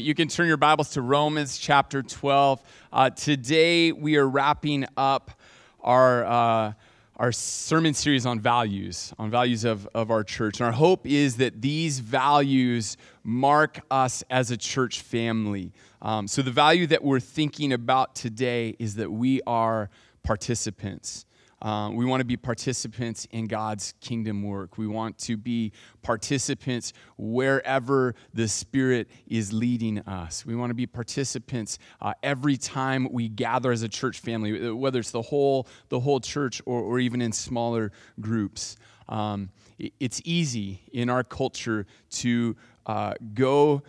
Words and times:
You 0.00 0.14
can 0.14 0.28
turn 0.28 0.46
your 0.46 0.56
Bibles 0.56 0.90
to 0.90 1.02
Romans 1.02 1.58
chapter 1.58 2.04
12. 2.04 2.62
Uh, 2.92 3.10
today 3.10 3.90
we 3.90 4.16
are 4.16 4.28
wrapping 4.28 4.86
up 4.96 5.32
our, 5.80 6.24
uh, 6.24 6.72
our 7.16 7.32
sermon 7.32 7.94
series 7.94 8.24
on 8.24 8.38
values, 8.38 9.12
on 9.18 9.28
values 9.28 9.64
of, 9.64 9.88
of 9.94 10.12
our 10.12 10.22
church. 10.22 10.60
And 10.60 10.66
our 10.66 10.72
hope 10.72 11.04
is 11.04 11.38
that 11.38 11.60
these 11.60 11.98
values 11.98 12.96
mark 13.24 13.80
us 13.90 14.22
as 14.30 14.52
a 14.52 14.56
church 14.56 15.00
family. 15.00 15.72
Um, 16.00 16.28
so, 16.28 16.42
the 16.42 16.52
value 16.52 16.86
that 16.86 17.02
we're 17.02 17.18
thinking 17.18 17.72
about 17.72 18.14
today 18.14 18.76
is 18.78 18.94
that 18.96 19.10
we 19.10 19.40
are 19.48 19.90
participants. 20.22 21.26
Um, 21.60 21.96
we 21.96 22.04
want 22.04 22.20
to 22.20 22.24
be 22.24 22.36
participants 22.36 23.26
in 23.32 23.46
God's 23.46 23.94
kingdom 24.00 24.42
work. 24.42 24.78
We 24.78 24.86
want 24.86 25.18
to 25.18 25.36
be 25.36 25.72
participants 26.02 26.92
wherever 27.16 28.14
the 28.32 28.46
Spirit 28.46 29.08
is 29.26 29.52
leading 29.52 29.98
us. 30.00 30.46
We 30.46 30.54
want 30.54 30.70
to 30.70 30.74
be 30.74 30.86
participants 30.86 31.78
uh, 32.00 32.14
every 32.22 32.56
time 32.56 33.08
we 33.10 33.28
gather 33.28 33.72
as 33.72 33.82
a 33.82 33.88
church 33.88 34.20
family, 34.20 34.70
whether 34.70 35.00
it's 35.00 35.10
the 35.10 35.22
whole, 35.22 35.66
the 35.88 35.98
whole 35.98 36.20
church 36.20 36.62
or, 36.64 36.80
or 36.80 37.00
even 37.00 37.20
in 37.20 37.32
smaller 37.32 37.90
groups. 38.20 38.76
Um, 39.08 39.50
it's 39.98 40.20
easy 40.24 40.82
in 40.92 41.10
our 41.10 41.24
culture 41.24 41.86
to 42.10 42.56
uh, 42.86 43.14
go, 43.34 43.82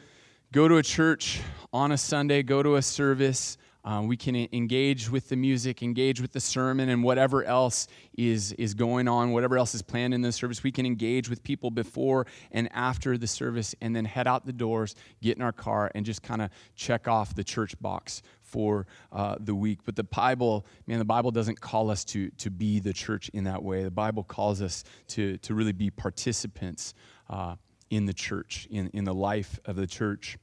go 0.52 0.68
to 0.68 0.77
a 0.77 0.84
church 0.84 1.41
on 1.72 1.91
a 1.91 1.98
Sunday, 1.98 2.41
go 2.41 2.63
to 2.63 2.77
a 2.77 2.82
service. 2.82 3.59
Um, 3.86 4.08
we 4.08 4.18
can 4.18 4.36
engage 4.36 5.10
with 5.10 5.30
the 5.30 5.36
music, 5.36 5.82
engage 5.82 6.20
with 6.20 6.34
the 6.34 6.40
sermon, 6.40 6.90
and 6.90 7.04
whatever 7.04 7.44
else 7.46 7.88
is, 8.18 8.52
is 8.54 8.74
going 8.74 9.08
on, 9.08 9.32
whatever 9.32 9.58
else 9.58 9.74
is 9.74 9.82
planned 9.82 10.14
in 10.14 10.22
the 10.22 10.32
service. 10.32 10.64
We 10.64 10.72
can 10.72 10.86
engage 10.86 11.30
with 11.30 11.44
people 11.44 11.72
before 11.72 12.28
and 12.52 12.70
after 12.74 13.18
the 13.18 13.28
service, 13.28 13.76
and 13.82 13.96
then 13.96 14.04
head 14.04 14.28
out 14.28 14.46
the 14.46 14.54
doors, 14.54 14.96
get 15.22 15.38
in 15.38 15.42
our 15.42 15.54
car, 15.54 15.92
and 15.96 16.05
just 16.05 16.22
kind 16.22 16.42
of 16.42 16.50
check 16.76 17.08
off 17.08 17.36
the 17.36 17.44
church 17.44 17.80
box 17.80 18.22
for 18.42 18.86
uh, 19.14 19.36
the 19.40 19.55
week. 19.55 19.80
But 19.86 19.96
the 19.96 20.04
Bible, 20.04 20.66
man, 20.86 20.99
the 20.99 21.05
Bible 21.05 21.32
doesn't 21.32 21.62
call 21.62 21.90
us 21.90 22.04
to, 22.05 22.30
to 22.32 22.49
be 22.49 22.80
the 22.80 22.93
church 22.93 23.30
in 23.30 23.46
that 23.46 23.64
way. 23.64 23.84
The 23.84 23.91
Bible 23.91 24.24
calls 24.24 24.62
us 24.62 24.84
to, 25.10 25.38
to 25.38 25.54
really 25.54 25.71
be 25.71 25.90
participants 25.90 26.93
uh, 27.30 27.55
in 27.90 28.05
the 28.05 28.14
church, 28.14 28.68
in, 28.70 28.90
in 28.93 29.05
the 29.05 29.14
life 29.14 29.58
of 29.66 29.77
the 29.77 29.88
church 29.88 30.38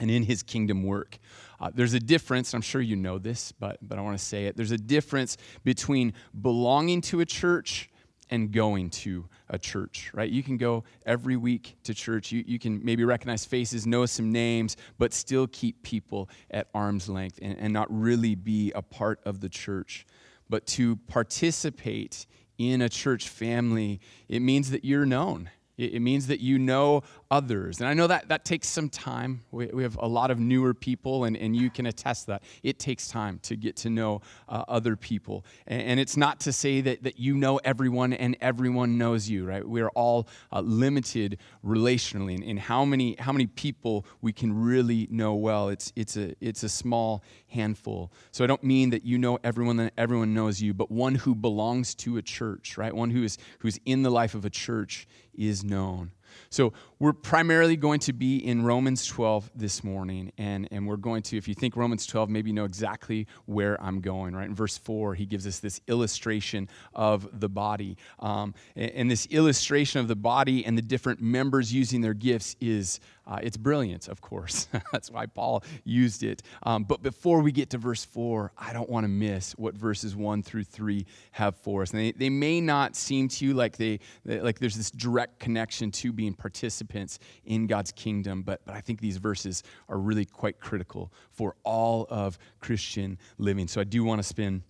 and 0.00 0.10
in 0.10 0.22
his 0.22 0.42
kingdom 0.42 0.82
work. 0.82 1.18
Uh, 1.60 1.70
there's 1.74 1.94
a 1.94 2.00
difference, 2.00 2.54
I'm 2.54 2.62
sure 2.62 2.80
you 2.80 2.96
know 2.96 3.18
this, 3.18 3.52
but, 3.52 3.78
but 3.82 3.98
I 3.98 4.02
want 4.02 4.18
to 4.18 4.24
say 4.24 4.46
it. 4.46 4.56
There's 4.56 4.70
a 4.70 4.78
difference 4.78 5.36
between 5.64 6.12
belonging 6.40 7.00
to 7.02 7.20
a 7.20 7.26
church 7.26 7.90
and 8.30 8.52
going 8.52 8.90
to 8.90 9.26
a 9.48 9.58
church, 9.58 10.10
right? 10.12 10.30
You 10.30 10.42
can 10.42 10.56
go 10.56 10.84
every 11.06 11.36
week 11.36 11.76
to 11.84 11.94
church. 11.94 12.30
You, 12.30 12.44
you 12.46 12.58
can 12.58 12.84
maybe 12.84 13.04
recognize 13.04 13.44
faces, 13.44 13.86
know 13.86 14.06
some 14.06 14.30
names, 14.30 14.76
but 14.98 15.12
still 15.12 15.46
keep 15.46 15.82
people 15.82 16.28
at 16.50 16.68
arm's 16.74 17.08
length 17.08 17.38
and, 17.40 17.58
and 17.58 17.72
not 17.72 17.86
really 17.90 18.34
be 18.34 18.70
a 18.72 18.82
part 18.82 19.20
of 19.24 19.40
the 19.40 19.48
church. 19.48 20.06
But 20.48 20.66
to 20.68 20.96
participate 20.96 22.26
in 22.58 22.82
a 22.82 22.88
church 22.88 23.28
family, 23.28 24.00
it 24.28 24.40
means 24.40 24.70
that 24.70 24.84
you're 24.84 25.06
known 25.06 25.50
it 25.78 26.02
means 26.02 26.26
that 26.26 26.40
you 26.40 26.58
know 26.58 27.02
others. 27.30 27.78
And 27.78 27.88
I 27.88 27.94
know 27.94 28.08
that 28.08 28.28
that 28.28 28.44
takes 28.44 28.68
some 28.68 28.88
time. 28.88 29.42
We, 29.52 29.66
we 29.66 29.82
have 29.84 29.96
a 30.00 30.08
lot 30.08 30.30
of 30.30 30.40
newer 30.40 30.74
people, 30.74 31.24
and, 31.24 31.36
and 31.36 31.54
you 31.54 31.70
can 31.70 31.86
attest 31.86 32.26
that. 32.26 32.42
It 32.62 32.78
takes 32.78 33.06
time 33.08 33.38
to 33.44 33.56
get 33.56 33.76
to 33.76 33.90
know 33.90 34.20
uh, 34.48 34.64
other 34.66 34.96
people. 34.96 35.44
And, 35.66 35.82
and, 35.82 36.00
it's 36.00 36.16
not 36.16 36.40
to 36.40 36.52
say 36.52 36.80
that, 36.80 37.02
that 37.02 37.18
you 37.18 37.34
know 37.34 37.58
everyone 37.58 38.12
and 38.12 38.36
everyone 38.40 38.98
knows 38.98 39.28
you, 39.28 39.44
right? 39.44 39.66
We're 39.66 39.90
all 39.90 40.28
uh, 40.52 40.60
limited 40.60 41.38
relationally 41.64 42.36
in, 42.36 42.42
in, 42.42 42.56
how, 42.56 42.84
many, 42.84 43.16
how 43.18 43.32
many 43.32 43.46
people 43.46 44.06
we 44.20 44.32
can 44.32 44.52
really 44.52 45.06
know 45.10 45.34
well. 45.34 45.68
It's, 45.68 45.92
it's, 45.96 46.16
a, 46.16 46.34
it's 46.40 46.62
a 46.62 46.68
small 46.68 47.22
handful. 47.48 48.12
So 48.30 48.44
I 48.44 48.46
don't 48.46 48.62
mean 48.62 48.90
that 48.90 49.04
you 49.04 49.18
know 49.18 49.38
everyone 49.42 49.76
that 49.76 49.92
everyone 49.96 50.34
knows 50.34 50.60
you, 50.60 50.74
but 50.74 50.90
one 50.90 51.14
who 51.14 51.34
belongs 51.34 51.94
to 51.96 52.16
a 52.16 52.22
church, 52.22 52.78
right? 52.78 52.94
One 52.94 53.10
who 53.10 53.22
is, 53.22 53.38
who's 53.60 53.78
in 53.84 54.02
the 54.02 54.10
life 54.10 54.34
of 54.34 54.44
a 54.44 54.50
church 54.50 55.06
is 55.34 55.64
known. 55.64 56.12
So 56.50 56.72
we're 56.98 57.12
primarily 57.12 57.76
going 57.76 58.00
to 58.00 58.12
be 58.12 58.36
in 58.36 58.64
Romans 58.64 59.06
12 59.06 59.50
this 59.54 59.84
morning, 59.84 60.32
and, 60.38 60.68
and 60.70 60.86
we're 60.86 60.96
going 60.96 61.22
to, 61.22 61.36
if 61.36 61.48
you 61.48 61.54
think 61.54 61.76
Romans 61.76 62.06
12, 62.06 62.28
maybe 62.28 62.52
know 62.52 62.64
exactly 62.64 63.26
where 63.46 63.82
I'm 63.82 64.00
going, 64.00 64.34
right? 64.34 64.48
In 64.48 64.54
verse 64.54 64.76
4, 64.78 65.14
he 65.14 65.26
gives 65.26 65.46
us 65.46 65.58
this 65.58 65.80
illustration 65.88 66.68
of 66.94 67.40
the 67.40 67.48
body. 67.48 67.96
Um, 68.18 68.54
and, 68.76 68.90
and, 68.92 69.10
this 69.10 69.26
illustration 69.26 70.00
of 70.00 70.08
the 70.08 70.16
body 70.16 70.64
and 70.64 70.76
the 70.76 70.82
different 70.82 71.20
members 71.20 71.72
using 71.72 72.00
their 72.00 72.14
gifts 72.14 72.56
is, 72.60 73.00
uh, 73.28 73.38
it's 73.42 73.58
brilliant, 73.58 74.08
of 74.08 74.22
course. 74.22 74.68
That's 74.92 75.10
why 75.10 75.26
Paul 75.26 75.62
used 75.84 76.22
it. 76.22 76.42
Um, 76.62 76.84
but 76.84 77.02
before 77.02 77.42
we 77.42 77.52
get 77.52 77.68
to 77.70 77.78
verse 77.78 78.04
4, 78.04 78.52
I 78.56 78.72
don't 78.72 78.88
want 78.88 79.04
to 79.04 79.08
miss 79.08 79.52
what 79.52 79.74
verses 79.74 80.16
1 80.16 80.42
through 80.42 80.64
3 80.64 81.04
have 81.32 81.54
for 81.56 81.82
us. 81.82 81.90
And 81.90 82.00
they, 82.00 82.12
they 82.12 82.30
may 82.30 82.60
not 82.62 82.96
seem 82.96 83.28
to 83.28 83.44
you 83.44 83.52
like, 83.52 83.76
they, 83.76 84.00
like 84.24 84.58
there's 84.58 84.76
this 84.76 84.90
direct 84.90 85.38
connection 85.40 85.90
to 85.90 86.10
being 86.10 86.32
participants 86.32 87.18
in 87.44 87.66
God's 87.66 87.92
kingdom, 87.92 88.42
but, 88.42 88.62
but 88.64 88.74
I 88.74 88.80
think 88.80 89.00
these 89.00 89.18
verses 89.18 89.62
are 89.90 89.98
really 89.98 90.24
quite 90.24 90.58
critical 90.58 91.12
for 91.30 91.54
all 91.64 92.06
of 92.08 92.38
Christian 92.60 93.18
living. 93.36 93.68
So 93.68 93.82
I 93.82 93.84
do 93.84 94.04
want 94.04 94.20
to 94.20 94.26
spend 94.26 94.62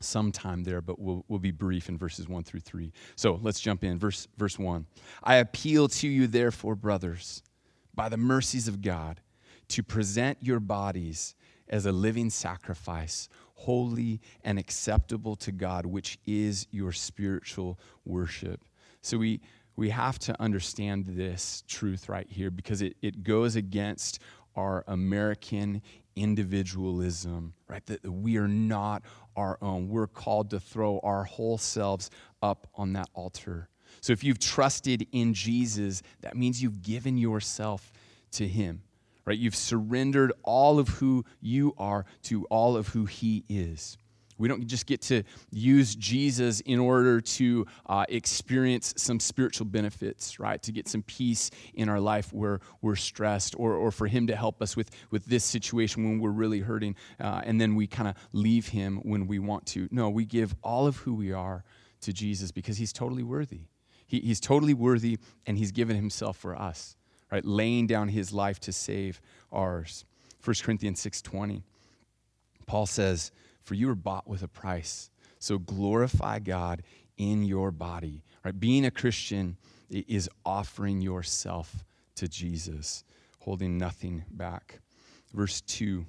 some 0.00 0.32
time 0.32 0.64
there, 0.64 0.80
but 0.80 0.98
we'll, 0.98 1.26
we'll 1.28 1.38
be 1.38 1.50
brief 1.50 1.90
in 1.90 1.98
verses 1.98 2.26
1 2.26 2.42
through 2.44 2.60
3. 2.60 2.90
So 3.16 3.38
let's 3.42 3.60
jump 3.60 3.84
in. 3.84 3.98
Verse, 3.98 4.28
verse 4.38 4.58
1 4.58 4.86
I 5.22 5.36
appeal 5.36 5.88
to 5.88 6.08
you, 6.08 6.26
therefore, 6.26 6.74
brothers, 6.74 7.42
by 7.94 8.08
the 8.08 8.16
mercies 8.16 8.68
of 8.68 8.82
God, 8.82 9.20
to 9.68 9.82
present 9.82 10.38
your 10.40 10.60
bodies 10.60 11.34
as 11.68 11.86
a 11.86 11.92
living 11.92 12.30
sacrifice, 12.30 13.28
holy 13.54 14.20
and 14.44 14.58
acceptable 14.58 15.36
to 15.36 15.52
God, 15.52 15.86
which 15.86 16.18
is 16.26 16.66
your 16.70 16.92
spiritual 16.92 17.78
worship. 18.04 18.64
So 19.00 19.18
we 19.18 19.40
we 19.74 19.88
have 19.88 20.18
to 20.18 20.40
understand 20.40 21.06
this 21.06 21.64
truth 21.66 22.08
right 22.08 22.26
here 22.28 22.50
because 22.50 22.82
it, 22.82 22.94
it 23.00 23.22
goes 23.22 23.56
against 23.56 24.18
our 24.54 24.84
American 24.86 25.80
individualism, 26.14 27.54
right? 27.68 27.84
That 27.86 28.06
we 28.06 28.36
are 28.36 28.48
not 28.48 29.02
our 29.34 29.56
own. 29.62 29.88
We're 29.88 30.06
called 30.06 30.50
to 30.50 30.60
throw 30.60 31.00
our 31.02 31.24
whole 31.24 31.56
selves 31.56 32.10
up 32.42 32.66
on 32.74 32.92
that 32.92 33.08
altar. 33.14 33.70
So 34.02 34.12
if 34.12 34.24
you've 34.24 34.40
trusted 34.40 35.06
in 35.12 35.32
Jesus, 35.32 36.02
that 36.22 36.36
means 36.36 36.60
you've 36.60 36.82
given 36.82 37.16
yourself 37.16 37.92
to 38.32 38.46
Him, 38.46 38.82
right? 39.24 39.38
You've 39.38 39.56
surrendered 39.56 40.32
all 40.42 40.80
of 40.80 40.88
who 40.88 41.24
you 41.40 41.72
are 41.78 42.04
to 42.24 42.44
all 42.46 42.76
of 42.76 42.88
who 42.88 43.06
He 43.06 43.44
is. 43.48 43.96
We 44.38 44.48
don't 44.48 44.66
just 44.66 44.86
get 44.86 45.02
to 45.02 45.22
use 45.52 45.94
Jesus 45.94 46.58
in 46.62 46.80
order 46.80 47.20
to 47.20 47.64
uh, 47.86 48.04
experience 48.08 48.92
some 48.96 49.20
spiritual 49.20 49.66
benefits, 49.66 50.40
right? 50.40 50.60
To 50.64 50.72
get 50.72 50.88
some 50.88 51.02
peace 51.02 51.52
in 51.74 51.88
our 51.88 52.00
life 52.00 52.32
where 52.32 52.58
we're 52.80 52.96
stressed, 52.96 53.54
or, 53.56 53.74
or 53.74 53.92
for 53.92 54.08
Him 54.08 54.26
to 54.26 54.34
help 54.34 54.60
us 54.60 54.76
with, 54.76 54.90
with 55.12 55.24
this 55.26 55.44
situation 55.44 56.02
when 56.02 56.18
we're 56.18 56.30
really 56.30 56.58
hurting, 56.58 56.96
uh, 57.20 57.42
and 57.44 57.60
then 57.60 57.76
we 57.76 57.86
kind 57.86 58.08
of 58.08 58.16
leave 58.32 58.66
Him 58.66 58.96
when 59.04 59.28
we 59.28 59.38
want 59.38 59.64
to. 59.66 59.86
No, 59.92 60.10
we 60.10 60.24
give 60.24 60.56
all 60.64 60.88
of 60.88 60.96
who 60.96 61.14
we 61.14 61.30
are 61.32 61.62
to 62.00 62.12
Jesus 62.12 62.50
because 62.50 62.78
He's 62.78 62.92
totally 62.92 63.22
worthy. 63.22 63.60
He, 64.12 64.20
he's 64.20 64.40
totally 64.40 64.74
worthy, 64.74 65.18
and 65.46 65.56
He's 65.56 65.72
given 65.72 65.96
Himself 65.96 66.36
for 66.36 66.54
us, 66.54 66.96
right? 67.32 67.44
Laying 67.44 67.86
down 67.86 68.08
His 68.08 68.30
life 68.32 68.60
to 68.60 68.72
save 68.72 69.22
ours. 69.50 70.04
1 70.44 70.56
Corinthians 70.62 71.02
6.20, 71.02 71.62
Paul 72.66 72.84
says, 72.84 73.32
for 73.62 73.74
you 73.74 73.86
were 73.86 73.94
bought 73.94 74.28
with 74.28 74.42
a 74.42 74.48
price. 74.48 75.10
So 75.38 75.58
glorify 75.58 76.40
God 76.40 76.82
in 77.16 77.42
your 77.42 77.70
body. 77.70 78.22
Right? 78.44 78.58
Being 78.58 78.84
a 78.84 78.90
Christian 78.90 79.56
is 79.88 80.28
offering 80.44 81.00
yourself 81.00 81.84
to 82.16 82.28
Jesus, 82.28 83.04
holding 83.38 83.78
nothing 83.78 84.24
back. 84.30 84.80
Verse 85.32 85.62
2 85.62 86.04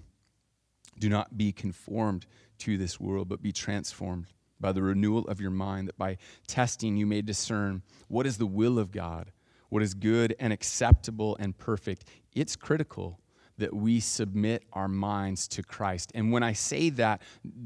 Do 0.99 1.09
not 1.09 1.37
be 1.37 1.53
conformed 1.53 2.25
to 2.59 2.77
this 2.77 2.99
world, 2.99 3.29
but 3.29 3.41
be 3.41 3.51
transformed 3.51 4.27
by 4.63 4.71
the 4.71 4.81
renewal 4.81 5.27
of 5.27 5.41
your 5.41 5.51
mind, 5.51 5.89
that 5.89 5.97
by 5.97 6.17
testing 6.47 6.95
you 6.95 7.05
may 7.05 7.21
discern 7.21 7.83
what 8.07 8.25
is 8.25 8.37
the 8.37 8.47
will 8.47 8.79
of 8.79 8.91
God, 8.91 9.31
what 9.67 9.83
is 9.83 9.93
good 9.93 10.35
and 10.39 10.53
acceptable 10.53 11.35
and 11.39 11.55
perfect. 11.55 12.05
It's 12.31 12.55
critical 12.55 13.19
that 13.57 13.73
we 13.73 13.99
submit 13.99 14.63
our 14.71 14.87
minds 14.87 15.47
to 15.49 15.63
Christ. 15.63 16.11
And 16.15 16.31
when 16.31 16.43
I 16.43 16.53
say 16.53 16.89
that, 16.91 17.21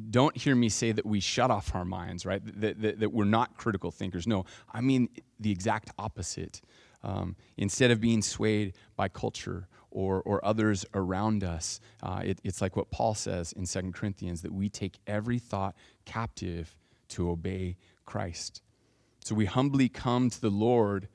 don't 0.10 0.36
hear 0.36 0.56
me 0.56 0.70
say 0.70 0.92
that 0.92 1.06
we 1.06 1.20
shut 1.20 1.52
off 1.52 1.74
our 1.76 1.86
minds, 1.86 2.26
right? 2.26 2.42
That, 2.60 2.82
that, 2.82 3.00
that 3.00 3.14
we're 3.14 3.26
not 3.26 3.56
critical 3.58 3.92
thinkers. 3.92 4.28
No, 4.28 4.46
I 4.74 4.82
mean 4.82 5.08
the 5.40 5.52
exact 5.52 5.92
opposite. 6.00 6.62
Um, 7.04 7.36
instead 7.58 7.92
of 7.92 8.02
being 8.02 8.24
swayed 8.24 8.74
by 8.96 9.08
culture 9.08 9.68
or, 9.92 10.22
or 10.24 10.44
others 10.44 10.84
around 10.96 11.44
us, 11.44 11.80
uh, 12.02 12.22
it, 12.26 12.42
it's 12.44 12.60
like 12.60 12.76
what 12.76 12.90
Paul 12.90 13.14
says 13.14 13.54
in 13.54 13.66
2 13.66 13.92
Corinthians 13.92 14.42
that 14.42 14.52
we 14.52 14.68
take 14.68 14.98
every 15.06 15.38
thought 15.38 15.76
captive 16.06 16.76
to 17.10 17.30
obey 17.30 17.78
Christ. 18.06 18.62
So 19.24 19.36
we 19.36 19.46
humbly 19.46 19.90
come 19.90 20.30
to 20.30 20.42
the 20.42 20.50
Lord 20.50 21.10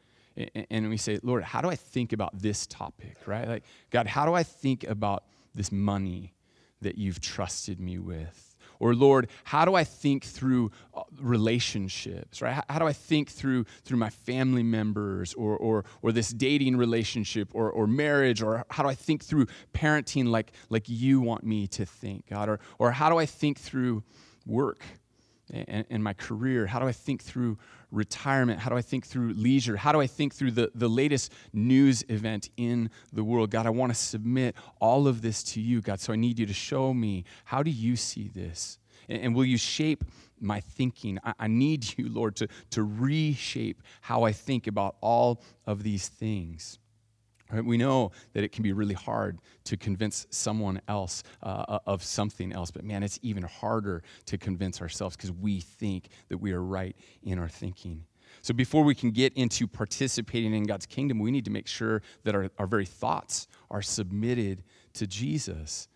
and 0.71 0.89
we 0.89 0.97
say, 0.97 1.19
Lord, 1.23 1.45
how 1.45 1.61
do 1.61 1.69
I 1.69 1.77
think 1.77 2.13
about 2.13 2.39
this 2.39 2.67
topic, 2.67 3.17
right? 3.27 3.47
Like, 3.47 3.65
God, 3.91 4.07
how 4.07 4.27
do 4.27 4.35
I 4.35 4.43
think 4.43 4.85
about 4.85 5.25
this 5.55 5.71
money 5.71 6.35
that 6.81 6.97
you've 6.97 7.21
trusted 7.21 7.81
me 7.81 7.99
with? 7.99 8.49
Or 8.79 8.95
Lord, 8.95 9.29
how 9.45 9.65
do 9.65 9.77
I 9.77 9.85
think 9.85 10.25
through 10.25 10.73
uh, 10.93 11.03
relationships, 11.21 12.43
right? 12.43 12.65
How, 12.69 12.81
do 12.81 12.87
I 12.87 12.93
think 12.93 13.31
through 13.31 13.65
through 13.85 13.99
my 13.99 14.11
family 14.11 14.65
members 14.65 15.35
or 15.35 15.57
or 15.57 15.85
or 16.03 16.11
this 16.11 16.31
dating 16.31 16.77
relationship 16.77 17.51
or 17.55 17.71
or 17.71 17.87
marriage 17.87 18.43
or 18.43 18.67
how 18.71 18.83
do 18.83 18.89
I 18.89 18.97
think 18.97 19.23
through 19.23 19.47
parenting 19.73 20.27
like 20.27 20.53
like 20.69 20.89
you 20.89 21.21
want 21.21 21.45
me 21.45 21.69
to 21.69 21.87
think, 21.87 22.27
God? 22.29 22.49
Or 22.49 22.59
or 22.81 22.91
how 22.91 23.09
do 23.09 23.19
I 23.19 23.27
think 23.27 23.61
through 23.61 24.03
work 24.47 24.83
and, 25.53 25.85
and 25.91 26.03
my 26.03 26.13
career? 26.15 26.67
How 26.67 26.79
do 26.79 26.87
I 26.87 26.93
think 26.93 27.23
through 27.23 27.59
retirement? 27.91 28.61
How 28.61 28.71
do 28.71 28.77
I 28.77 28.83
think 28.83 29.07
through 29.07 29.35
leisure? 29.35 29.77
How 29.77 29.93
do 29.93 30.01
I 30.01 30.07
think 30.07 30.35
through 30.35 30.53
the, 30.53 30.71
the 30.75 30.89
latest 30.89 31.33
news 31.53 32.05
event 32.09 32.51
in 32.57 32.91
the 33.13 33.23
world? 33.23 33.51
God, 33.51 33.67
I 33.67 33.71
want 33.71 33.93
to 33.93 33.99
submit 33.99 34.57
all 34.81 35.07
of 35.07 35.23
this 35.23 35.43
to 35.45 35.61
you, 35.61 35.81
God. 35.81 36.01
So 36.01 36.13
I 36.13 36.17
need 36.17 36.39
you 36.39 36.47
to 36.47 36.55
show 36.55 36.95
me 36.95 37.25
how 37.45 37.63
do 37.63 37.71
you 37.71 37.97
see 37.97 38.29
this? 38.29 38.79
And, 39.09 39.23
and 39.23 39.35
will 39.35 39.45
you 39.45 39.59
shape 39.59 40.05
my 40.41 40.61
thinking? 40.61 41.19
I, 41.23 41.35
I 41.41 41.47
need 41.49 41.87
you, 41.99 42.09
Lord, 42.09 42.37
to, 42.37 42.49
to 42.71 42.83
reshape 42.83 43.83
how 44.01 44.25
I 44.25 44.33
think 44.33 44.67
about 44.67 44.97
all 45.01 45.43
of 45.67 45.83
these 45.83 46.09
things. 46.09 46.79
Right? 47.53 47.65
We 47.65 47.77
know 47.77 48.13
that 48.33 48.45
it 48.45 48.53
can 48.53 48.63
be 48.63 48.73
really 48.73 48.95
hard 48.95 49.39
to 49.65 49.77
convince 49.77 50.27
someone 50.31 50.81
else 50.89 51.23
uh, 51.43 51.79
of 51.87 52.03
something 52.03 52.53
else, 52.53 52.71
but 52.71 52.83
man, 52.83 53.03
it's 53.03 53.19
even 53.23 53.43
harder 53.43 54.03
to 54.27 54.39
convince 54.39 54.81
ourselves 54.81 55.17
because 55.17 55.33
we 55.33 55.61
think 55.61 56.09
that 56.29 56.39
we 56.39 56.53
are 56.53 56.63
right 56.63 56.97
in 57.23 57.39
our 57.39 57.49
thinking. 57.49 58.05
So, 58.41 58.55
before 58.55 58.85
we 58.85 58.95
can 58.95 59.11
get 59.11 59.35
into 59.35 59.67
participating 59.67 60.55
in 60.55 60.65
God's 60.65 60.87
kingdom, 60.87 61.19
we 61.19 61.31
need 61.31 61.45
to 61.45 61.51
make 61.51 61.67
sure 61.67 62.01
that 62.25 62.35
our, 62.35 62.51
our 62.59 62.67
very 62.67 62.87
thoughts 62.87 63.47
are 63.71 63.83
submitted 63.83 64.65
to 64.95 65.07
Jesus. 65.07 65.89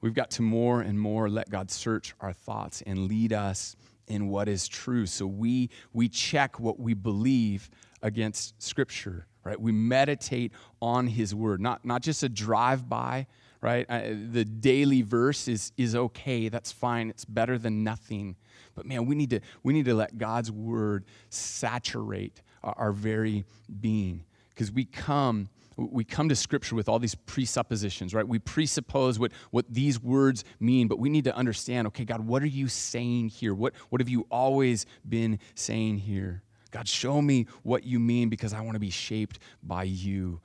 We've 0.00 0.12
got 0.12 0.30
to 0.32 0.42
more 0.42 0.80
and 0.80 1.00
more 1.00 1.30
let 1.30 1.48
God 1.48 1.70
search 1.70 2.14
our 2.20 2.32
thoughts 2.32 2.82
and 2.84 3.06
lead 3.06 3.32
us 3.32 3.76
in 4.08 4.28
what 4.28 4.48
is 4.48 4.66
true. 4.66 5.06
So, 5.06 5.26
we, 5.26 5.70
we 5.92 6.08
check 6.08 6.58
what 6.58 6.80
we 6.80 6.94
believe 6.94 7.70
against 8.02 8.60
Scripture 8.60 9.26
right? 9.46 9.60
We 9.60 9.72
meditate 9.72 10.52
on 10.82 11.06
His 11.06 11.34
Word, 11.34 11.60
not, 11.60 11.84
not 11.84 12.02
just 12.02 12.22
a 12.22 12.28
drive 12.28 12.88
by, 12.88 13.26
right? 13.60 13.86
Uh, 13.88 14.02
the 14.32 14.44
daily 14.44 15.02
verse 15.02 15.48
is, 15.48 15.72
is 15.76 15.94
okay, 15.94 16.48
that's 16.48 16.72
fine, 16.72 17.08
it's 17.08 17.24
better 17.24 17.56
than 17.56 17.84
nothing. 17.84 18.36
But 18.74 18.86
man, 18.86 19.06
we 19.06 19.14
need 19.14 19.30
to, 19.30 19.40
we 19.62 19.72
need 19.72 19.86
to 19.86 19.94
let 19.94 20.18
God's 20.18 20.50
Word 20.50 21.04
saturate 21.30 22.42
our, 22.62 22.74
our 22.76 22.92
very 22.92 23.44
being. 23.80 24.24
Because 24.50 24.72
we 24.72 24.84
come 24.84 25.48
we 25.78 26.04
come 26.04 26.30
to 26.30 26.34
scripture 26.34 26.74
with 26.74 26.88
all 26.88 26.98
these 26.98 27.14
presuppositions 27.14 28.14
right? 28.14 28.26
We 28.26 28.38
presuppose 28.38 29.18
what, 29.18 29.30
what 29.50 29.66
these 29.68 30.00
words 30.00 30.42
mean 30.58 30.88
but 30.88 30.98
we 30.98 31.10
need 31.10 31.24
to 31.24 31.36
understand 31.36 31.86
okay 31.88 32.06
god 32.06 32.22
what 32.22 32.42
are 32.42 32.46
you 32.46 32.66
saying 32.66 33.28
here? 33.28 33.52
What, 33.52 33.74
what 33.90 34.00
have 34.00 34.08
you 34.08 34.26
always 34.30 34.86
been 35.06 35.38
saying 35.54 35.98
here 35.98 36.42
God, 36.76 36.86
show 36.86 37.22
me 37.22 37.46
what 37.62 37.84
you 37.84 37.98
mean 37.98 38.28
because 38.28 38.52
I 38.52 38.60
want 38.60 38.74
to 38.74 38.80
be 38.80 38.90
shaped 38.90 39.38
by 39.62 39.84
you 39.84 40.42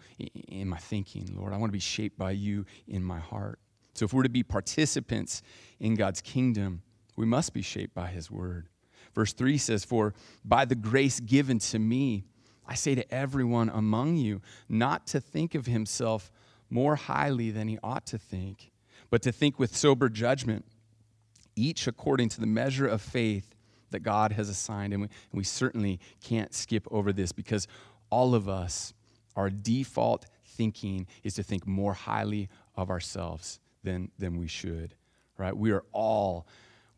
in 0.47 0.69
my 0.69 0.77
thinking, 0.77 1.35
Lord. 1.35 1.51
I 1.51 1.57
want 1.57 1.67
to 1.67 1.73
be 1.73 1.79
shaped 1.79 2.17
by 2.17 2.31
you 2.31 2.65
in 2.87 3.03
my 3.03 3.19
heart. 3.19 3.59
So, 3.95 4.05
if 4.05 4.13
we're 4.13 4.23
to 4.23 4.29
be 4.29 4.41
participants 4.41 5.41
in 5.81 5.95
God's 5.95 6.21
kingdom, 6.21 6.83
we 7.17 7.25
must 7.25 7.53
be 7.53 7.61
shaped 7.61 7.93
by 7.93 8.07
his 8.07 8.31
word. 8.31 8.69
Verse 9.13 9.33
3 9.33 9.57
says, 9.57 9.83
For 9.83 10.13
by 10.45 10.63
the 10.63 10.73
grace 10.73 11.19
given 11.19 11.59
to 11.59 11.79
me, 11.79 12.23
I 12.65 12.75
say 12.75 12.95
to 12.95 13.13
everyone 13.13 13.67
among 13.67 14.15
you, 14.15 14.41
not 14.69 15.07
to 15.07 15.19
think 15.19 15.53
of 15.53 15.65
himself 15.65 16.31
more 16.69 16.95
highly 16.95 17.51
than 17.51 17.67
he 17.67 17.77
ought 17.83 18.05
to 18.05 18.17
think, 18.17 18.71
but 19.09 19.21
to 19.23 19.33
think 19.33 19.59
with 19.59 19.75
sober 19.75 20.07
judgment, 20.07 20.63
each 21.57 21.87
according 21.87 22.29
to 22.29 22.39
the 22.39 22.47
measure 22.47 22.87
of 22.87 23.01
faith 23.01 23.53
that 23.91 24.01
God 24.01 24.31
has 24.31 24.49
assigned. 24.49 24.93
And 24.93 25.03
we, 25.03 25.07
and 25.31 25.37
we 25.37 25.43
certainly 25.43 25.99
can't 26.21 26.53
skip 26.53 26.87
over 26.91 27.13
this 27.13 27.31
because 27.31 27.67
all 28.09 28.35
of 28.35 28.49
us, 28.49 28.93
our 29.35 29.49
default 29.49 30.25
thinking 30.45 31.07
is 31.23 31.35
to 31.35 31.43
think 31.43 31.65
more 31.65 31.93
highly 31.93 32.49
of 32.75 32.89
ourselves 32.89 33.59
than, 33.83 34.11
than 34.17 34.37
we 34.37 34.47
should, 34.47 34.95
right? 35.37 35.55
We 35.55 35.71
are 35.71 35.83
all 35.91 36.47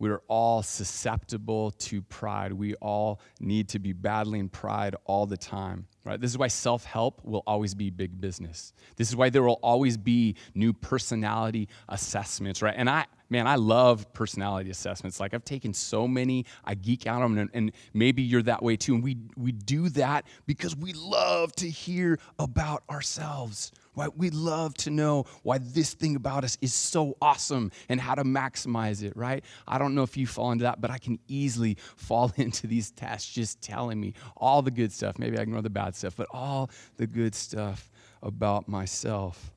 we 0.04 0.10
are 0.10 0.22
all 0.28 0.62
susceptible 0.62 1.72
to 1.72 2.02
pride. 2.02 2.52
We 2.52 2.76
all 2.76 3.22
need 3.40 3.70
to 3.70 3.80
be 3.80 3.94
battling 3.94 4.50
pride 4.50 4.98
all 5.06 5.26
the 5.26 5.38
time, 5.38 5.88
right? 6.04 6.20
This 6.20 6.30
is 6.30 6.38
why 6.38 6.50
self 6.50 6.84
help 6.84 7.24
will 7.24 7.42
always 7.48 7.74
be 7.74 7.90
big 7.90 8.20
business. 8.20 8.74
This 8.98 9.08
is 9.08 9.16
why 9.16 9.30
there 9.30 9.44
will 9.44 9.62
always 9.64 9.96
be 9.96 10.36
new 10.56 10.74
personality 10.74 11.70
assessments, 11.88 12.62
right? 12.62 12.74
And 12.76 12.90
I, 12.90 13.06
man, 13.30 13.48
I 13.48 13.56
love 13.56 14.12
personality 14.12 14.70
assessments. 14.72 15.22
Like 15.22 15.34
I've 15.34 15.46
taken 15.46 15.74
so 15.74 16.06
many, 16.06 16.48
I 16.66 16.76
geek 16.76 17.08
out 17.08 17.22
on 17.22 17.36
them, 17.36 17.40
and, 17.40 17.50
and 17.54 17.72
maybe 17.94 18.24
you're 18.24 18.44
that 18.44 18.62
way 18.62 18.76
too. 18.76 18.96
And 18.96 19.04
we, 19.06 19.16
we 19.38 19.54
do 19.54 19.88
that 19.88 20.26
because 20.46 20.76
we 20.76 20.92
love 20.92 21.54
to 21.54 21.70
hear 21.70 22.20
about 22.40 22.84
ourselves, 22.90 23.72
why 23.94 24.08
we 24.16 24.30
love 24.30 24.74
to 24.76 24.90
know 24.90 25.26
why 25.44 25.58
this 25.60 25.94
thing 25.94 26.16
about 26.16 26.44
us 26.44 26.58
is 26.62 26.74
so 26.74 27.18
awesome 27.22 27.72
and 27.90 28.00
how 28.00 28.16
to 28.16 28.24
maximize 28.24 29.04
it, 29.04 29.16
right? 29.16 29.44
I 29.68 29.78
don't 29.78 29.96
know 29.96 30.04
if 30.04 30.18
you 30.18 30.28
fall 30.28 30.52
into 30.52 30.64
that, 30.64 30.82
but 30.82 30.92
I 30.92 30.98
can 30.98 31.20
easily 31.28 31.78
fall 31.96 32.32
into 32.38 32.68
these 32.68 32.92
tests 32.92 33.32
just 33.32 33.62
telling 33.62 34.00
me 34.00 34.14
all 34.38 34.62
the 34.62 34.72
good 34.72 34.92
stuff. 34.92 35.18
Maybe 35.20 35.38
I 35.38 35.42
ignore 35.42 35.62
the 35.62 35.70
bad 35.70 35.96
stuff, 35.96 36.16
but 36.16 36.28
all 36.32 36.70
the 36.98 37.08
good 37.08 37.36
stuff 37.36 37.90
about 38.22 38.68
myself. 38.68 39.52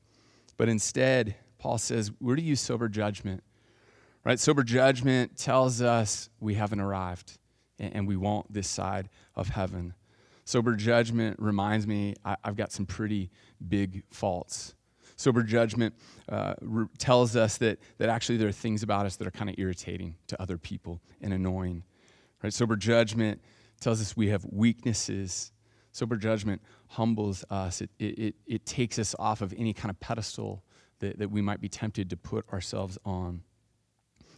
But 0.57 0.69
instead, 0.69 1.35
Paul 1.57 1.77
says, 1.77 2.11
we're 2.19 2.35
to 2.35 2.41
use 2.41 2.61
sober 2.61 2.89
judgment. 2.89 3.43
Right? 4.23 4.39
Sober 4.39 4.63
judgment 4.63 5.37
tells 5.37 5.81
us 5.81 6.29
we 6.39 6.55
haven't 6.55 6.81
arrived 6.81 7.37
and 7.79 8.07
we 8.07 8.17
won't 8.17 8.51
this 8.51 8.67
side 8.67 9.09
of 9.35 9.49
heaven. 9.49 9.93
Sober 10.47 10.77
judgment 10.77 11.35
reminds 11.39 11.85
me 11.85 12.15
I, 12.23 12.37
have 12.41 12.55
got 12.55 12.71
some 12.71 12.85
pretty 12.85 13.29
big 13.67 14.03
faults. 14.11 14.75
Sober 15.17 15.43
judgment 15.43 15.93
uh, 16.29 16.53
re- 16.61 16.85
tells 16.97 17.35
us 17.35 17.57
that, 17.57 17.79
that 17.97 18.07
actually 18.07 18.37
there 18.37 18.47
are 18.47 18.53
things 18.53 18.81
about 18.81 19.05
us 19.05 19.17
that 19.17 19.27
are 19.27 19.31
kind 19.31 19.49
of 19.49 19.55
irritating 19.57 20.15
to 20.27 20.41
other 20.41 20.57
people 20.57 21.01
and 21.19 21.33
annoying. 21.33 21.83
Right? 22.41 22.53
Sober 22.53 22.77
judgment 22.77 23.41
tells 23.81 23.99
us 23.99 24.15
we 24.15 24.29
have 24.29 24.45
weaknesses. 24.49 25.51
Sober 25.91 26.15
judgment 26.15 26.61
humbles 26.87 27.43
us, 27.49 27.81
it, 27.81 27.89
it, 27.99 28.35
it 28.45 28.65
takes 28.65 28.97
us 28.97 29.13
off 29.19 29.41
of 29.41 29.53
any 29.57 29.73
kind 29.73 29.89
of 29.89 29.99
pedestal 29.99 30.63
that, 30.99 31.19
that 31.19 31.29
we 31.29 31.41
might 31.41 31.59
be 31.59 31.67
tempted 31.67 32.09
to 32.09 32.15
put 32.15 32.47
ourselves 32.53 32.97
on. 33.03 33.41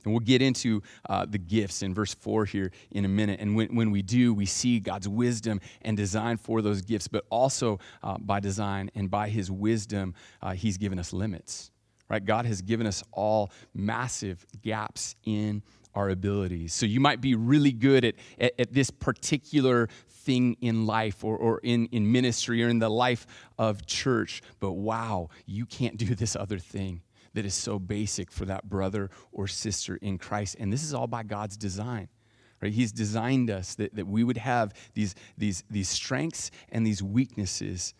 And 0.09 0.15
we'll 0.15 0.21
get 0.21 0.41
into 0.41 0.81
uh, 1.07 1.27
the 1.29 1.37
gifts 1.37 1.83
in 1.83 1.93
verse 1.93 2.15
4 2.15 2.45
here 2.45 2.71
in 2.89 3.05
a 3.05 3.07
minute. 3.07 3.39
And 3.39 3.55
when, 3.55 3.75
when 3.75 3.91
we 3.91 4.01
do, 4.01 4.33
we 4.33 4.47
see 4.47 4.79
God's 4.79 5.07
wisdom 5.07 5.61
and 5.83 5.95
design 5.95 6.37
for 6.37 6.63
those 6.63 6.81
gifts, 6.81 7.07
but 7.07 7.25
also 7.29 7.77
uh, 8.01 8.17
by 8.17 8.39
design 8.39 8.89
and 8.95 9.11
by 9.11 9.29
his 9.29 9.51
wisdom, 9.51 10.15
uh, 10.41 10.53
he's 10.53 10.79
given 10.79 10.97
us 10.97 11.13
limits. 11.13 11.69
Right? 12.09 12.25
God 12.25 12.47
has 12.47 12.63
given 12.63 12.87
us 12.87 13.03
all 13.11 13.51
massive 13.75 14.43
gaps 14.63 15.15
in 15.25 15.61
our 15.93 16.09
abilities. 16.09 16.73
So 16.73 16.87
you 16.87 16.99
might 16.99 17.21
be 17.21 17.35
really 17.35 17.71
good 17.71 18.03
at, 18.03 18.15
at, 18.39 18.53
at 18.57 18.73
this 18.73 18.89
particular 18.89 19.89
thing 20.09 20.57
in 20.59 20.87
life 20.87 21.23
or, 21.23 21.37
or 21.37 21.59
in, 21.59 21.85
in 21.91 22.11
ministry 22.11 22.63
or 22.63 22.69
in 22.69 22.79
the 22.79 22.89
life 22.89 23.27
of 23.59 23.85
church, 23.85 24.41
but 24.59 24.71
wow, 24.71 25.29
you 25.45 25.67
can't 25.67 25.97
do 25.97 26.15
this 26.15 26.35
other 26.35 26.57
thing 26.57 27.01
that 27.39 27.45
is 27.45 27.53
so 27.53 27.79
basic 27.79 28.29
for 28.29 28.43
that 28.43 28.69
brother 28.69 29.09
or 29.31 29.47
sister 29.47 29.95
in 29.95 30.17
Christ. 30.17 30.57
And 30.59 30.73
this 30.73 30.83
is 30.83 30.93
all 30.93 31.07
by 31.07 31.23
God's 31.23 31.55
design. 31.55 32.09
Right? 32.61 32.73
He's 32.73 32.91
designed 32.91 33.49
us 33.49 33.75
that, 33.75 33.95
that 33.95 34.05
we 34.05 34.25
would 34.25 34.35
have 34.35 34.73
these, 34.93 35.15
these, 35.37 35.63
these 35.69 35.87
strengths 35.87 36.51
and 36.67 36.85
these 36.85 37.01
weaknesses. 37.01 37.93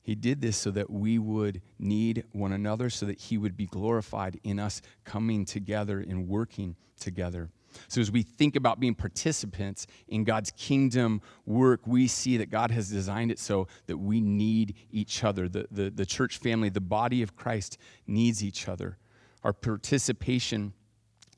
He 0.00 0.14
did 0.14 0.40
this 0.40 0.56
so 0.56 0.70
that 0.70 0.88
we 0.88 1.18
would 1.18 1.60
need 1.78 2.24
one 2.32 2.52
another, 2.52 2.88
so 2.88 3.04
that 3.04 3.20
He 3.20 3.36
would 3.36 3.54
be 3.54 3.66
glorified 3.66 4.40
in 4.44 4.58
us 4.58 4.80
coming 5.04 5.44
together 5.44 6.00
and 6.00 6.26
working 6.26 6.74
together. 6.98 7.50
So, 7.88 8.00
as 8.00 8.10
we 8.10 8.22
think 8.22 8.56
about 8.56 8.80
being 8.80 8.94
participants 8.94 9.86
in 10.08 10.24
God's 10.24 10.50
kingdom 10.52 11.20
work, 11.44 11.86
we 11.86 12.06
see 12.06 12.36
that 12.36 12.50
God 12.50 12.70
has 12.70 12.90
designed 12.90 13.30
it 13.30 13.38
so 13.38 13.68
that 13.86 13.96
we 13.98 14.20
need 14.20 14.74
each 14.90 15.24
other. 15.24 15.48
The, 15.48 15.66
the, 15.70 15.90
the 15.90 16.06
church 16.06 16.38
family, 16.38 16.68
the 16.68 16.80
body 16.80 17.22
of 17.22 17.36
Christ, 17.36 17.78
needs 18.06 18.42
each 18.42 18.68
other. 18.68 18.98
Our 19.42 19.52
participation 19.52 20.72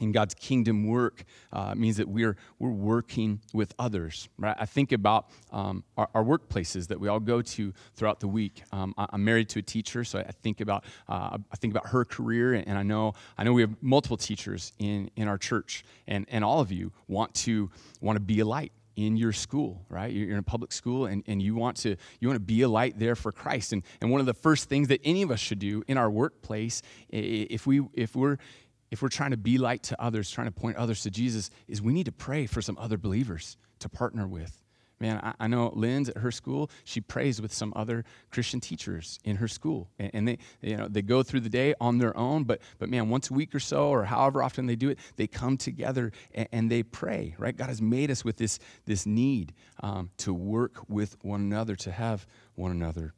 in 0.00 0.12
God's 0.12 0.34
kingdom 0.34 0.86
work 0.86 1.24
uh, 1.52 1.74
means 1.74 1.96
that 1.96 2.08
we're, 2.08 2.36
we're 2.58 2.70
working 2.70 3.40
with 3.52 3.74
others. 3.78 4.28
Right? 4.38 4.56
I 4.58 4.66
think 4.66 4.92
about 4.92 5.30
um, 5.52 5.84
our, 5.96 6.08
our, 6.14 6.24
workplaces 6.24 6.88
that 6.88 7.00
we 7.00 7.08
all 7.08 7.20
go 7.20 7.42
to 7.42 7.72
throughout 7.94 8.20
the 8.20 8.28
week. 8.28 8.62
Um, 8.72 8.94
I, 8.98 9.06
am 9.12 9.24
married 9.24 9.48
to 9.50 9.60
a 9.60 9.62
teacher, 9.62 10.04
so 10.04 10.18
I 10.18 10.30
think 10.42 10.60
about 10.60 10.84
uh, 11.08 11.38
I 11.50 11.56
think 11.56 11.72
about 11.72 11.88
her 11.88 12.04
career, 12.04 12.54
and 12.54 12.78
I 12.78 12.82
know 12.82 13.14
I 13.36 13.44
know 13.44 13.52
we 13.52 13.62
have 13.62 13.74
multiple 13.80 14.16
teachers 14.16 14.72
in 14.78 15.10
in 15.16 15.26
our 15.26 15.38
church, 15.38 15.84
and 16.06 16.26
and 16.28 16.44
all 16.44 16.60
of 16.60 16.70
you 16.70 16.92
want 17.06 17.34
to 17.36 17.70
want 18.00 18.16
to 18.16 18.20
be 18.20 18.40
a 18.40 18.44
light 18.44 18.72
in 18.98 19.16
your 19.16 19.32
school, 19.32 19.80
right? 19.88 20.12
You're 20.12 20.32
in 20.32 20.38
a 20.38 20.42
public 20.42 20.72
school 20.72 21.06
and, 21.06 21.22
and 21.28 21.40
you 21.40 21.54
want 21.54 21.76
to 21.78 21.94
you 22.18 22.26
want 22.26 22.34
to 22.34 22.44
be 22.44 22.62
a 22.62 22.68
light 22.68 22.98
there 22.98 23.14
for 23.14 23.30
Christ. 23.30 23.72
And, 23.72 23.84
and 24.00 24.10
one 24.10 24.18
of 24.18 24.26
the 24.26 24.34
first 24.34 24.68
things 24.68 24.88
that 24.88 25.00
any 25.04 25.22
of 25.22 25.30
us 25.30 25.38
should 25.38 25.60
do 25.60 25.84
in 25.86 25.96
our 25.96 26.10
workplace, 26.10 26.82
if 27.08 27.64
we 27.64 27.80
if 27.94 28.16
we're 28.16 28.38
if 28.90 29.02
we're 29.02 29.08
trying 29.08 29.32
to 29.32 29.36
be 29.36 29.58
light 29.58 29.82
to 29.84 30.02
others, 30.02 30.30
trying 30.30 30.46
to 30.46 30.52
point 30.52 30.76
others 30.76 31.02
to 31.02 31.10
Jesus, 31.10 31.50
is 31.66 31.82
we 31.82 31.92
need 31.92 32.06
to 32.06 32.12
pray 32.12 32.46
for 32.46 32.62
some 32.62 32.78
other 32.78 32.96
believers 32.96 33.56
to 33.80 33.88
partner 33.88 34.26
with. 34.26 34.62
Man, 35.00 35.20
I, 35.22 35.44
I 35.44 35.46
know 35.46 35.72
Lynn's 35.74 36.08
at 36.08 36.18
her 36.18 36.32
school, 36.32 36.70
she 36.84 37.00
prays 37.00 37.40
with 37.40 37.52
some 37.52 37.72
other 37.76 38.04
Christian 38.30 38.58
teachers 38.58 39.20
in 39.22 39.36
her 39.36 39.46
school. 39.46 39.88
And, 39.98 40.10
and, 40.12 40.28
they, 40.28 40.38
you 40.60 40.76
know, 40.76 40.88
they 40.88 41.02
go 41.02 41.22
through 41.22 41.40
the 41.40 41.48
day 41.48 41.74
on 41.80 41.98
their 41.98 42.16
own, 42.16 42.44
but, 42.44 42.60
but 42.78 42.88
man, 42.88 43.08
once 43.08 43.30
a 43.30 43.34
week 43.34 43.54
or 43.54 43.60
so, 43.60 43.88
or 43.88 44.04
however 44.04 44.42
often 44.42 44.66
they 44.66 44.74
do 44.74 44.88
it, 44.88 44.98
they 45.16 45.28
come 45.28 45.56
together 45.56 46.10
and, 46.34 46.48
and 46.50 46.70
they 46.70 46.82
pray, 46.82 47.34
right? 47.38 47.56
God 47.56 47.68
has 47.68 47.80
made 47.80 48.10
us 48.10 48.24
with 48.24 48.38
this, 48.38 48.58
this 48.86 49.06
need 49.06 49.54
um, 49.80 50.10
to 50.18 50.34
work 50.34 50.88
with 50.88 51.16
one 51.22 51.42
another, 51.42 51.76
to 51.76 51.92
have 51.92 52.26
one 52.56 52.72
another. 52.72 53.14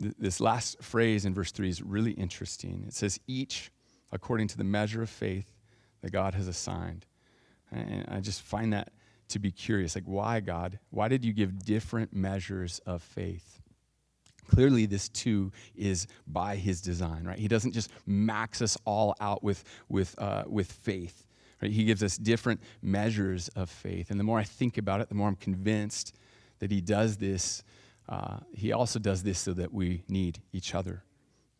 Th- 0.00 0.14
this 0.18 0.40
last 0.40 0.80
phrase 0.80 1.24
in 1.24 1.34
verse 1.34 1.50
3 1.50 1.68
is 1.68 1.82
really 1.82 2.12
interesting. 2.12 2.84
It 2.86 2.94
says, 2.94 3.18
each 3.26 3.72
according 4.12 4.48
to 4.48 4.56
the 4.56 4.64
measure 4.64 5.02
of 5.02 5.10
faith 5.10 5.52
that 6.02 6.12
God 6.12 6.34
has 6.34 6.48
assigned. 6.48 7.06
And 7.72 8.06
I 8.08 8.20
just 8.20 8.42
find 8.42 8.72
that 8.72 8.92
to 9.28 9.38
be 9.38 9.50
curious. 9.50 9.94
Like, 9.94 10.04
why, 10.04 10.40
God? 10.40 10.78
Why 10.90 11.08
did 11.08 11.24
you 11.24 11.32
give 11.32 11.64
different 11.64 12.12
measures 12.12 12.80
of 12.86 13.02
faith? 13.02 13.60
Clearly, 14.48 14.86
this 14.86 15.08
too 15.08 15.50
is 15.74 16.06
by 16.26 16.56
his 16.56 16.80
design, 16.80 17.24
right? 17.24 17.38
He 17.38 17.48
doesn't 17.48 17.72
just 17.72 17.90
max 18.06 18.62
us 18.62 18.78
all 18.84 19.16
out 19.20 19.42
with, 19.42 19.64
with, 19.88 20.14
uh, 20.18 20.44
with 20.46 20.70
faith. 20.70 21.26
Right? 21.60 21.72
He 21.72 21.84
gives 21.84 22.02
us 22.02 22.16
different 22.16 22.60
measures 22.82 23.48
of 23.48 23.68
faith. 23.68 24.10
And 24.10 24.20
the 24.20 24.24
more 24.24 24.38
I 24.38 24.44
think 24.44 24.78
about 24.78 25.00
it, 25.00 25.08
the 25.08 25.14
more 25.14 25.28
I'm 25.28 25.36
convinced 25.36 26.14
that 26.60 26.70
he 26.70 26.80
does 26.80 27.16
this. 27.16 27.64
Uh, 28.08 28.38
he 28.52 28.72
also 28.72 28.98
does 28.98 29.22
this 29.22 29.38
so 29.38 29.52
that 29.54 29.72
we 29.72 30.04
need 30.08 30.40
each 30.52 30.74
other. 30.74 31.02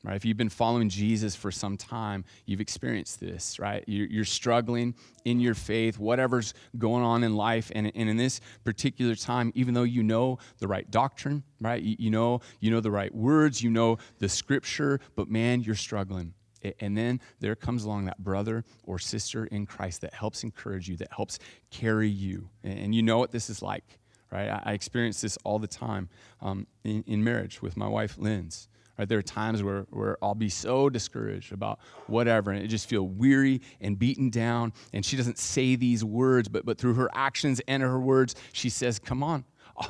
Right? 0.07 0.15
If 0.15 0.25
you've 0.25 0.37
been 0.37 0.49
following 0.49 0.89
Jesus 0.89 1.35
for 1.35 1.51
some 1.51 1.77
time, 1.77 2.25
you've 2.45 2.61
experienced 2.61 3.19
this, 3.19 3.59
right? 3.59 3.83
You're, 3.89 4.25
struggling 4.25 4.95
in 5.25 5.41
your 5.41 5.55
faith, 5.55 5.99
whatever's 5.99 6.55
going 6.79 7.03
on 7.03 7.25
in 7.25 7.35
life. 7.35 7.73
And, 7.75 7.89
in 7.89 8.17
this 8.17 8.41
particular 8.63 9.17
time, 9.17 9.51
even 9.57 9.75
though 9.75 9.83
you 9.83 10.05
know 10.05 10.39
the 10.59 10.69
right 10.69 10.89
doctrine, 10.89 11.43
right? 11.61 11.83
You, 11.83 12.11
know, 12.11 12.41
you 12.61 12.71
know 12.71 12.79
the 12.79 12.91
right 12.91 13.13
words, 13.13 13.61
you 13.63 13.71
know 13.71 13.99
the 14.21 14.29
scripture, 14.29 15.01
but 15.17 15.29
man, 15.29 15.63
you're 15.63 15.75
struggling. 15.75 16.35
And 16.79 16.97
then 16.97 17.21
there 17.41 17.57
comes 17.57 17.83
along 17.83 18.05
that 18.05 18.23
brother 18.23 18.65
or 18.85 19.01
sister 19.01 19.47
in 19.47 19.67
Christ 19.67 20.03
that 20.03 20.15
helps 20.15 20.45
encourage 20.45 20.89
you, 20.89 20.97
that 20.99 21.13
helps 21.13 21.41
carry 21.73 22.09
you. 22.09 22.49
And 22.63 22.95
you 22.95 23.03
know 23.03 23.19
what 23.19 23.33
this 23.33 23.51
is 23.51 23.61
like, 23.61 23.99
right? 24.31 24.51
I, 24.51 24.63
I 24.67 24.73
experience 24.73 25.21
this 25.21 25.37
all 25.43 25.59
the 25.59 25.67
time 25.67 26.09
um, 26.41 26.69
in, 26.85 27.03
in 27.09 27.25
marriage 27.25 27.61
with 27.61 27.77
my 27.77 27.89
wife, 27.89 28.17
Lynn's. 28.19 28.69
Right? 28.99 29.09
There 29.09 29.19
are 29.19 29.23
times 29.23 29.62
where, 29.62 29.87
where 29.91 30.17
I'll 30.23 30.35
be 30.35 30.49
so 30.49 30.88
discouraged 30.88 31.53
about 31.53 31.81
whatever, 32.07 32.50
and 32.50 32.62
it 32.62 32.69
just 32.69 32.88
feel 32.88 33.07
weary 33.07 33.61
and 33.81 33.99
beaten 33.99 34.31
down. 34.31 34.73
And 34.93 35.05
she 35.05 35.17
doesn't 35.17 35.38
say 35.38 35.76
these 35.76 36.05
words, 36.05 36.49
but, 36.49 36.65
but 36.65 36.79
through 36.79 36.95
her 36.95 37.11
actions 37.15 37.61
and 37.69 37.83
her 37.83 38.00
words, 38.00 38.35
she 38.53 38.71
says, 38.71 38.99
Come 38.99 39.23
on, 39.23 39.45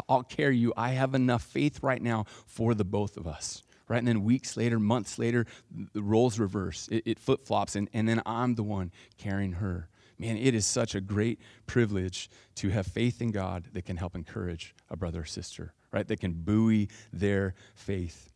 I'll 0.09 0.25
carry 0.25 0.57
you. 0.57 0.73
I 0.77 0.91
have 0.91 1.15
enough 1.15 1.43
faith 1.43 1.83
right 1.83 2.03
now 2.03 2.25
for 2.47 2.75
the 2.75 2.85
both 2.85 3.17
of 3.17 3.27
us. 3.27 3.63
Right? 3.89 3.99
And 3.99 4.09
then 4.09 4.25
weeks 4.25 4.57
later, 4.57 4.81
months 4.81 5.17
later, 5.17 5.47
the 5.93 6.03
roles 6.03 6.41
reverse. 6.41 6.89
It, 6.91 7.05
it 7.07 7.19
flip 7.21 7.47
flops, 7.47 7.77
and, 7.77 7.89
and 7.93 8.09
then 8.09 8.21
I'm 8.27 8.57
the 8.57 8.65
one 8.65 8.91
carrying 9.17 9.53
her. 9.53 9.89
Man, 10.19 10.37
it 10.39 10.55
is 10.55 10.67
such 10.67 10.95
a 10.95 11.01
great 11.01 11.41
privilege 11.67 12.31
to 12.57 12.71
have 12.71 12.87
faith 12.87 13.21
in 13.21 13.31
God 13.31 13.69
that 13.75 13.85
can 13.85 13.97
help 13.97 14.15
encourage 14.17 14.75
a 14.91 14.97
brother 14.97 15.21
or 15.21 15.25
sister, 15.25 15.75
right? 15.93 16.09
That 16.09 16.21
can 16.21 16.33
buoy 16.33 16.89
their 17.13 17.55
faith. 17.75 18.33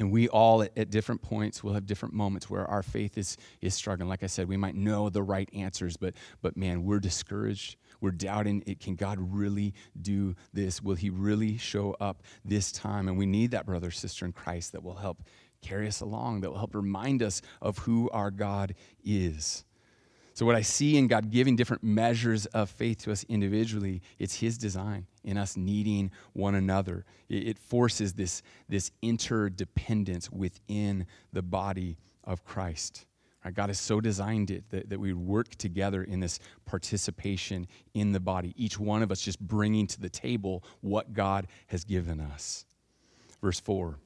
And 0.00 0.10
we 0.10 0.28
all, 0.28 0.62
at, 0.62 0.76
at, 0.78 0.90
different 0.90 1.20
points, 1.20 1.62
will 1.62 1.74
have 1.74 1.84
different 1.84 2.14
moments 2.14 2.48
where 2.48 2.66
our 2.66 2.82
faith 2.82 3.18
is, 3.18 3.36
is 3.60 3.74
struggling. 3.74 4.08
Like 4.08 4.22
I 4.22 4.28
said, 4.28 4.48
we 4.48 4.56
might 4.56 4.74
know 4.74 5.10
the 5.10 5.22
right 5.22 5.48
answers, 5.52 5.98
but, 5.98 6.14
but 6.40 6.56
man, 6.56 6.84
we're 6.84 7.00
discouraged. 7.00 7.76
We're 8.00 8.10
doubting 8.10 8.62
it. 8.66 8.80
Can 8.80 8.96
God 8.96 9.18
really 9.20 9.74
do 10.00 10.34
this? 10.54 10.82
Will 10.82 10.94
He 10.94 11.10
really 11.10 11.58
show 11.58 11.94
up 12.00 12.22
this 12.46 12.72
time? 12.72 13.08
And 13.08 13.18
we 13.18 13.26
need 13.26 13.50
that 13.50 13.66
brother, 13.66 13.90
sister 13.90 14.24
in 14.24 14.32
Christ 14.32 14.72
that 14.72 14.82
will 14.82 14.94
help 14.94 15.22
carry 15.60 15.86
us 15.86 16.00
along, 16.00 16.40
that 16.40 16.50
will 16.50 16.58
help 16.58 16.74
remind 16.74 17.22
us 17.22 17.42
of 17.60 17.76
who 17.78 18.08
our 18.10 18.30
God 18.30 18.74
is. 19.04 19.66
So, 20.32 20.46
what 20.46 20.54
I 20.54 20.62
see 20.62 20.96
in 20.96 21.08
God 21.08 21.30
giving 21.30 21.56
different 21.56 21.82
measures 21.82 22.46
of 22.46 22.70
faith 22.70 23.02
to 23.04 23.12
us 23.12 23.24
individually, 23.28 24.00
it's 24.18 24.34
His 24.36 24.56
design 24.56 25.06
in 25.24 25.36
us 25.36 25.56
needing 25.56 26.10
one 26.32 26.54
another. 26.54 27.04
It 27.28 27.58
forces 27.58 28.14
this, 28.14 28.42
this 28.68 28.90
interdependence 29.02 30.30
within 30.30 31.06
the 31.32 31.42
body 31.42 31.98
of 32.24 32.44
Christ. 32.44 33.06
Right? 33.44 33.54
God 33.54 33.70
has 33.70 33.80
so 33.80 34.00
designed 34.00 34.50
it 34.50 34.64
that, 34.70 34.90
that 34.90 35.00
we 35.00 35.12
work 35.12 35.54
together 35.56 36.02
in 36.02 36.20
this 36.20 36.38
participation 36.64 37.66
in 37.94 38.12
the 38.12 38.20
body, 38.20 38.54
each 38.56 38.78
one 38.78 39.02
of 39.02 39.10
us 39.10 39.20
just 39.20 39.40
bringing 39.40 39.86
to 39.88 40.00
the 40.00 40.10
table 40.10 40.64
what 40.80 41.12
God 41.12 41.46
has 41.68 41.84
given 41.84 42.20
us. 42.20 42.64
Verse 43.40 43.60
4 43.60 43.98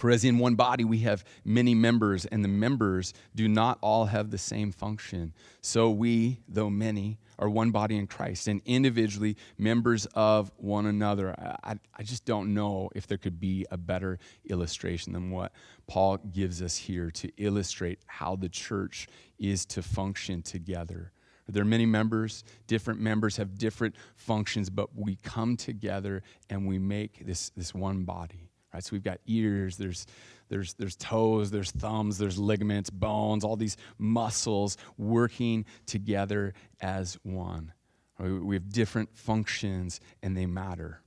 for 0.00 0.10
as 0.10 0.24
in 0.24 0.38
one 0.38 0.54
body 0.54 0.82
we 0.82 1.00
have 1.00 1.26
many 1.44 1.74
members, 1.74 2.24
and 2.24 2.42
the 2.42 2.48
members 2.48 3.12
do 3.34 3.46
not 3.46 3.76
all 3.82 4.06
have 4.06 4.30
the 4.30 4.38
same 4.38 4.72
function. 4.72 5.34
So 5.60 5.90
we, 5.90 6.40
though 6.48 6.70
many, 6.70 7.18
are 7.38 7.50
one 7.50 7.70
body 7.70 7.98
in 7.98 8.06
Christ, 8.06 8.48
and 8.48 8.62
individually 8.64 9.36
members 9.58 10.06
of 10.14 10.50
one 10.56 10.86
another. 10.86 11.34
I, 11.62 11.74
I 11.94 12.02
just 12.02 12.24
don't 12.24 12.54
know 12.54 12.88
if 12.94 13.06
there 13.06 13.18
could 13.18 13.38
be 13.38 13.66
a 13.70 13.76
better 13.76 14.18
illustration 14.48 15.12
than 15.12 15.30
what 15.30 15.52
Paul 15.86 16.16
gives 16.16 16.62
us 16.62 16.78
here 16.78 17.10
to 17.10 17.30
illustrate 17.36 17.98
how 18.06 18.36
the 18.36 18.48
church 18.48 19.06
is 19.38 19.66
to 19.66 19.82
function 19.82 20.40
together. 20.40 21.12
There 21.46 21.62
are 21.62 21.66
many 21.66 21.84
members, 21.84 22.42
different 22.66 23.00
members 23.00 23.36
have 23.36 23.58
different 23.58 23.96
functions, 24.16 24.70
but 24.70 24.96
we 24.96 25.16
come 25.16 25.58
together 25.58 26.22
and 26.48 26.66
we 26.66 26.78
make 26.78 27.26
this, 27.26 27.50
this 27.54 27.74
one 27.74 28.04
body 28.04 28.49
right? 28.72 28.84
So 28.84 28.90
we've 28.92 29.02
got 29.02 29.18
ears, 29.26 29.76
there's, 29.76 30.06
there's, 30.48 30.74
there's 30.74 30.96
toes, 30.96 31.50
there's 31.50 31.70
thumbs, 31.70 32.18
there's 32.18 32.38
ligaments, 32.38 32.90
bones, 32.90 33.44
all 33.44 33.56
these 33.56 33.76
muscles 33.98 34.76
working 34.98 35.64
together 35.86 36.54
as 36.80 37.18
one. 37.22 37.72
We 38.18 38.54
have 38.56 38.68
different 38.68 39.16
functions 39.16 40.00
and 40.22 40.36
they 40.36 40.44
matter. 40.44 41.00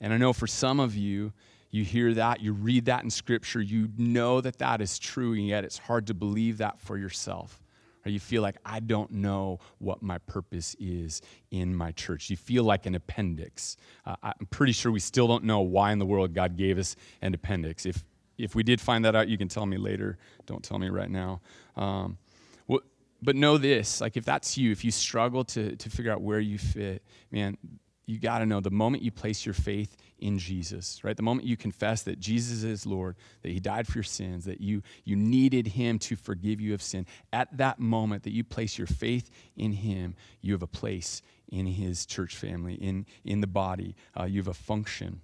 And 0.00 0.12
I 0.12 0.18
know 0.18 0.32
for 0.32 0.46
some 0.46 0.78
of 0.78 0.94
you, 0.94 1.32
you 1.70 1.84
hear 1.84 2.12
that, 2.14 2.40
you 2.40 2.52
read 2.52 2.86
that 2.86 3.04
in 3.04 3.10
Scripture, 3.10 3.60
you 3.60 3.88
know 3.96 4.40
that 4.40 4.58
that 4.58 4.80
is 4.80 4.98
true, 4.98 5.32
and 5.34 5.46
yet 5.46 5.64
it's 5.64 5.78
hard 5.78 6.08
to 6.08 6.14
believe 6.14 6.58
that 6.58 6.80
for 6.80 6.98
yourself 6.98 7.62
you 8.10 8.20
feel 8.20 8.42
like 8.42 8.56
I 8.64 8.80
don't 8.80 9.10
know 9.10 9.60
what 9.78 10.02
my 10.02 10.18
purpose 10.18 10.76
is 10.78 11.22
in 11.50 11.74
my 11.74 11.92
church. 11.92 12.30
You 12.30 12.36
feel 12.36 12.64
like 12.64 12.86
an 12.86 12.94
appendix. 12.94 13.76
Uh, 14.04 14.16
I'm 14.22 14.46
pretty 14.50 14.72
sure 14.72 14.92
we 14.92 15.00
still 15.00 15.28
don't 15.28 15.44
know 15.44 15.60
why 15.60 15.92
in 15.92 15.98
the 15.98 16.06
world 16.06 16.34
God 16.34 16.56
gave 16.56 16.78
us 16.78 16.96
an 17.22 17.34
appendix. 17.34 17.86
If, 17.86 18.04
if 18.38 18.54
we 18.54 18.62
did 18.62 18.80
find 18.80 19.04
that 19.04 19.14
out, 19.14 19.28
you 19.28 19.38
can 19.38 19.48
tell 19.48 19.66
me 19.66 19.76
later. 19.76 20.18
Don't 20.46 20.62
tell 20.62 20.78
me 20.78 20.88
right 20.88 21.10
now. 21.10 21.40
Um, 21.76 22.18
but 23.22 23.36
know 23.36 23.58
this 23.58 24.00
like, 24.00 24.16
if 24.16 24.24
that's 24.24 24.56
you, 24.56 24.70
if 24.72 24.84
you 24.84 24.90
struggle 24.90 25.44
to, 25.44 25.76
to 25.76 25.90
figure 25.90 26.12
out 26.12 26.22
where 26.22 26.40
you 26.40 26.58
fit, 26.58 27.02
man, 27.30 27.56
you 28.10 28.18
got 28.18 28.40
to 28.40 28.46
know 28.46 28.60
the 28.60 28.70
moment 28.70 29.04
you 29.04 29.12
place 29.12 29.46
your 29.46 29.54
faith 29.54 29.96
in 30.18 30.36
Jesus, 30.36 31.02
right? 31.04 31.16
The 31.16 31.22
moment 31.22 31.46
you 31.46 31.56
confess 31.56 32.02
that 32.02 32.18
Jesus 32.18 32.64
is 32.64 32.84
Lord, 32.84 33.14
that 33.42 33.50
He 33.50 33.60
died 33.60 33.86
for 33.86 33.98
your 33.98 34.04
sins, 34.04 34.44
that 34.46 34.60
you, 34.60 34.82
you 35.04 35.14
needed 35.14 35.68
Him 35.68 35.98
to 36.00 36.16
forgive 36.16 36.60
you 36.60 36.74
of 36.74 36.82
sin, 36.82 37.06
at 37.32 37.56
that 37.56 37.78
moment 37.78 38.24
that 38.24 38.32
you 38.32 38.42
place 38.42 38.76
your 38.76 38.88
faith 38.88 39.30
in 39.56 39.72
Him, 39.72 40.16
you 40.40 40.52
have 40.52 40.62
a 40.62 40.66
place 40.66 41.22
in 41.48 41.66
His 41.66 42.04
church 42.04 42.36
family, 42.36 42.74
in, 42.74 43.06
in 43.24 43.40
the 43.40 43.46
body. 43.46 43.94
Uh, 44.18 44.24
you 44.24 44.40
have 44.40 44.48
a 44.48 44.54
function. 44.54 45.20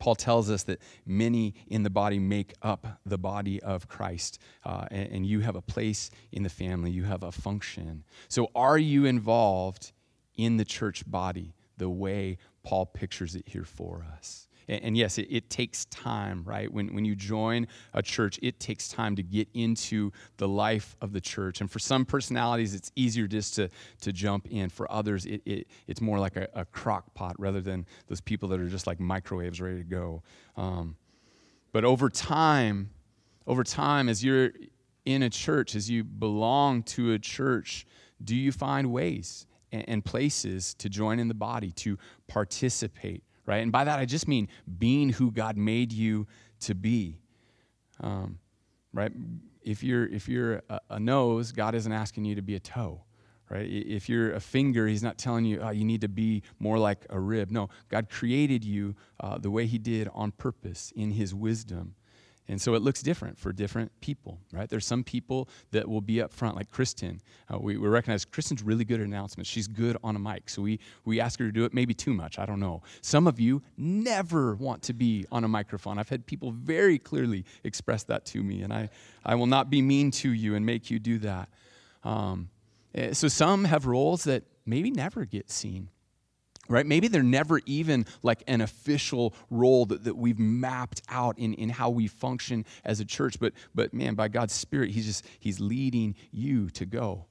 Paul 0.00 0.14
tells 0.14 0.48
us 0.48 0.62
that 0.62 0.80
many 1.04 1.54
in 1.66 1.82
the 1.82 1.90
body 1.90 2.18
make 2.18 2.54
up 2.62 3.00
the 3.04 3.18
body 3.18 3.62
of 3.62 3.86
Christ, 3.86 4.38
uh, 4.64 4.86
and, 4.90 5.12
and 5.12 5.26
you 5.26 5.40
have 5.40 5.56
a 5.56 5.62
place 5.62 6.10
in 6.32 6.42
the 6.42 6.48
family, 6.48 6.90
you 6.90 7.04
have 7.04 7.22
a 7.22 7.32
function. 7.32 8.04
So, 8.28 8.48
are 8.54 8.78
you 8.78 9.04
involved 9.04 9.92
in 10.36 10.56
the 10.56 10.64
church 10.64 11.02
body? 11.06 11.52
The 11.78 11.88
way 11.88 12.38
Paul 12.62 12.86
pictures 12.86 13.34
it 13.34 13.48
here 13.48 13.64
for 13.64 14.04
us. 14.16 14.48
And, 14.70 14.98
yes, 14.98 15.16
it, 15.16 15.28
it, 15.30 15.48
takes 15.48 15.86
time, 15.86 16.42
right? 16.44 16.70
When, 16.70 16.94
when 16.94 17.06
you 17.06 17.16
join 17.16 17.68
a 17.94 18.02
church, 18.02 18.38
it 18.42 18.60
takes 18.60 18.86
time 18.88 19.16
to 19.16 19.22
get 19.22 19.48
into 19.54 20.12
the 20.36 20.46
life 20.46 20.94
of 21.00 21.14
the 21.14 21.22
church. 21.22 21.62
And 21.62 21.70
for 21.70 21.78
some 21.78 22.04
personalities, 22.04 22.74
it's 22.74 22.92
easier 22.94 23.26
just 23.26 23.54
to, 23.54 23.70
to 24.02 24.12
jump 24.12 24.46
in. 24.50 24.68
For 24.68 24.90
others, 24.92 25.24
it, 25.24 25.40
it, 25.46 25.68
it's 25.86 26.02
more 26.02 26.18
like 26.18 26.36
a, 26.36 26.48
a 26.52 26.66
crock 26.66 27.14
pot 27.14 27.34
rather 27.38 27.62
than 27.62 27.86
those 28.08 28.20
people 28.20 28.50
that 28.50 28.60
are 28.60 28.68
just 28.68 28.86
like 28.86 29.00
microwaves 29.00 29.58
ready 29.58 29.78
to 29.78 29.84
go. 29.84 30.22
Um, 30.54 30.96
but 31.72 31.86
over 31.86 32.10
time, 32.10 32.90
over 33.46 33.64
time, 33.64 34.10
as 34.10 34.22
you're 34.22 34.50
in 35.06 35.22
a 35.22 35.30
church, 35.30 35.74
as 35.74 35.88
you 35.88 36.04
belong 36.04 36.82
to 36.82 37.12
a 37.12 37.18
church, 37.18 37.86
do 38.22 38.36
you 38.36 38.52
find 38.52 38.92
ways 38.92 39.46
and, 39.72 40.04
places 40.04 40.74
to 40.74 40.88
join 40.88 41.18
in 41.18 41.28
the 41.28 41.34
body, 41.34 41.72
to 41.72 41.98
participate, 42.26 43.22
right? 43.46 43.62
And 43.62 43.72
by 43.72 43.84
that, 43.84 43.98
I 43.98 44.04
just 44.04 44.28
mean 44.28 44.48
being 44.78 45.10
who 45.10 45.30
God 45.30 45.56
made 45.56 45.92
you 45.92 46.26
to 46.60 46.74
be, 46.74 47.18
um, 48.00 48.38
right? 48.92 49.12
If 49.62 49.82
you're, 49.82 50.06
if 50.06 50.28
you're 50.28 50.62
a, 50.70 50.80
a 50.90 51.00
nose, 51.00 51.52
God 51.52 51.74
isn't 51.74 51.92
asking 51.92 52.24
you 52.24 52.34
to 52.36 52.42
be 52.42 52.54
a 52.54 52.60
toe 52.60 53.02
right? 53.50 53.66
If 53.66 54.08
you're 54.08 54.32
a 54.34 54.40
finger, 54.40 54.86
he's 54.86 55.02
not 55.02 55.18
telling 55.18 55.44
you, 55.44 55.60
oh, 55.60 55.70
you 55.70 55.84
need 55.84 56.02
to 56.02 56.08
be 56.08 56.42
more 56.58 56.78
like 56.78 57.06
a 57.10 57.18
rib. 57.18 57.50
No, 57.50 57.70
God 57.88 58.10
created 58.10 58.64
you 58.64 58.94
uh, 59.20 59.38
the 59.38 59.50
way 59.50 59.66
he 59.66 59.78
did 59.78 60.08
on 60.14 60.32
purpose 60.32 60.92
in 60.94 61.12
his 61.12 61.34
wisdom. 61.34 61.94
And 62.50 62.60
so 62.60 62.74
it 62.74 62.80
looks 62.80 63.02
different 63.02 63.38
for 63.38 63.52
different 63.52 63.92
people, 64.00 64.38
right? 64.52 64.68
There's 64.68 64.86
some 64.86 65.04
people 65.04 65.50
that 65.70 65.86
will 65.86 66.00
be 66.00 66.22
up 66.22 66.32
front, 66.32 66.56
like 66.56 66.70
Kristen. 66.70 67.20
Uh, 67.52 67.58
we, 67.58 67.76
we 67.76 67.88
recognize 67.88 68.24
Kristen's 68.24 68.62
really 68.62 68.86
good 68.86 69.00
at 69.00 69.06
announcements. 69.06 69.50
She's 69.50 69.68
good 69.68 69.98
on 70.02 70.16
a 70.16 70.18
mic. 70.18 70.48
So 70.48 70.62
we, 70.62 70.80
we 71.04 71.20
ask 71.20 71.38
her 71.40 71.44
to 71.44 71.52
do 71.52 71.64
it 71.64 71.74
maybe 71.74 71.92
too 71.92 72.14
much. 72.14 72.38
I 72.38 72.46
don't 72.46 72.58
know. 72.58 72.82
Some 73.02 73.26
of 73.26 73.38
you 73.38 73.62
never 73.76 74.54
want 74.54 74.82
to 74.84 74.94
be 74.94 75.26
on 75.30 75.44
a 75.44 75.48
microphone. 75.48 75.98
I've 75.98 76.08
had 76.08 76.24
people 76.24 76.50
very 76.52 76.98
clearly 76.98 77.44
express 77.64 78.04
that 78.04 78.24
to 78.26 78.42
me, 78.42 78.62
and 78.62 78.72
I, 78.72 78.88
I 79.26 79.34
will 79.34 79.46
not 79.46 79.68
be 79.68 79.82
mean 79.82 80.10
to 80.12 80.30
you 80.30 80.54
and 80.54 80.64
make 80.64 80.90
you 80.90 80.98
do 80.98 81.18
that. 81.18 81.50
Um, 82.02 82.48
eh, 82.94 83.12
so 83.12 83.28
some 83.28 83.64
have 83.64 83.84
roles 83.84 84.24
that 84.24 84.44
maybe 84.64 84.90
never 84.90 85.26
get 85.26 85.50
seen 85.50 85.90
right? 86.68 86.86
Maybe 86.86 87.08
they're 87.08 87.22
never 87.22 87.60
even 87.66 88.06
like 88.22 88.42
an 88.46 88.60
official 88.60 89.34
role 89.50 89.86
that, 89.86 90.04
that 90.04 90.16
we've 90.16 90.38
mapped 90.38 91.02
out 91.08 91.38
in, 91.38 91.54
in 91.54 91.68
how 91.68 91.90
we 91.90 92.06
function 92.06 92.64
as 92.84 93.00
a 93.00 93.04
church 93.04 93.38
but 93.40 93.52
but 93.74 93.92
man 93.94 94.14
by 94.14 94.28
god's 94.28 94.52
spirit 94.52 94.90
he's 94.90 95.06
just 95.06 95.24
he's 95.38 95.60
leading 95.60 96.14
you 96.30 96.68
to 96.70 96.84
go 96.84 97.24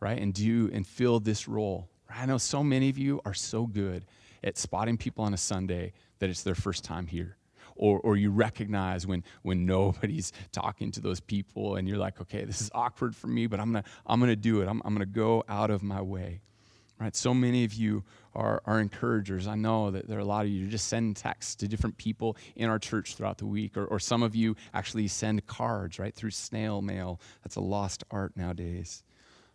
right 0.00 0.18
and 0.18 0.34
do 0.34 0.70
and 0.72 0.86
fill 0.86 1.20
this 1.20 1.48
role. 1.48 1.88
I 2.08 2.26
know 2.26 2.38
so 2.38 2.62
many 2.62 2.88
of 2.90 2.98
you 2.98 3.20
are 3.24 3.34
so 3.34 3.66
good 3.66 4.04
at 4.44 4.56
spotting 4.56 4.96
people 4.96 5.24
on 5.24 5.34
a 5.34 5.38
sunday 5.38 5.92
that 6.18 6.30
it's 6.30 6.42
their 6.42 6.54
first 6.54 6.84
time 6.84 7.06
here 7.06 7.36
or, 7.76 7.98
or 8.00 8.16
you 8.16 8.30
recognize 8.30 9.04
when, 9.04 9.24
when 9.42 9.66
nobody's 9.66 10.32
talking 10.52 10.92
to 10.92 11.00
those 11.00 11.18
people 11.18 11.76
and 11.76 11.88
you're 11.88 11.98
like 11.98 12.20
okay 12.20 12.44
this 12.44 12.60
is 12.60 12.70
awkward 12.74 13.16
for 13.16 13.26
me 13.26 13.46
but 13.46 13.58
i'm 13.58 13.72
gonna 13.72 13.84
i'm 14.06 14.20
gonna 14.20 14.36
do 14.36 14.60
it. 14.60 14.68
I'm, 14.68 14.80
I'm 14.84 14.94
gonna 14.94 15.06
go 15.06 15.42
out 15.48 15.70
of 15.70 15.82
my 15.82 16.00
way. 16.00 16.40
Right? 17.00 17.16
So 17.16 17.34
many 17.34 17.64
of 17.64 17.74
you 17.74 18.04
are 18.34 18.80
encouragers. 18.80 19.46
I 19.46 19.54
know 19.54 19.90
that 19.90 20.08
there 20.08 20.18
are 20.18 20.22
a 20.22 20.24
lot 20.24 20.44
of 20.44 20.50
you 20.50 20.66
just 20.66 20.88
send 20.88 21.16
texts 21.16 21.54
to 21.56 21.68
different 21.68 21.96
people 21.96 22.36
in 22.56 22.68
our 22.68 22.78
church 22.78 23.14
throughout 23.14 23.38
the 23.38 23.46
week, 23.46 23.76
or, 23.76 23.84
or 23.86 23.98
some 23.98 24.22
of 24.22 24.34
you 24.34 24.56
actually 24.72 25.08
send 25.08 25.46
cards 25.46 25.98
right 25.98 26.14
through 26.14 26.30
snail 26.30 26.82
mail. 26.82 27.20
That's 27.42 27.56
a 27.56 27.60
lost 27.60 28.04
art 28.10 28.36
nowadays. 28.36 29.02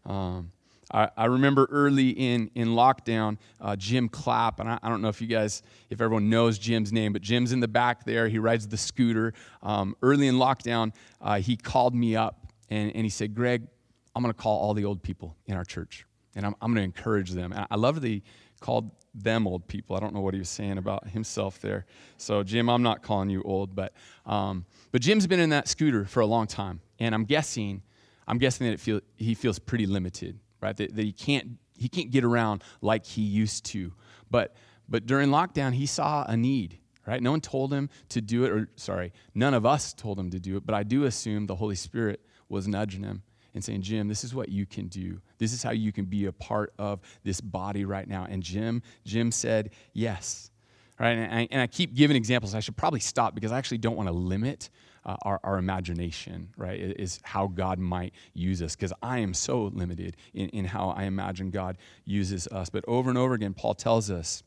Um, 0.06 0.52
I, 0.92 1.10
I, 1.16 1.26
remember 1.26 1.68
early 1.70 2.10
in, 2.10 2.50
in 2.56 2.70
lockdown, 2.70 3.38
uh, 3.62 3.76
Jim 3.76 4.10
Clapp, 4.10 4.60
and 4.60 4.70
I, 4.70 4.80
I, 4.82 4.90
don't 4.90 5.02
know 5.02 5.10
if 5.10 5.22
you 5.22 5.28
guys, 5.28 5.62
if 5.90 6.02
everyone 6.02 6.30
knows 6.30 6.58
Jim's 6.58 6.92
name, 6.92 7.14
but 7.14 7.22
Jim's 7.22 7.52
in 7.52 7.60
the 7.60 7.68
back 7.68 8.06
there. 8.06 8.28
He 8.28 8.40
rides 8.40 8.68
the 8.68 8.78
scooter. 8.78 9.34
Um, 9.62 9.96
early 10.02 10.28
in 10.28 10.36
lockdown, 10.36 10.94
uh, 11.22 11.40
he 11.40 11.58
called 11.58 11.94
me 11.94 12.16
up 12.16 12.48
and, 12.70 12.96
and 12.96 13.06
he 13.06 13.10
said, 13.10 13.36
Greg, 13.36 13.68
I'm 14.16 14.24
going 14.24 14.34
to 14.34 14.42
call 14.42 14.58
all 14.58 14.74
the 14.74 14.86
old 14.86 15.04
people 15.04 15.36
in 15.46 15.56
our 15.56 15.66
church 15.66 16.06
and 16.36 16.46
I'm, 16.46 16.56
I'm 16.62 16.74
going 16.74 16.82
to 16.82 16.98
encourage 16.98 17.32
them. 17.32 17.52
And 17.52 17.68
I 17.70 17.76
love 17.76 18.02
the 18.02 18.22
called 18.60 18.92
them 19.14 19.48
old 19.48 19.68
people. 19.68 19.96
I 19.96 20.00
don't 20.00 20.14
know 20.14 20.22
what 20.22 20.34
he 20.34 20.40
was 20.40 20.50
saying 20.50 20.78
about 20.78 21.08
himself 21.08 21.60
there. 21.60 21.86
So, 22.18 22.44
Jim, 22.44 22.70
I'm 22.70 22.84
not 22.84 23.02
calling 23.02 23.30
you 23.30 23.42
old, 23.44 23.76
but 23.76 23.94
um, 24.26 24.66
but 24.92 25.02
Jim's 25.02 25.28
been 25.28 25.40
in 25.40 25.50
that 25.50 25.68
scooter 25.68 26.06
for 26.06 26.20
a 26.20 26.26
long 26.26 26.48
time, 26.48 26.82
and 27.00 27.16
I'm 27.16 27.26
guessing, 27.26 27.82
I'm 28.28 28.38
guessing 28.38 28.68
that 28.68 28.74
it 28.74 28.80
feel, 28.80 29.02
he 29.18 29.34
feels 29.34 29.60
pretty 29.60 29.86
limited, 29.86 30.40
right? 30.62 30.76
That, 30.78 30.96
that 30.96 31.04
he 31.04 31.12
can't 31.12 31.58
he 31.76 31.90
can't 31.90 32.12
get 32.12 32.24
around 32.24 32.64
like 32.82 33.06
he 33.06 33.22
used 33.22 33.66
to. 33.66 33.94
But 34.30 34.56
but 34.88 35.06
during 35.06 35.30
lockdown, 35.30 35.74
he 35.74 35.86
saw 35.86 36.26
a 36.28 36.38
need. 36.38 36.78
Right? 37.08 37.24
No 37.24 37.32
one 37.32 37.42
told 37.42 37.74
him 37.74 37.90
to 38.10 38.22
do 38.22 38.44
it, 38.44 38.52
or 38.52 38.70
sorry, 38.76 39.14
none 39.34 39.56
of 39.56 39.66
us 39.66 39.94
told 39.94 40.20
him 40.20 40.30
to 40.30 40.40
do 40.40 40.58
it, 40.58 40.66
but 40.66 40.76
I 40.76 40.84
do 40.84 41.06
assume 41.06 41.48
the 41.48 41.56
Holy 41.56 41.74
Spirit 41.74 42.22
was 42.50 42.68
nudging 42.68 43.02
him 43.02 43.24
and 43.54 43.64
saying, 43.64 43.82
Jim, 43.82 44.08
this 44.08 44.24
is 44.24 44.34
what 44.34 44.50
you 44.50 44.66
can 44.66 44.88
do. 44.88 45.20
This 45.38 45.54
is 45.54 45.64
how 45.64 45.72
you 45.72 45.92
can 45.92 46.06
be 46.06 46.26
a 46.26 46.32
part 46.32 46.74
of 46.78 47.00
this 47.24 47.42
body 47.42 47.86
right 47.86 48.08
now. 48.08 48.28
And 48.30 48.44
Jim, 48.44 48.82
Jim 49.06 49.32
said, 49.32 49.72
yes. 49.94 50.52
Right? 51.00 51.12
And 51.12 51.34
I, 51.34 51.48
and 51.52 51.62
I 51.62 51.68
keep 51.68 51.94
giving 51.94 52.18
examples. 52.18 52.54
I 52.54 52.60
should 52.60 52.76
probably 52.76 53.00
stop 53.00 53.34
because 53.34 53.52
I 53.52 53.58
actually 53.58 53.78
don't 53.78 53.96
want 53.96 54.08
to 54.08 54.14
limit 54.14 54.70
uh, 55.06 55.16
our, 55.22 55.40
our 55.44 55.58
imagination, 55.58 56.50
right? 56.58 56.80
Is 56.80 57.20
how 57.24 57.48
God 57.48 57.80
might 57.80 58.14
use 58.34 58.62
us 58.62 58.76
because 58.76 58.94
I 59.02 59.20
am 59.20 59.34
so 59.34 59.64
limited 59.74 60.18
in, 60.34 60.50
in 60.50 60.66
how 60.66 60.90
I 60.90 61.04
imagine 61.04 61.52
God 61.52 61.78
uses 62.06 62.48
us. 62.48 62.70
But 62.70 62.84
over 62.88 63.10
and 63.10 63.18
over 63.18 63.34
again, 63.34 63.54
Paul 63.54 63.76
tells 63.76 64.12
us 64.12 64.44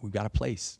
we've 0.00 0.12
got 0.12 0.26
a 0.26 0.30
place. 0.30 0.78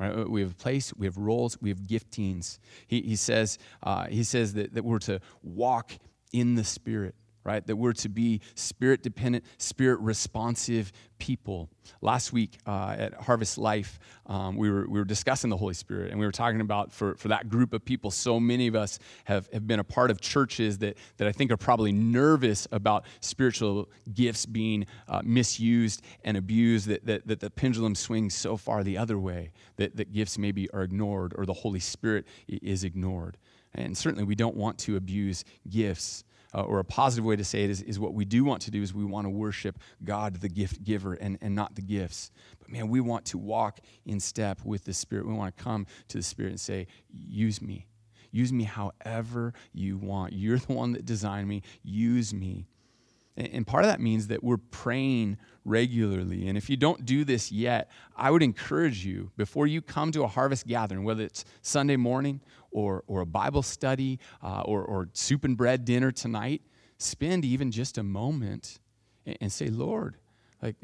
Right? 0.00 0.28
We 0.28 0.40
have 0.40 0.50
a 0.50 0.56
place, 0.56 0.92
we 0.96 1.06
have 1.06 1.16
roles, 1.16 1.56
we 1.60 1.68
have 1.68 1.78
giftings. 1.78 2.58
He, 2.88 3.00
he 3.02 3.14
says, 3.14 3.58
uh, 3.84 4.06
he 4.06 4.24
says 4.24 4.54
that, 4.54 4.74
that 4.74 4.84
we're 4.84 4.98
to 5.00 5.20
walk 5.44 5.92
in 6.34 6.56
the 6.56 6.64
Spirit, 6.64 7.14
right? 7.44 7.64
That 7.64 7.76
we're 7.76 7.92
to 7.92 8.08
be 8.08 8.40
spirit 8.56 9.02
dependent, 9.02 9.44
spirit 9.58 10.00
responsive 10.00 10.92
people. 11.18 11.70
Last 12.00 12.32
week 12.32 12.58
uh, 12.66 12.96
at 12.98 13.14
Harvest 13.14 13.56
Life, 13.56 14.00
um, 14.26 14.56
we, 14.56 14.68
were, 14.68 14.88
we 14.88 14.98
were 14.98 15.04
discussing 15.04 15.48
the 15.48 15.56
Holy 15.56 15.74
Spirit, 15.74 16.10
and 16.10 16.18
we 16.18 16.26
were 16.26 16.32
talking 16.32 16.60
about 16.60 16.90
for, 16.90 17.14
for 17.14 17.28
that 17.28 17.48
group 17.48 17.72
of 17.72 17.84
people, 17.84 18.10
so 18.10 18.40
many 18.40 18.66
of 18.66 18.74
us 18.74 18.98
have, 19.24 19.48
have 19.52 19.66
been 19.66 19.78
a 19.78 19.84
part 19.84 20.10
of 20.10 20.20
churches 20.20 20.78
that, 20.78 20.96
that 21.18 21.28
I 21.28 21.32
think 21.32 21.52
are 21.52 21.56
probably 21.56 21.92
nervous 21.92 22.66
about 22.72 23.04
spiritual 23.20 23.88
gifts 24.12 24.44
being 24.44 24.86
uh, 25.06 25.22
misused 25.24 26.02
and 26.24 26.36
abused, 26.36 26.88
that, 26.88 27.06
that, 27.06 27.28
that 27.28 27.40
the 27.40 27.50
pendulum 27.50 27.94
swings 27.94 28.34
so 28.34 28.56
far 28.56 28.82
the 28.82 28.98
other 28.98 29.18
way, 29.18 29.52
that, 29.76 29.96
that 29.96 30.12
gifts 30.12 30.36
maybe 30.36 30.68
are 30.70 30.82
ignored 30.82 31.32
or 31.36 31.46
the 31.46 31.52
Holy 31.52 31.80
Spirit 31.80 32.26
is 32.48 32.82
ignored. 32.82 33.36
And 33.74 33.96
certainly, 33.96 34.24
we 34.24 34.34
don't 34.34 34.56
want 34.56 34.78
to 34.80 34.96
abuse 34.96 35.44
gifts. 35.68 36.24
Uh, 36.56 36.62
or 36.62 36.78
a 36.78 36.84
positive 36.84 37.24
way 37.24 37.34
to 37.34 37.42
say 37.42 37.64
it 37.64 37.70
is, 37.70 37.82
is 37.82 37.98
what 37.98 38.14
we 38.14 38.24
do 38.24 38.44
want 38.44 38.62
to 38.62 38.70
do 38.70 38.80
is 38.80 38.94
we 38.94 39.04
want 39.04 39.24
to 39.24 39.28
worship 39.28 39.76
God, 40.04 40.36
the 40.36 40.48
gift 40.48 40.84
giver, 40.84 41.14
and, 41.14 41.36
and 41.40 41.52
not 41.52 41.74
the 41.74 41.82
gifts. 41.82 42.30
But 42.60 42.70
man, 42.70 42.86
we 42.86 43.00
want 43.00 43.24
to 43.26 43.38
walk 43.38 43.80
in 44.06 44.20
step 44.20 44.60
with 44.64 44.84
the 44.84 44.92
Spirit. 44.92 45.26
We 45.26 45.32
want 45.34 45.56
to 45.56 45.64
come 45.64 45.84
to 46.06 46.16
the 46.16 46.22
Spirit 46.22 46.50
and 46.50 46.60
say, 46.60 46.86
Use 47.10 47.60
me. 47.60 47.88
Use 48.30 48.52
me 48.52 48.64
however 48.64 49.52
you 49.72 49.96
want. 49.96 50.32
You're 50.32 50.58
the 50.58 50.72
one 50.72 50.92
that 50.92 51.04
designed 51.04 51.48
me. 51.48 51.62
Use 51.82 52.32
me. 52.32 52.66
And 53.36 53.66
part 53.66 53.84
of 53.84 53.90
that 53.90 54.00
means 54.00 54.28
that 54.28 54.44
we're 54.44 54.56
praying 54.56 55.38
regularly. 55.64 56.48
And 56.48 56.58
if 56.58 56.68
you 56.68 56.76
don't 56.76 57.04
do 57.04 57.24
this 57.24 57.50
yet, 57.50 57.90
I 58.16 58.30
would 58.30 58.42
encourage 58.42 59.04
you 59.04 59.30
before 59.36 59.66
you 59.66 59.80
come 59.80 60.12
to 60.12 60.22
a 60.22 60.28
harvest 60.28 60.66
gathering, 60.66 61.04
whether 61.04 61.24
it's 61.24 61.44
Sunday 61.62 61.96
morning 61.96 62.40
or, 62.70 63.02
or 63.06 63.20
a 63.20 63.26
Bible 63.26 63.62
study 63.62 64.18
uh, 64.42 64.62
or, 64.62 64.84
or 64.84 65.08
soup 65.12 65.44
and 65.44 65.56
bread 65.56 65.84
dinner 65.84 66.10
tonight, 66.10 66.62
spend 66.98 67.44
even 67.44 67.70
just 67.70 67.98
a 67.98 68.02
moment 68.02 68.78
and, 69.24 69.38
and 69.40 69.52
say, 69.52 69.68
Lord, 69.68 70.16
like, 70.62 70.76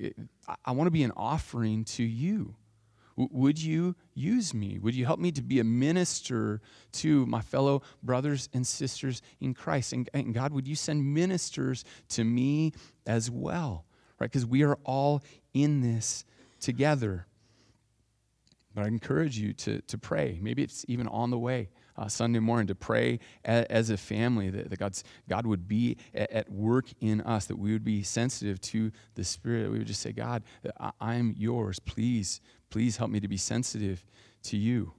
I, 0.49 0.55
I 0.65 0.71
want 0.73 0.87
to 0.87 0.93
be 0.93 1.03
an 1.03 1.13
offering 1.17 1.85
to 1.85 2.03
you. 2.03 2.57
Would 3.17 3.61
you 3.61 3.97
use 4.15 4.55
me? 4.55 4.79
Would 4.79 4.95
you 4.95 5.05
help 5.05 5.21
me 5.21 5.31
to 5.33 5.43
be 5.43 5.61
a 5.61 5.65
minister 5.65 6.63
to 6.93 7.27
my 7.27 7.43
fellow 7.43 7.83
brothers 8.03 8.49
and 8.55 8.67
sisters 8.67 9.21
in 9.41 9.53
Christ? 9.53 9.93
And, 9.93 10.09
and 10.15 10.33
God, 10.33 10.53
would 10.55 10.67
you 10.67 10.75
send 10.75 11.05
ministers 11.05 11.85
to 12.11 12.25
me 12.25 12.73
as 13.07 13.31
well? 13.31 13.85
Right? 14.21 14.31
Because 14.31 14.47
we 14.47 14.63
are 14.63 14.79
all 14.85 15.23
in 15.55 15.81
this 15.81 16.25
together. 16.61 17.27
But 18.75 18.85
I 18.85 18.89
encourage 18.89 19.39
you 19.39 19.53
to, 19.55 19.81
to 19.83 19.99
pray. 19.99 20.39
Maybe 20.41 20.63
it's 20.63 20.85
even 20.87 21.09
on 21.09 21.31
the 21.31 21.39
way. 21.39 21.71
Uh, 21.97 22.09
Sunday 22.09 22.39
morning 22.39 22.67
to 22.69 22.75
pray 22.75 23.19
as, 23.45 23.67
as 23.67 23.91
a 23.91 23.97
family 23.97 24.49
that, 24.49 24.71
that, 24.71 24.79
God's, 24.79 25.05
God 25.29 25.45
would 25.45 25.67
be 25.67 25.97
at, 26.15 26.31
at, 26.31 26.51
work 26.51 26.87
in 27.01 27.21
us, 27.23 27.47
that 27.47 27.59
we 27.59 27.73
would 27.73 27.85
be 27.85 28.03
sensitive 28.03 28.61
to 28.61 28.93
the 29.17 29.25
Spirit. 29.25 29.71
We 29.71 29.79
would 29.79 29.87
just 29.87 30.01
say, 30.01 30.13
God, 30.13 30.45
I, 30.79 30.93
I'm 31.01 31.35
yours. 31.37 31.79
Please, 31.79 32.41
please 32.71 32.97
help 32.97 33.11
me 33.11 33.21
to 33.21 33.29
be 33.29 33.37
sensitive 33.37 34.07
to 34.45 34.57
you. 34.57 34.95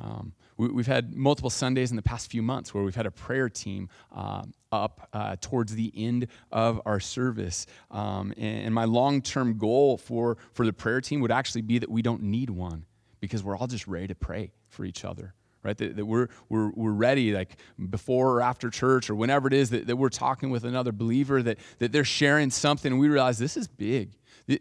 Um, 0.00 0.32
we, 0.56 0.82
have 0.82 0.86
had 0.86 1.14
multiple 1.14 1.50
Sundays 1.50 1.90
in 1.90 1.96
the 1.96 2.02
past 2.02 2.30
few 2.30 2.42
months 2.42 2.74
where 2.74 2.84
we've 2.84 2.94
had 2.94 3.06
a 3.06 3.10
prayer 3.10 3.48
team 3.48 3.88
uh, 4.14 4.42
up 4.70 5.08
uh, 5.12 5.36
towards 5.40 5.74
the 5.74 5.92
end 5.96 6.26
of 6.52 6.80
our 6.84 7.00
service. 7.00 7.66
Um, 7.90 8.32
and, 8.36 8.66
and 8.66 8.74
my 8.74 8.84
long 8.84 9.22
term 9.22 9.56
goal 9.56 9.96
for, 9.96 10.36
for 10.52 10.66
the 10.66 10.72
prayer 10.72 11.00
team 11.00 11.20
would 11.20 11.32
actually 11.32 11.62
be 11.62 11.78
that 11.78 11.90
we 11.90 12.02
don't 12.02 12.22
need 12.22 12.50
one 12.50 12.84
because 13.20 13.42
we're 13.42 13.56
all 13.56 13.66
just 13.66 13.86
ready 13.86 14.08
to 14.08 14.14
pray 14.14 14.52
for 14.68 14.84
each 14.84 15.04
other 15.04 15.34
right 15.62 15.76
that, 15.76 15.96
that, 15.96 16.06
we're, 16.06 16.28
we're, 16.48 16.70
we're 16.70 16.92
ready 16.92 17.32
like 17.32 17.56
before 17.90 18.36
or 18.36 18.40
after 18.40 18.70
church 18.70 19.10
or 19.10 19.14
whenever 19.14 19.46
it 19.46 19.52
is 19.52 19.70
that, 19.70 19.86
that 19.86 19.96
we're 19.96 20.08
talking 20.08 20.50
with 20.50 20.64
another 20.64 20.92
believer 20.92 21.42
that, 21.42 21.58
that 21.78 21.92
they're 21.92 22.04
sharing 22.04 22.50
something 22.50 22.92
and 22.92 23.00
we 23.00 23.08
realize 23.08 23.38
this 23.38 23.56
is 23.56 23.68
big 23.68 24.10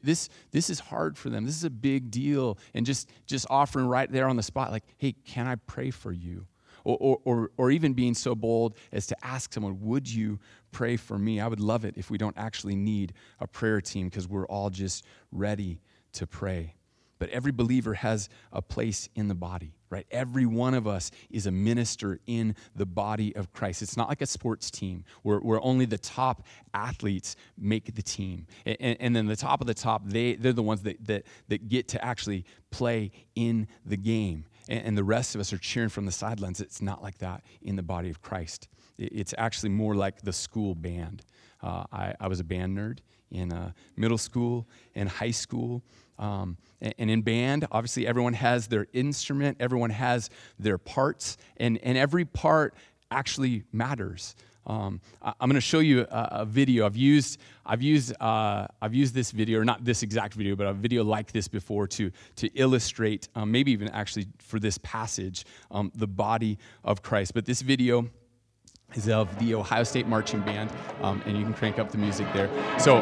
this, 0.04 0.30
this 0.52 0.70
is 0.70 0.80
hard 0.80 1.18
for 1.18 1.30
them. 1.30 1.46
This 1.46 1.56
is 1.56 1.64
a 1.64 1.70
big 1.70 2.12
deal. 2.12 2.58
And 2.74 2.86
just, 2.86 3.10
just 3.26 3.46
offering 3.50 3.88
right 3.88 4.12
there 4.12 4.28
on 4.28 4.36
the 4.36 4.44
spot, 4.44 4.72
like, 4.72 4.84
hey, 4.98 5.14
can 5.26 5.48
I 5.48 5.56
pray 5.56 5.92
for 5.92 6.12
you? 6.12 6.46
or, 6.84 7.20
or, 7.24 7.52
or 7.58 7.72
even 7.72 7.94
being 7.94 8.14
so 8.14 8.36
bold 8.36 8.76
as 8.92 9.08
to 9.08 9.26
ask 9.26 9.54
someone, 9.54 9.80
Would 9.82 10.12
you 10.12 10.40
pray 10.72 10.98
for 10.98 11.18
me? 11.18 11.40
I 11.40 11.48
would 11.48 11.60
love 11.60 11.86
it 11.86 11.96
if 11.98 12.10
we 12.10 12.18
don't 12.18 12.38
actually 12.38 12.76
need 12.76 13.14
a 13.40 13.48
prayer 13.48 13.82
team 13.82 14.08
because 14.08 14.28
we're 14.28 14.48
all 14.48 14.70
just 14.70 15.06
ready 15.32 15.82
to 16.14 16.28
pray. 16.28 16.76
But 17.18 17.30
every 17.30 17.52
believer 17.52 17.96
has 17.96 18.30
a 18.52 18.62
place 18.62 19.10
in 19.16 19.28
the 19.28 19.36
body, 19.36 19.74
right? 19.90 20.06
Every 20.12 20.46
one 20.46 20.74
of 20.74 20.88
us 20.88 21.12
is 21.30 21.48
a 21.48 21.52
minister 21.52 22.20
in 22.28 22.56
the 22.76 22.86
body 22.86 23.36
of 23.36 23.52
Christ. 23.52 23.82
It's 23.82 23.98
not 23.98 24.10
like 24.10 24.22
a 24.22 24.26
sports 24.26 24.70
team 24.70 25.04
where, 25.24 25.40
where 25.40 25.62
only 25.62 25.86
the 25.86 25.98
top 25.98 26.46
athletes 26.74 27.36
make 27.58 27.96
the 27.96 28.02
team. 28.02 28.46
And, 28.66 28.98
and 29.00 29.16
then 29.16 29.26
the 29.26 29.36
top 29.36 29.62
of 29.62 29.68
the 29.68 29.74
top, 29.74 30.04
they, 30.06 30.36
they're 30.36 30.54
the 30.54 30.64
ones 30.64 30.82
that, 30.84 31.06
that, 31.08 31.24
that 31.48 31.68
get 31.68 31.88
to 31.90 32.06
actually 32.06 32.46
play 32.72 33.12
in 33.36 33.68
the 33.86 33.98
game. 33.98 34.46
And, 34.68 34.86
and 34.86 34.98
the 34.98 35.04
rest 35.04 35.36
of 35.36 35.42
us 35.42 35.52
are 35.54 35.58
cheering 35.58 35.90
from 35.90 36.06
the 36.06 36.12
sidelines. 36.12 36.62
It's 36.62 36.82
not 36.82 37.02
like 37.02 37.18
that 37.20 37.44
in 37.62 37.76
the 37.76 37.84
body 37.84 38.10
of 38.10 38.22
Christ. 38.22 38.68
It's 38.98 39.34
actually 39.38 39.70
more 39.70 39.96
like 39.96 40.22
the 40.22 40.34
school 40.34 40.76
band. 40.76 41.24
Uh, 41.62 41.84
I, 41.92 42.14
I 42.20 42.28
was 42.28 42.40
a 42.40 42.44
band 42.44 42.78
nerd 42.78 43.00
in 43.32 43.52
uh, 43.52 43.72
middle 43.96 44.18
school 44.18 44.68
and 44.96 45.10
high 45.10 45.32
school. 45.32 45.84
Um, 46.20 46.58
and, 46.82 47.10
in 47.10 47.22
band, 47.22 47.66
obviously, 47.72 48.06
everyone 48.06 48.34
has 48.34 48.68
their 48.68 48.88
instrument, 48.94 49.58
everyone 49.60 49.90
has 49.90 50.30
their 50.60 50.78
parts, 50.78 51.38
and, 51.58 51.78
and 51.82 51.98
every 51.98 52.26
part 52.26 52.76
actually 53.10 53.64
matters. 53.72 54.36
Um, 54.68 55.02
I, 55.22 55.30
am 55.42 55.50
going 55.50 55.56
to 55.56 55.62
show 55.62 55.80
you 55.80 56.02
a, 56.02 56.28
a, 56.32 56.46
video. 56.46 56.86
I've 56.86 56.96
used, 56.96 57.40
I've, 57.66 57.82
used, 57.82 58.14
uh, 58.22 58.68
I've 58.82 58.94
used 58.94 59.16
this 59.16 59.32
video, 59.32 59.60
or 59.60 59.66
not 59.66 59.84
this 59.84 60.04
exact 60.04 60.36
video, 60.36 60.56
but 60.56 60.68
a 60.68 60.74
video 60.74 61.04
like 61.04 61.32
this 61.32 61.48
before 61.48 61.88
to, 61.88 62.12
to 62.36 62.48
illustrate, 62.50 63.30
um, 63.36 63.52
maybe 63.52 63.72
even 63.72 63.90
actually 63.90 64.28
for 64.38 64.60
this 64.60 64.78
passage, 64.80 65.46
um, 65.72 65.92
the 65.96 66.08
body 66.08 66.60
of 66.84 67.02
Christ. 67.02 67.34
But 67.34 67.46
this 67.46 67.62
video 67.62 68.10
is 68.94 69.10
of 69.10 69.38
the 69.40 69.56
Ohio 69.56 69.84
State 69.84 70.08
Marching 70.08 70.42
Band, 70.42 70.70
um, 71.02 71.22
and 71.26 71.38
you 71.38 71.44
can 71.44 71.54
crank 71.54 71.80
up 71.80 71.92
the 71.92 71.98
music 71.98 72.28
there. 72.34 72.50
So 72.80 72.98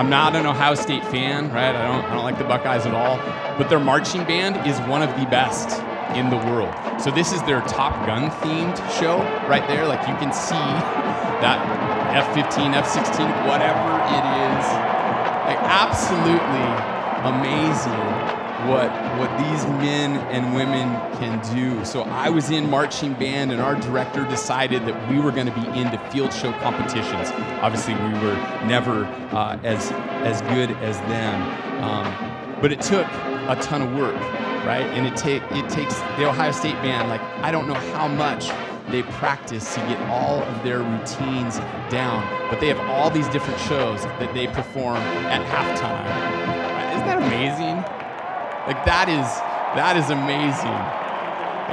I'm 0.00 0.08
not 0.08 0.34
an 0.34 0.46
Ohio 0.46 0.74
State 0.76 1.04
fan, 1.08 1.52
right? 1.52 1.76
I 1.76 1.86
don't, 1.86 2.04
I 2.06 2.14
don't 2.14 2.24
like 2.24 2.38
the 2.38 2.44
Buckeyes 2.44 2.86
at 2.86 2.94
all, 2.94 3.18
but 3.58 3.68
their 3.68 3.78
marching 3.78 4.24
band 4.24 4.66
is 4.66 4.80
one 4.88 5.02
of 5.02 5.10
the 5.20 5.26
best 5.26 5.78
in 6.16 6.30
the 6.30 6.38
world. 6.48 6.72
So 6.98 7.10
this 7.10 7.32
is 7.34 7.42
their 7.42 7.60
Top 7.68 7.92
Gun 8.06 8.30
themed 8.40 8.80
show 8.98 9.18
right 9.46 9.60
there. 9.68 9.86
Like 9.86 10.00
you 10.08 10.16
can 10.16 10.32
see 10.32 10.56
that 11.44 11.60
F-15, 12.16 12.72
F-16, 12.80 13.28
whatever 13.44 13.92
it 14.08 14.24
is, 14.24 14.64
like 15.44 15.60
absolutely 15.68 16.64
amazing 17.28 18.49
what 18.68 18.90
what 19.18 19.30
these 19.38 19.64
men 19.80 20.16
and 20.30 20.54
women 20.54 20.88
can 21.18 21.40
do. 21.54 21.84
So 21.84 22.02
I 22.02 22.28
was 22.28 22.50
in 22.50 22.68
marching 22.68 23.14
band, 23.14 23.52
and 23.52 23.60
our 23.60 23.74
director 23.76 24.24
decided 24.26 24.86
that 24.86 25.10
we 25.10 25.20
were 25.20 25.32
going 25.32 25.46
to 25.46 25.54
be 25.54 25.66
into 25.78 25.98
field 26.10 26.32
show 26.32 26.52
competitions. 26.54 27.30
Obviously, 27.62 27.94
we 27.94 28.12
were 28.20 28.36
never 28.66 29.04
uh, 29.32 29.58
as 29.64 29.92
as 30.22 30.42
good 30.42 30.70
as 30.82 30.98
them, 31.00 31.82
um, 31.82 32.60
but 32.60 32.72
it 32.72 32.80
took 32.80 33.06
a 33.06 33.58
ton 33.60 33.82
of 33.82 33.94
work, 33.94 34.14
right? 34.64 34.86
And 34.94 35.06
it 35.06 35.16
take 35.16 35.42
it 35.50 35.68
takes 35.70 35.98
the 36.16 36.28
Ohio 36.28 36.52
State 36.52 36.74
band. 36.82 37.08
Like 37.08 37.22
I 37.42 37.50
don't 37.50 37.66
know 37.66 37.74
how 37.74 38.08
much 38.08 38.50
they 38.90 39.02
practice 39.04 39.74
to 39.74 39.80
get 39.82 40.00
all 40.08 40.42
of 40.42 40.64
their 40.64 40.80
routines 40.80 41.58
down, 41.90 42.26
but 42.50 42.60
they 42.60 42.68
have 42.68 42.80
all 42.90 43.10
these 43.10 43.28
different 43.28 43.60
shows 43.60 44.02
that 44.02 44.34
they 44.34 44.46
perform 44.48 44.96
at 44.96 45.42
halftime. 45.46 46.04
Isn't 46.94 47.06
that 47.06 47.18
amazing? 47.18 47.99
Like 48.66 48.84
that 48.84 49.08
is 49.08 49.26
that 49.76 49.96
is 49.96 50.10
amazing. 50.10 50.74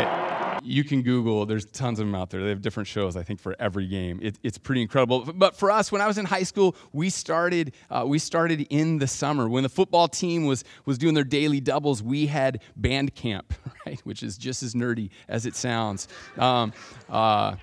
It, 0.02 0.64
you 0.64 0.84
can 0.84 1.02
Google. 1.02 1.46
There's 1.46 1.66
tons 1.66 2.00
of 2.00 2.06
them 2.06 2.16
out 2.16 2.30
there. 2.30 2.44
They 2.44 2.50
have 2.50 2.62
different 2.62 2.88
shows. 2.88 3.16
I 3.16 3.24
think 3.24 3.40
for 3.40 3.56
every 3.60 3.88
game. 3.88 4.20
It, 4.22 4.38
it's 4.44 4.58
pretty 4.58 4.82
incredible. 4.82 5.22
But 5.22 5.56
for 5.56 5.72
us, 5.72 5.92
when 5.92 6.02
I 6.02 6.08
was 6.08 6.18
in 6.18 6.26
high 6.26 6.44
school, 6.44 6.76
we 6.94 7.10
started 7.10 7.74
uh, 7.90 8.04
we 8.06 8.20
started 8.20 8.68
in 8.70 9.00
the 9.00 9.08
summer 9.08 9.50
when 9.50 9.64
the 9.64 9.70
football 9.70 10.08
team 10.08 10.46
was 10.46 10.64
was 10.86 10.98
doing 10.98 11.14
their 11.14 11.24
daily 11.24 11.60
doubles. 11.60 12.04
We 12.04 12.28
had 12.28 12.62
band 12.76 13.16
camp, 13.16 13.54
right, 13.86 14.00
which 14.04 14.24
is 14.24 14.38
just 14.38 14.64
as 14.64 14.74
nerdy 14.74 15.10
as 15.28 15.46
it 15.46 15.56
sounds. 15.56 16.08
Um, 16.38 16.74
uh, 17.10 17.56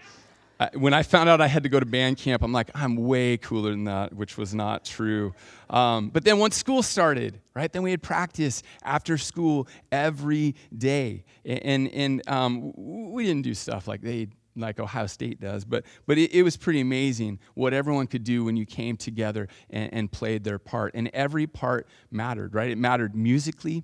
when 0.74 0.94
I 0.94 1.02
found 1.02 1.28
out 1.28 1.40
I 1.40 1.48
had 1.48 1.64
to 1.64 1.68
go 1.68 1.80
to 1.80 1.86
band 1.86 2.16
camp, 2.16 2.42
I'm 2.42 2.52
like, 2.52 2.70
I'm 2.74 2.96
way 2.96 3.36
cooler 3.36 3.70
than 3.70 3.84
that, 3.84 4.14
which 4.14 4.38
was 4.38 4.54
not 4.54 4.84
true. 4.84 5.34
Um, 5.68 6.10
but 6.10 6.24
then 6.24 6.38
once 6.38 6.56
school 6.56 6.82
started, 6.82 7.40
right, 7.54 7.72
then 7.72 7.82
we 7.82 7.90
had 7.90 8.02
practice 8.02 8.62
after 8.82 9.18
school 9.18 9.68
every 9.90 10.54
day. 10.76 11.24
And, 11.44 11.88
and 11.88 12.28
um, 12.28 12.72
we 12.76 13.24
didn't 13.24 13.42
do 13.42 13.54
stuff 13.54 13.88
like 13.88 14.00
they 14.00 14.28
like 14.56 14.78
Ohio 14.78 15.06
State 15.06 15.40
does, 15.40 15.64
but, 15.64 15.84
but 16.06 16.16
it, 16.16 16.32
it, 16.32 16.44
was 16.44 16.56
pretty 16.56 16.80
amazing 16.80 17.40
what 17.54 17.74
everyone 17.74 18.06
could 18.06 18.22
do 18.22 18.44
when 18.44 18.56
you 18.56 18.64
came 18.64 18.96
together 18.96 19.48
and, 19.68 19.92
and 19.92 20.12
played 20.12 20.44
their 20.44 20.60
part. 20.60 20.94
And 20.94 21.10
every 21.12 21.48
part 21.48 21.88
mattered, 22.12 22.54
right? 22.54 22.70
It 22.70 22.78
mattered 22.78 23.16
musically, 23.16 23.82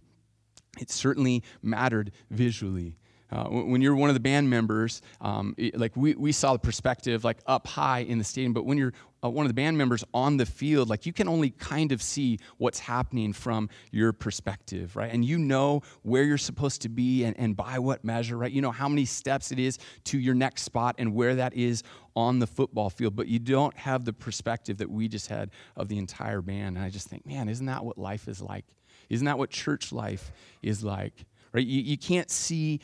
it 0.79 0.89
certainly 0.89 1.43
mattered 1.61 2.13
visually. 2.31 2.97
Uh, 3.33 3.45
when 3.45 3.81
you're 3.81 3.95
one 3.95 4.11
of 4.11 4.15
the 4.15 4.21
band 4.21 4.51
members, 4.51 5.03
um, 5.21 5.55
it, 5.57 5.79
like 5.79 5.97
we, 5.97 6.15
we 6.15 6.33
saw 6.33 6.53
the 6.53 6.59
perspective 6.59 7.25
like 7.25 7.39
up 7.47 7.67
high 7.67 8.01
in 8.01 8.19
the 8.19 8.25
stadium, 8.25 8.53
but 8.53 8.65
when 8.65 8.77
you're 8.77 8.93
uh, 9.23 9.29
one 9.29 9.45
of 9.45 9.51
the 9.51 9.55
band 9.55 9.77
members 9.77 10.03
on 10.15 10.37
the 10.37 10.47
field, 10.47 10.89
like 10.89 11.07
you 11.07 11.13
can 11.13 11.29
only 11.29 11.51
kind 11.51 11.93
of 11.93 12.03
see 12.03 12.39
what's 12.59 12.79
happening 12.79 13.33
from 13.33 13.69
your 13.91 14.13
perspective, 14.13 14.97
right? 14.97 15.13
And 15.13 15.25
you 15.25 15.39
know 15.39 15.83
where 16.03 16.23
you're 16.23 16.39
supposed 16.39 16.83
to 16.83 16.89
be 16.89 17.25
and, 17.25 17.39
and 17.39 17.57
by 17.57 17.79
what 17.79 18.05
measure, 18.05 18.37
right? 18.37 18.51
You 18.51 18.63
know 18.63 18.71
how 18.71 18.89
many 18.89 19.05
steps 19.05 19.53
it 19.53 19.59
is 19.59 19.79
to 20.05 20.19
your 20.19 20.35
next 20.35 20.63
spot 20.63 20.97
and 20.99 21.15
where 21.15 21.35
that 21.37 21.55
is 21.55 21.83
on 22.17 22.39
the 22.39 22.47
football 22.47 22.91
field, 22.91 23.15
but 23.15 23.29
you 23.29 23.39
don't 23.39 23.77
have 23.77 24.05
the 24.05 24.13
perspective 24.13 24.79
that 24.79 24.91
we 24.91 25.09
just 25.09 25.29
had 25.29 25.51
of 25.77 25.89
the 25.89 25.99
entire 25.99 26.41
band. 26.41 26.77
And 26.77 26.85
I 26.85 26.91
just 26.91 27.09
think, 27.09 27.27
man, 27.27 27.49
isn't 27.49 27.67
that 27.67 27.85
what 27.85 27.99
life 27.99 28.27
is 28.27 28.41
like? 28.41 28.65
Isn't 29.09 29.27
that 29.27 29.39
what 29.39 29.51
church 29.51 29.93
life 29.93 30.33
is 30.63 30.83
like? 30.83 31.27
Right? 31.53 31.67
You, 31.67 31.83
you 31.83 31.99
can't 31.99 32.31
see 32.31 32.81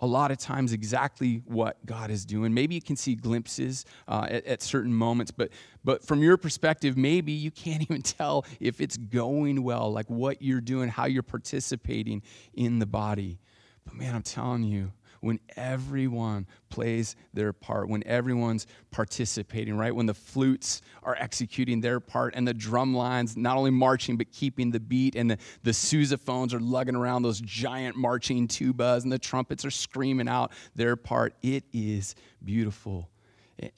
a 0.00 0.06
lot 0.06 0.30
of 0.30 0.38
times 0.38 0.72
exactly 0.72 1.42
what 1.46 1.84
God 1.86 2.10
is 2.10 2.24
doing. 2.24 2.52
Maybe 2.52 2.74
you 2.74 2.82
can 2.82 2.96
see 2.96 3.14
glimpses 3.14 3.84
uh, 4.08 4.26
at, 4.28 4.44
at, 4.44 4.62
certain 4.62 4.92
moments, 4.92 5.30
but, 5.30 5.50
but 5.84 6.04
from 6.04 6.22
your 6.22 6.36
perspective, 6.36 6.96
maybe 6.96 7.32
you 7.32 7.50
can't 7.50 7.82
even 7.88 8.02
tell 8.02 8.44
if 8.60 8.80
it's 8.80 8.96
going 8.96 9.62
well, 9.62 9.92
like 9.92 10.10
what 10.10 10.42
you're 10.42 10.60
doing, 10.60 10.88
how 10.88 11.06
you're 11.06 11.22
participating 11.22 12.22
in 12.54 12.78
the 12.78 12.86
body. 12.86 13.38
But 13.84 13.94
man, 13.94 14.14
I'm 14.14 14.22
telling 14.22 14.64
you, 14.64 14.92
when 15.24 15.40
everyone 15.56 16.46
plays 16.68 17.16
their 17.32 17.52
part, 17.52 17.88
when 17.88 18.06
everyone's 18.06 18.66
participating, 18.90 19.76
right? 19.76 19.94
When 19.94 20.06
the 20.06 20.14
flutes 20.14 20.82
are 21.02 21.16
executing 21.18 21.80
their 21.80 21.98
part 21.98 22.34
and 22.36 22.46
the 22.46 22.52
drum 22.52 22.94
lines 22.94 23.36
not 23.36 23.56
only 23.56 23.70
marching 23.70 24.16
but 24.18 24.30
keeping 24.30 24.70
the 24.70 24.80
beat 24.80 25.16
and 25.16 25.30
the, 25.30 25.38
the 25.62 25.70
sousaphones 25.70 26.52
are 26.52 26.60
lugging 26.60 26.94
around 26.94 27.22
those 27.22 27.40
giant 27.40 27.96
marching 27.96 28.46
tubas 28.46 29.02
and 29.02 29.10
the 29.10 29.18
trumpets 29.18 29.64
are 29.64 29.70
screaming 29.70 30.28
out 30.28 30.52
their 30.76 30.94
part. 30.94 31.34
It 31.42 31.64
is 31.72 32.14
beautiful. 32.44 33.08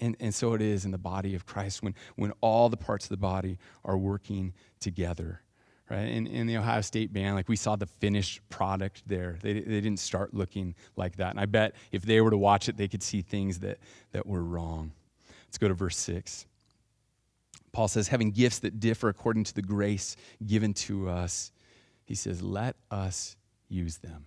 And, 0.01 0.17
and 0.19 0.35
so 0.35 0.55
it 0.55 0.63
is 0.63 0.85
in 0.85 0.91
the 0.91 0.99
body 0.99 1.35
of 1.35 1.47
Christ 1.47 1.83
when, 1.83 1.95
when 2.17 2.33
all 2.41 2.69
the 2.69 2.77
parts 2.77 3.05
of 3.05 3.11
the 3.11 3.17
body 3.19 3.59
are 3.85 3.97
working 3.97 4.53
together 4.81 5.43
right? 5.91 6.09
In, 6.09 6.27
in 6.27 6.47
the 6.47 6.57
Ohio 6.57 6.81
State 6.81 7.13
band, 7.13 7.37
like 7.37 7.49
we 7.49 7.57
saw 7.57 7.77
the 7.77 7.87
finished 7.87 8.41
product 8.49 9.03
there. 9.07 9.39
They, 9.43 9.55
they 9.55 9.81
didn't 9.81 9.99
start 9.99 10.35
looking 10.35 10.75
like 10.97 11.17
that. 11.17 11.31
And 11.31 11.41
I 11.41 11.47
bet 11.47 11.75
if 11.93 12.03
they 12.03 12.21
were 12.21 12.31
to 12.31 12.39
watch 12.39 12.69
it, 12.69 12.77
they 12.77 12.89
could 12.89 13.03
see 13.03 13.23
things 13.23 13.61
that, 13.61 13.79
that 14.13 14.27
were 14.27 14.43
wrong. 14.43 14.93
Let's 15.47 15.59
go 15.59 15.69
to 15.69 15.75
verse 15.75 15.97
6. 15.99 16.47
Paul 17.73 17.89
says, 17.89 18.09
having 18.09 18.31
gifts 18.31 18.61
that 18.61 18.81
differ 18.81 19.09
according 19.09 19.45
to 19.45 19.55
the 19.55 19.63
grace 19.63 20.17
given 20.45 20.73
to 20.75 21.09
us, 21.09 21.53
he 22.05 22.15
says, 22.15 22.43
let 22.43 22.77
us 22.91 23.37
use 23.69 23.99
them. 23.99 24.27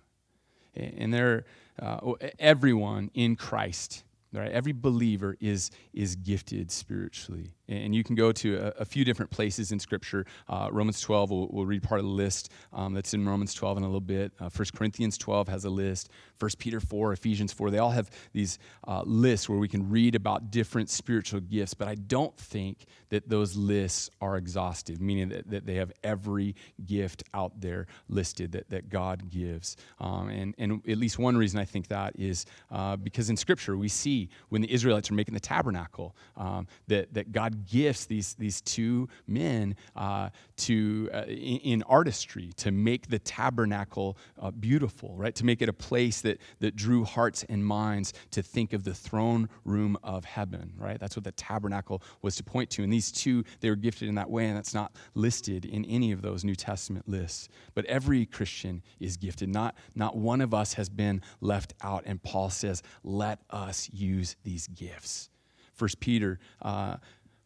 And 0.74 1.12
there, 1.12 1.44
uh, 1.80 2.12
everyone 2.38 3.10
in 3.12 3.34
Christ, 3.36 4.04
right? 4.32 4.52
Every 4.52 4.72
believer 4.72 5.36
is, 5.40 5.70
is 5.92 6.14
gifted 6.14 6.70
spiritually. 6.70 7.50
And 7.70 7.94
you 7.94 8.02
can 8.02 8.16
go 8.16 8.32
to 8.32 8.56
a, 8.56 8.80
a 8.80 8.84
few 8.84 9.04
different 9.04 9.30
places 9.30 9.72
in 9.72 9.78
Scripture. 9.78 10.26
Uh, 10.48 10.68
Romans 10.72 11.00
12, 11.00 11.30
we'll, 11.30 11.48
we'll, 11.50 11.66
read 11.66 11.82
part 11.82 12.00
of 12.00 12.04
the 12.04 12.12
list 12.12 12.50
um, 12.72 12.94
that's 12.94 13.14
in 13.14 13.26
Romans 13.26 13.54
12 13.54 13.78
in 13.78 13.84
a 13.84 13.86
little 13.86 14.00
bit. 14.00 14.32
Uh, 14.40 14.50
1 14.54 14.68
Corinthians 14.74 15.16
12 15.16 15.48
has 15.48 15.64
a 15.64 15.70
list. 15.70 16.10
1 16.40 16.50
Peter 16.58 16.80
4, 16.80 17.12
Ephesians 17.12 17.52
4, 17.52 17.70
they 17.70 17.78
all 17.78 17.90
have 17.90 18.10
these 18.32 18.58
uh, 18.88 19.02
lists 19.04 19.48
where 19.48 19.58
we 19.58 19.68
can 19.68 19.88
read 19.88 20.14
about 20.14 20.50
different 20.50 20.90
spiritual 20.90 21.40
gifts. 21.40 21.74
But 21.74 21.88
I 21.88 21.94
don't 21.94 22.36
think 22.36 22.86
that 23.10 23.28
those 23.28 23.56
lists 23.56 24.10
are 24.20 24.36
exhaustive, 24.36 25.00
meaning 25.00 25.28
that, 25.28 25.50
that 25.50 25.66
they 25.66 25.74
have 25.74 25.92
every 26.02 26.56
gift 26.86 27.22
out 27.34 27.60
there 27.60 27.86
listed 28.08 28.52
that, 28.52 28.70
that 28.70 28.88
God 28.88 29.30
gives. 29.30 29.76
Um, 30.00 30.28
and, 30.28 30.54
and 30.58 30.80
at 30.88 30.98
least 30.98 31.18
one 31.18 31.36
reason 31.36 31.60
I 31.60 31.64
think 31.64 31.88
that 31.88 32.14
is 32.18 32.46
uh, 32.70 32.96
because 32.96 33.30
in 33.30 33.36
Scripture 33.36 33.76
we 33.76 33.88
see 33.88 34.28
when 34.48 34.62
the 34.62 34.72
Israelites 34.72 35.10
are 35.10 35.14
making 35.14 35.34
the 35.34 35.40
tabernacle, 35.40 36.16
um, 36.36 36.66
that, 36.88 37.12
that 37.14 37.32
God 37.32 37.59
gifts 37.66 38.06
these, 38.06 38.34
these 38.34 38.60
two 38.60 39.08
men 39.26 39.76
uh, 39.96 40.30
to, 40.56 41.08
uh, 41.12 41.22
in, 41.26 41.58
in, 41.58 41.82
artistry 41.84 42.52
to 42.56 42.70
make 42.70 43.08
the 43.08 43.18
tabernacle 43.18 44.16
uh, 44.40 44.50
beautiful, 44.50 45.14
right? 45.16 45.34
To 45.34 45.44
make 45.44 45.62
it 45.62 45.68
a 45.68 45.72
place 45.72 46.20
that, 46.20 46.38
that 46.60 46.76
drew 46.76 47.04
hearts 47.04 47.44
and 47.48 47.64
minds 47.64 48.12
to 48.30 48.42
think 48.42 48.72
of 48.72 48.84
the 48.84 48.94
throne 48.94 49.48
room 49.64 49.96
of 50.02 50.24
heaven, 50.24 50.72
right? 50.76 50.98
That's 51.00 51.16
what 51.16 51.24
the 51.24 51.32
tabernacle 51.32 52.02
was 52.22 52.36
to 52.36 52.44
point 52.44 52.70
to. 52.70 52.82
And 52.82 52.92
these 52.92 53.10
two, 53.10 53.44
they 53.60 53.70
were 53.70 53.76
gifted 53.76 54.08
in 54.08 54.14
that 54.16 54.30
way, 54.30 54.46
and 54.46 54.56
that's 54.56 54.74
not 54.74 54.92
listed 55.14 55.64
in 55.64 55.84
any 55.86 56.12
of 56.12 56.22
those 56.22 56.44
New 56.44 56.54
Testament 56.54 57.08
lists. 57.08 57.48
But 57.74 57.84
every 57.86 58.26
Christian 58.26 58.82
is 58.98 59.16
gifted. 59.16 59.48
Not, 59.48 59.76
not 59.94 60.16
one 60.16 60.40
of 60.40 60.54
us 60.54 60.74
has 60.74 60.88
been 60.88 61.22
left 61.40 61.74
out. 61.82 62.04
And 62.06 62.22
Paul 62.22 62.50
says, 62.50 62.82
let 63.02 63.40
us 63.50 63.88
use 63.92 64.36
these 64.44 64.66
gifts. 64.68 65.30
First 65.74 66.00
Peter 66.00 66.38
uh, 66.60 66.96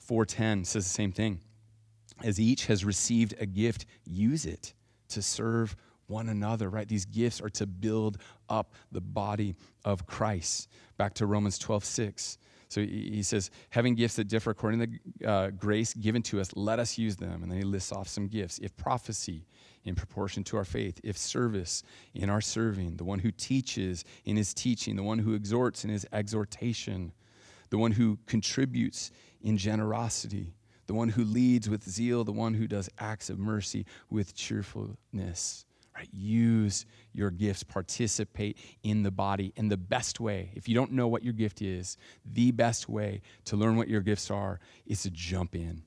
4.10 0.08 0.66
says 0.66 0.84
the 0.84 0.90
same 0.90 1.12
thing. 1.12 1.40
As 2.22 2.38
each 2.38 2.66
has 2.66 2.84
received 2.84 3.34
a 3.40 3.46
gift, 3.46 3.86
use 4.04 4.46
it 4.46 4.74
to 5.08 5.22
serve 5.22 5.76
one 6.06 6.28
another, 6.28 6.68
right? 6.68 6.86
These 6.86 7.06
gifts 7.06 7.40
are 7.40 7.48
to 7.50 7.66
build 7.66 8.18
up 8.48 8.74
the 8.92 9.00
body 9.00 9.56
of 9.84 10.06
Christ. 10.06 10.68
Back 10.96 11.14
to 11.14 11.26
Romans 11.26 11.58
12, 11.58 11.84
6. 11.84 12.38
So 12.68 12.80
he 12.80 13.22
says, 13.22 13.50
having 13.70 13.94
gifts 13.94 14.16
that 14.16 14.28
differ 14.28 14.50
according 14.50 14.80
to 14.80 14.86
the 15.18 15.28
uh, 15.28 15.50
grace 15.50 15.94
given 15.94 16.22
to 16.22 16.40
us, 16.40 16.50
let 16.56 16.78
us 16.78 16.98
use 16.98 17.16
them. 17.16 17.42
And 17.42 17.50
then 17.50 17.58
he 17.58 17.64
lists 17.64 17.92
off 17.92 18.08
some 18.08 18.26
gifts. 18.26 18.58
If 18.58 18.76
prophecy, 18.76 19.46
in 19.84 19.94
proportion 19.94 20.42
to 20.44 20.56
our 20.56 20.64
faith. 20.64 21.00
If 21.04 21.16
service, 21.16 21.82
in 22.14 22.30
our 22.30 22.40
serving. 22.40 22.96
The 22.96 23.04
one 23.04 23.18
who 23.18 23.30
teaches 23.30 24.04
in 24.24 24.36
his 24.36 24.54
teaching. 24.54 24.96
The 24.96 25.02
one 25.02 25.18
who 25.18 25.34
exhorts 25.34 25.84
in 25.84 25.90
his 25.90 26.06
exhortation. 26.12 27.12
The 27.74 27.78
one 27.78 27.90
who 27.90 28.20
contributes 28.26 29.10
in 29.42 29.58
generosity. 29.58 30.54
The 30.86 30.94
one 30.94 31.08
who 31.08 31.24
leads 31.24 31.68
with 31.68 31.82
zeal. 31.82 32.22
The 32.22 32.30
one 32.30 32.54
who 32.54 32.68
does 32.68 32.88
acts 33.00 33.30
of 33.30 33.40
mercy 33.40 33.84
with 34.08 34.32
cheerfulness. 34.32 35.66
Right? 35.92 36.08
Use 36.12 36.86
your 37.12 37.32
gifts, 37.32 37.64
participate 37.64 38.58
in 38.84 39.02
the 39.02 39.10
body 39.10 39.52
And 39.56 39.72
the 39.72 39.76
best 39.76 40.20
way. 40.20 40.52
If 40.54 40.68
you 40.68 40.76
don't 40.76 40.92
know 40.92 41.08
what 41.08 41.24
your 41.24 41.32
gift 41.32 41.62
is, 41.62 41.96
the 42.24 42.52
best 42.52 42.88
way 42.88 43.22
to 43.46 43.56
learn 43.56 43.76
what 43.76 43.88
your 43.88 44.02
gifts 44.02 44.30
are 44.30 44.60
is 44.86 45.02
to 45.02 45.10
jump 45.10 45.56
in 45.56 45.82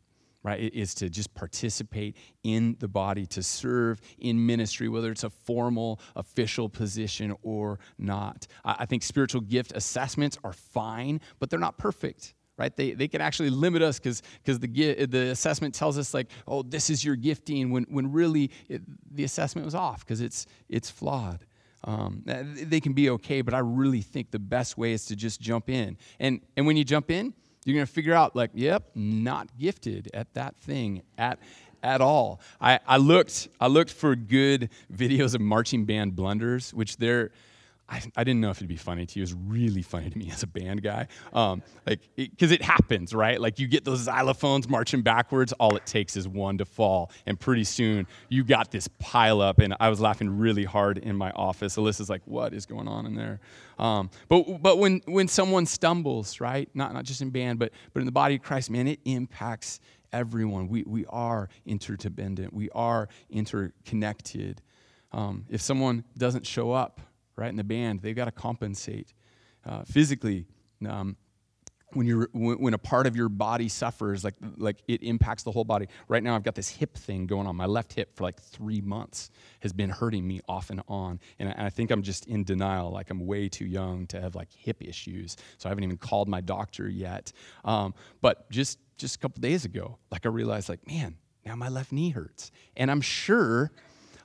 right 0.47 0.73
is 0.73 0.93
to 0.95 1.09
just 1.09 1.33
participate 1.33 2.15
in 2.43 2.77
the 2.79 2.87
body 2.87 3.25
to 3.25 3.43
serve 3.43 3.99
in 4.17 4.45
ministry 4.45 4.87
whether 4.87 5.11
it's 5.11 5.25
a 5.25 5.29
formal 5.29 5.99
official 6.15 6.69
position 6.69 7.35
or 7.43 7.79
not. 7.97 8.47
I 8.63 8.85
think 8.85 9.03
spiritual 9.03 9.41
gift 9.41 9.73
assessments 9.75 10.37
are 10.43 10.53
fine 10.53 11.19
but 11.39 11.49
they're 11.49 11.59
not 11.59 11.77
perfect 11.77 12.33
right? 12.57 12.75
They, 12.75 12.93
they 12.93 13.07
can 13.07 13.21
actually 13.21 13.51
limit 13.51 13.83
us 13.83 13.99
because 13.99 14.23
the, 14.45 15.05
the 15.05 15.29
assessment 15.29 15.75
tells 15.75 15.97
us 15.97 16.13
like 16.13 16.31
oh 16.47 16.63
this 16.63 16.89
is 16.89 17.03
your 17.05 17.15
gifting 17.15 17.69
when, 17.69 17.83
when 17.83 18.11
really 18.11 18.49
it, 18.67 18.81
the 19.15 19.25
assessment 19.25 19.65
was 19.65 19.75
off 19.75 19.99
because 19.99 20.21
it's 20.21 20.47
it's 20.69 20.89
flawed. 20.89 21.45
Um, 21.83 22.23
they 22.25 22.79
can 22.79 22.93
be 22.93 23.11
okay 23.11 23.41
but 23.41 23.53
i 23.53 23.59
really 23.59 24.01
think 24.01 24.31
the 24.31 24.39
best 24.39 24.77
way 24.79 24.93
is 24.93 25.05
to 25.05 25.15
just 25.15 25.41
jump 25.41 25.69
in. 25.69 25.97
And 26.19 26.41
and 26.55 26.65
when 26.65 26.77
you 26.77 26.83
jump 26.83 27.11
in 27.11 27.33
you're 27.67 27.75
going 27.75 27.85
to 27.85 27.91
figure 27.91 28.13
out, 28.13 28.35
like, 28.35 28.51
yep, 28.53 28.89
not 28.95 29.49
gifted 29.57 30.09
at 30.13 30.33
that 30.33 30.55
thing 30.57 31.03
at 31.17 31.39
at 31.83 32.01
all. 32.01 32.41
I, 32.59 32.79
I 32.87 32.97
looked 32.97 33.49
I 33.59 33.67
looked 33.67 33.91
for 33.91 34.15
good 34.15 34.69
videos 34.93 35.35
of 35.35 35.41
marching 35.41 35.85
band 35.85 36.15
blunders, 36.15 36.73
which 36.73 36.97
they're 36.97 37.31
I, 37.89 38.01
I 38.17 38.23
didn't 38.25 38.41
know 38.41 38.49
if 38.49 38.57
it'd 38.57 38.67
be 38.67 38.75
funny 38.75 39.05
to 39.05 39.19
you. 39.19 39.23
It 39.23 39.31
was 39.31 39.33
really 39.33 39.81
funny 39.81 40.09
to 40.09 40.17
me 40.17 40.29
as 40.29 40.43
a 40.43 40.47
band 40.47 40.83
guy. 40.83 41.07
Um, 41.31 41.63
like, 41.85 42.01
because 42.15 42.51
it, 42.51 42.59
it, 42.59 42.63
happens, 42.63 43.13
right? 43.13 43.39
Like, 43.39 43.59
you 43.59 43.67
get 43.67 43.85
those 43.85 44.05
xylophones 44.05 44.67
marching 44.67 45.01
backwards. 45.01 45.53
All 45.53 45.75
it 45.77 45.85
takes 45.85 46.17
is 46.17 46.27
one 46.27 46.57
to 46.57 46.65
fall. 46.65 47.11
And 47.25 47.39
pretty 47.39 47.63
soon, 47.63 48.05
you 48.27 48.43
got 48.43 48.71
this 48.71 48.89
pile 48.99 49.39
up. 49.39 49.59
And 49.59 49.73
I 49.79 49.89
was 49.89 50.01
laughing 50.01 50.37
really 50.37 50.65
hard 50.65 50.97
in 50.97 51.15
my 51.15 51.31
office. 51.31 51.77
Alyssa's 51.77 52.09
like, 52.09 52.23
what 52.25 52.53
is 52.53 52.65
going 52.65 52.89
on 52.89 53.05
in 53.05 53.15
there? 53.15 53.39
Um, 53.79 54.09
but 54.27 54.61
but 54.61 54.79
when, 54.79 55.01
when 55.05 55.27
someone 55.29 55.65
stumbles, 55.65 56.41
right? 56.41 56.69
Not, 56.73 56.93
not 56.93 57.05
just 57.05 57.21
in 57.21 57.29
band, 57.29 57.59
but, 57.59 57.71
but 57.93 58.01
in 58.01 58.05
the 58.05 58.11
body 58.11 58.35
of 58.35 58.41
Christ, 58.41 58.69
man, 58.69 58.87
it 58.87 58.99
impacts 59.05 59.79
everyone. 60.11 60.67
We, 60.67 60.83
we 60.83 61.05
are 61.05 61.47
interdependent, 61.65 62.53
we 62.53 62.69
are 62.71 63.07
interconnected. 63.29 64.61
Um, 65.13 65.45
if 65.49 65.61
someone 65.61 66.03
doesn't 66.17 66.45
show 66.45 66.71
up, 66.71 66.99
right? 67.37 67.49
In 67.49 67.55
the 67.55 67.63
band, 67.63 68.01
they've 68.01 68.15
got 68.15 68.25
to 68.25 68.31
compensate 68.31 69.13
uh, 69.65 69.83
physically. 69.83 70.45
Um, 70.87 71.17
when 71.93 72.05
you're 72.05 72.27
when 72.33 72.73
a 72.73 72.77
part 72.77 73.07
of 73.07 73.15
your 73.15 73.29
body 73.29 73.69
suffers 73.69 74.23
like 74.23 74.35
like 74.57 74.83
it 74.87 75.01
impacts 75.03 75.43
the 75.43 75.51
whole 75.51 75.63
body 75.63 75.87
right 76.09 76.21
now 76.21 76.35
i've 76.35 76.43
got 76.43 76.53
this 76.53 76.67
hip 76.67 76.97
thing 76.97 77.25
going 77.25 77.47
on 77.47 77.55
my 77.55 77.65
left 77.65 77.93
hip 77.93 78.13
for 78.13 78.23
like 78.23 78.39
three 78.39 78.81
months 78.81 79.31
has 79.61 79.71
been 79.71 79.89
hurting 79.89 80.27
me 80.27 80.41
off 80.49 80.69
and 80.69 80.81
on 80.89 81.19
and 81.39 81.53
i 81.57 81.69
think 81.69 81.89
i'm 81.89 82.01
just 82.01 82.25
in 82.27 82.43
denial 82.43 82.91
like 82.91 83.09
i'm 83.09 83.25
way 83.25 83.47
too 83.47 83.65
young 83.65 84.05
to 84.05 84.19
have 84.19 84.35
like 84.35 84.49
hip 84.51 84.77
issues 84.81 85.37
so 85.57 85.69
i 85.69 85.71
haven't 85.71 85.83
even 85.83 85.97
called 85.97 86.27
my 86.27 86.41
doctor 86.41 86.89
yet 86.89 87.31
um, 87.63 87.93
but 88.21 88.49
just 88.51 88.79
just 88.97 89.15
a 89.15 89.19
couple 89.19 89.39
days 89.39 89.63
ago 89.63 89.97
like 90.11 90.25
i 90.25 90.29
realized 90.29 90.67
like 90.67 90.85
man 90.87 91.15
now 91.45 91.55
my 91.55 91.69
left 91.69 91.93
knee 91.93 92.09
hurts 92.09 92.51
and 92.75 92.91
i'm 92.91 93.01
sure 93.01 93.71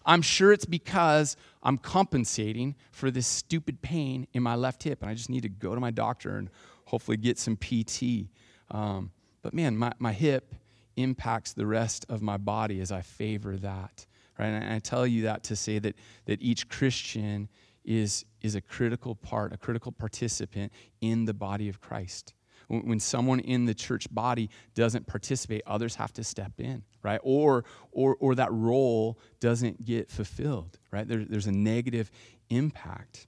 I'm 0.04 0.22
sure 0.22 0.52
it's 0.52 0.64
because 0.64 1.36
I'm 1.62 1.78
compensating 1.78 2.74
for 2.90 3.10
this 3.10 3.26
stupid 3.26 3.82
pain 3.82 4.26
in 4.32 4.42
my 4.42 4.54
left 4.54 4.82
hip, 4.82 5.02
and 5.02 5.10
I 5.10 5.14
just 5.14 5.30
need 5.30 5.42
to 5.42 5.48
go 5.48 5.74
to 5.74 5.80
my 5.80 5.90
doctor 5.90 6.36
and 6.36 6.50
hopefully 6.86 7.16
get 7.16 7.38
some 7.38 7.56
PT. 7.56 8.28
Um, 8.70 9.12
but 9.42 9.54
man, 9.54 9.76
my, 9.76 9.92
my 9.98 10.12
hip 10.12 10.54
impacts 10.96 11.52
the 11.52 11.66
rest 11.66 12.06
of 12.08 12.22
my 12.22 12.36
body 12.36 12.80
as 12.80 12.92
I 12.92 13.02
favor 13.02 13.56
that. 13.58 14.06
Right? 14.38 14.46
And 14.46 14.72
I 14.72 14.78
tell 14.78 15.06
you 15.06 15.22
that 15.22 15.44
to 15.44 15.56
say 15.56 15.78
that, 15.78 15.94
that 16.26 16.40
each 16.42 16.68
Christian 16.68 17.48
is, 17.84 18.24
is 18.40 18.54
a 18.54 18.60
critical 18.60 19.14
part, 19.14 19.52
a 19.52 19.56
critical 19.56 19.92
participant 19.92 20.72
in 21.00 21.24
the 21.24 21.34
body 21.34 21.68
of 21.68 21.80
Christ. 21.80 22.34
When 22.80 23.00
someone 23.00 23.40
in 23.40 23.66
the 23.66 23.74
church 23.74 24.06
body 24.10 24.48
doesn't 24.74 25.06
participate, 25.06 25.62
others 25.66 25.96
have 25.96 26.12
to 26.14 26.24
step 26.24 26.52
in, 26.58 26.84
right? 27.02 27.20
Or, 27.22 27.64
or, 27.90 28.16
or 28.18 28.34
that 28.36 28.50
role 28.50 29.18
doesn't 29.40 29.84
get 29.84 30.10
fulfilled, 30.10 30.78
right? 30.90 31.06
There, 31.06 31.24
there's 31.24 31.46
a 31.46 31.52
negative 31.52 32.10
impact. 32.48 33.26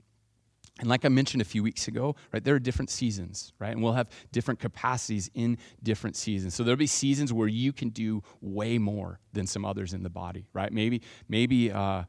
And 0.80 0.88
like 0.88 1.04
I 1.04 1.08
mentioned 1.08 1.42
a 1.42 1.44
few 1.44 1.62
weeks 1.62 1.88
ago, 1.88 2.16
right, 2.32 2.42
there 2.42 2.54
are 2.54 2.58
different 2.58 2.90
seasons, 2.90 3.52
right? 3.58 3.70
And 3.70 3.82
we'll 3.82 3.92
have 3.92 4.08
different 4.32 4.60
capacities 4.60 5.30
in 5.34 5.58
different 5.82 6.16
seasons. 6.16 6.54
So 6.54 6.64
there'll 6.64 6.76
be 6.76 6.86
seasons 6.86 7.32
where 7.32 7.46
you 7.46 7.72
can 7.72 7.90
do 7.90 8.22
way 8.40 8.78
more 8.78 9.20
than 9.34 9.46
some 9.46 9.64
others 9.64 9.92
in 9.92 10.02
the 10.02 10.10
body, 10.10 10.46
right? 10.52 10.72
Maybe, 10.72 11.02
maybe, 11.28 11.70
uh, 11.70 12.04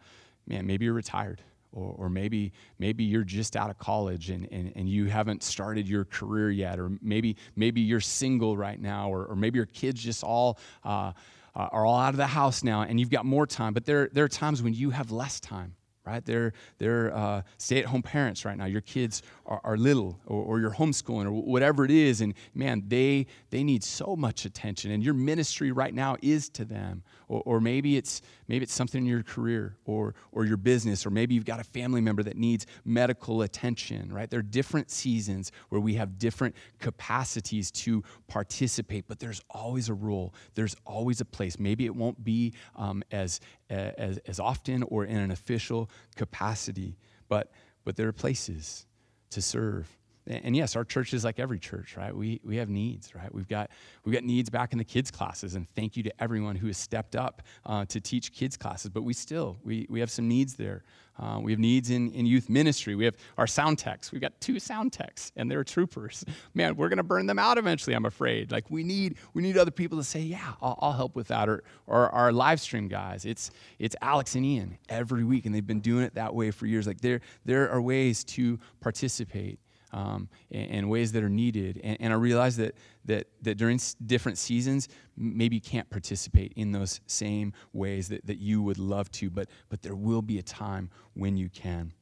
man, 0.48 0.66
maybe 0.66 0.86
you're 0.86 0.96
retired, 0.96 1.42
or, 1.76 1.96
or 1.98 2.10
maybe 2.10 2.52
maybe 2.80 3.04
you're 3.04 3.24
just 3.24 3.56
out 3.56 3.70
of 3.70 3.78
college 3.78 4.30
and, 4.30 4.48
and, 4.52 4.72
and 4.76 4.90
you 4.90 5.06
haven't 5.06 5.44
started 5.44 5.88
your 5.88 6.06
career 6.06 6.50
yet 6.50 6.80
or 6.80 6.92
maybe 7.02 7.36
maybe 7.56 7.82
you're 7.82 8.00
single 8.00 8.58
right 8.58 8.82
now 8.82 9.10
or, 9.10 9.26
or 9.26 9.36
maybe 9.36 9.58
your 9.58 9.68
kids 9.68 10.02
just 10.02 10.24
all 10.24 10.58
uh, 10.84 11.12
are 11.56 11.86
all 11.86 11.98
out 11.98 12.14
of 12.14 12.18
the 12.18 12.28
house 12.28 12.64
now 12.64 12.82
and 12.82 13.00
you've 13.00 13.12
got 13.12 13.26
more 13.26 13.46
time 13.46 13.74
but 13.74 13.86
there, 13.86 14.10
there 14.14 14.24
are 14.24 14.30
times 14.30 14.64
when 14.64 14.74
you 14.74 14.90
have 14.90 15.12
less 15.12 15.40
time 15.40 15.76
right? 16.06 16.24
They're, 16.24 16.54
they're 16.78 17.16
uh, 17.16 17.42
stay 17.58 17.80
at 17.80 17.86
home 17.86 18.04
parents 18.04 18.46
right 18.46 18.56
now. 18.56 18.66
Your 18.66 18.82
kids 18.82 19.24
are, 19.46 19.60
are 19.64 19.76
little, 19.76 20.20
or, 20.28 20.44
or, 20.44 20.60
you're 20.60 20.72
homeschooling, 20.72 21.26
or 21.26 21.32
whatever 21.32 21.84
it 21.84 21.90
is. 21.90 22.22
And 22.22 22.36
man, 22.54 22.84
they, 22.88 23.26
they 23.50 23.64
need 23.64 23.84
so 23.84 24.16
much 24.16 24.46
attention. 24.46 24.92
And 24.92 25.04
your 25.04 25.16
ministry 25.16 25.72
right 25.72 25.94
now 25.94 26.16
is 26.22 26.48
to 26.50 26.64
them. 26.64 27.04
Or, 27.28 27.42
or 27.46 27.62
maybe, 27.62 27.98
it's, 27.98 28.22
maybe 28.48 28.64
it's 28.64 28.74
something 28.74 29.02
in 29.02 29.10
your 29.10 29.24
career 29.24 29.78
or, 29.86 30.16
or 30.32 30.46
your 30.46 30.58
business, 30.58 31.06
or 31.06 31.10
maybe 31.10 31.36
you've 31.36 31.46
got 31.46 31.60
a 31.60 31.64
family 31.64 32.02
member 32.02 32.24
that 32.24 32.38
needs 32.38 32.66
medical 32.84 33.42
attention, 33.42 34.12
right? 34.14 34.30
There 34.30 34.40
are 34.40 34.44
different 34.44 34.92
seasons 34.92 35.52
where 35.70 35.82
we 35.82 35.96
have 35.96 36.18
different 36.18 36.56
capacities 36.80 37.72
to 37.72 38.04
participate, 38.28 39.08
but 39.08 39.20
there's 39.20 39.42
always 39.50 39.90
a 39.90 39.94
role, 39.94 40.34
there's 40.54 40.76
always 40.86 41.22
a 41.22 41.26
place. 41.26 41.60
Maybe 41.60 41.86
it 41.86 41.96
won't 41.96 42.24
be 42.24 42.54
um, 42.76 43.04
as, 43.12 43.40
as, 43.70 44.18
as 44.26 44.40
often 44.40 44.84
or 44.84 45.06
in 45.06 45.18
an 45.18 45.32
official 45.32 45.90
capacity, 46.16 46.98
but, 47.28 47.52
but 47.84 47.96
there 47.96 48.08
are 48.08 48.14
places 48.14 48.86
to 49.32 49.42
serve. 49.42 49.90
And 50.28 50.56
yes, 50.56 50.76
our 50.76 50.84
church 50.84 51.14
is 51.14 51.24
like 51.24 51.40
every 51.40 51.60
church, 51.60 51.96
right? 51.96 52.16
We, 52.16 52.42
we 52.44 52.58
have 52.58 52.68
needs, 52.68 53.14
right? 53.14 53.32
We've 53.34 53.48
got, 53.48 53.70
we've 54.04 54.14
got 54.14 54.24
needs 54.24 54.50
back 54.50 54.72
in 54.72 54.80
the 54.80 54.84
kids' 54.84 55.12
classes, 55.12 55.54
and 55.54 55.68
thank 55.76 55.96
you 55.96 56.04
to 56.04 56.22
everyone 56.22 56.56
who 56.56 56.68
has 56.68 56.78
stepped 56.78 57.16
up 57.16 57.44
uh, 57.66 57.86
to 57.86 58.02
teach 58.02 58.34
kids' 58.34 58.58
classes. 58.58 58.90
But 58.90 59.04
we 59.04 59.14
still, 59.14 59.58
we, 59.64 59.86
we 59.88 60.00
have 60.00 60.10
some 60.10 60.28
needs 60.28 60.56
there. 60.56 60.84
Uh, 61.18 61.40
we 61.42 61.52
have 61.52 61.60
needs 61.60 61.92
in, 61.92 62.12
in 62.12 62.26
youth 62.26 62.50
ministry. 62.50 62.96
We 62.96 63.06
have 63.06 63.16
our 63.38 63.48
sound 63.48 63.78
techs. 63.78 64.12
We've 64.12 64.20
got 64.20 64.40
two 64.42 64.60
sound 64.60 64.92
techs, 64.92 65.32
and 65.36 65.50
they're 65.50 65.64
troopers. 65.64 66.26
Man, 66.56 66.76
we're 66.76 66.90
going 66.90 66.98
to 66.98 67.04
burn 67.04 67.28
them 67.28 67.40
out 67.40 67.58
eventually, 67.58 67.96
I'm 67.96 68.06
afraid. 68.06 68.52
Like, 68.52 68.70
we 68.70 68.84
need, 68.84 69.18
we 69.34 69.44
need 69.44 69.58
other 69.58 69.72
people 69.72 69.98
to 70.00 70.04
say, 70.04 70.20
yeah, 70.20 70.54
I'll, 70.62 70.78
I'll 70.82 70.94
help 70.94 71.16
with 71.16 71.28
that. 71.28 71.48
Or, 71.48 71.64
or 71.88 72.10
our 72.10 72.32
live 72.32 72.60
stream 72.60 72.88
guys. 72.88 73.26
It's, 73.26 73.52
it's 73.80 73.96
Alex 74.02 74.36
and 74.36 74.46
Ian 74.46 74.78
every 74.90 75.24
week, 75.24 75.46
and 75.46 75.54
they've 75.54 75.66
been 75.66 75.82
doing 75.82 76.04
it 76.04 76.16
that 76.16 76.34
way 76.34 76.52
for 76.52 76.66
years. 76.66 76.88
Like, 76.88 77.00
there, 77.00 77.22
there 77.46 77.70
are 77.70 77.82
ways 77.82 78.24
to 78.26 78.60
participate 78.82 79.60
um, 79.96 80.28
in, 80.50 80.66
in, 80.66 80.90
ways 80.90 81.14
that 81.14 81.24
are 81.24 81.30
needed. 81.30 81.80
And, 81.82 81.98
and 82.02 82.14
I 82.14 82.18
realize 82.18 82.58
that, 82.58 82.76
that, 83.06 83.28
that 83.44 83.56
during 83.56 83.80
different 84.06 84.38
seasons, 84.38 84.90
maybe 85.16 85.56
you 85.56 85.62
can't 85.62 85.90
participate 85.90 86.52
in 86.58 86.74
those 86.74 87.00
same 87.08 87.54
ways 87.72 88.10
that, 88.10 88.28
that 88.28 88.38
you 88.38 88.62
would 88.62 88.78
love 88.78 89.10
to, 89.14 89.30
but, 89.30 89.48
but 89.70 89.82
there 89.82 89.96
will 89.96 90.22
be 90.22 90.38
a 90.38 90.44
time 90.44 90.90
when 91.14 91.38
you 91.38 91.48
can. 91.48 91.94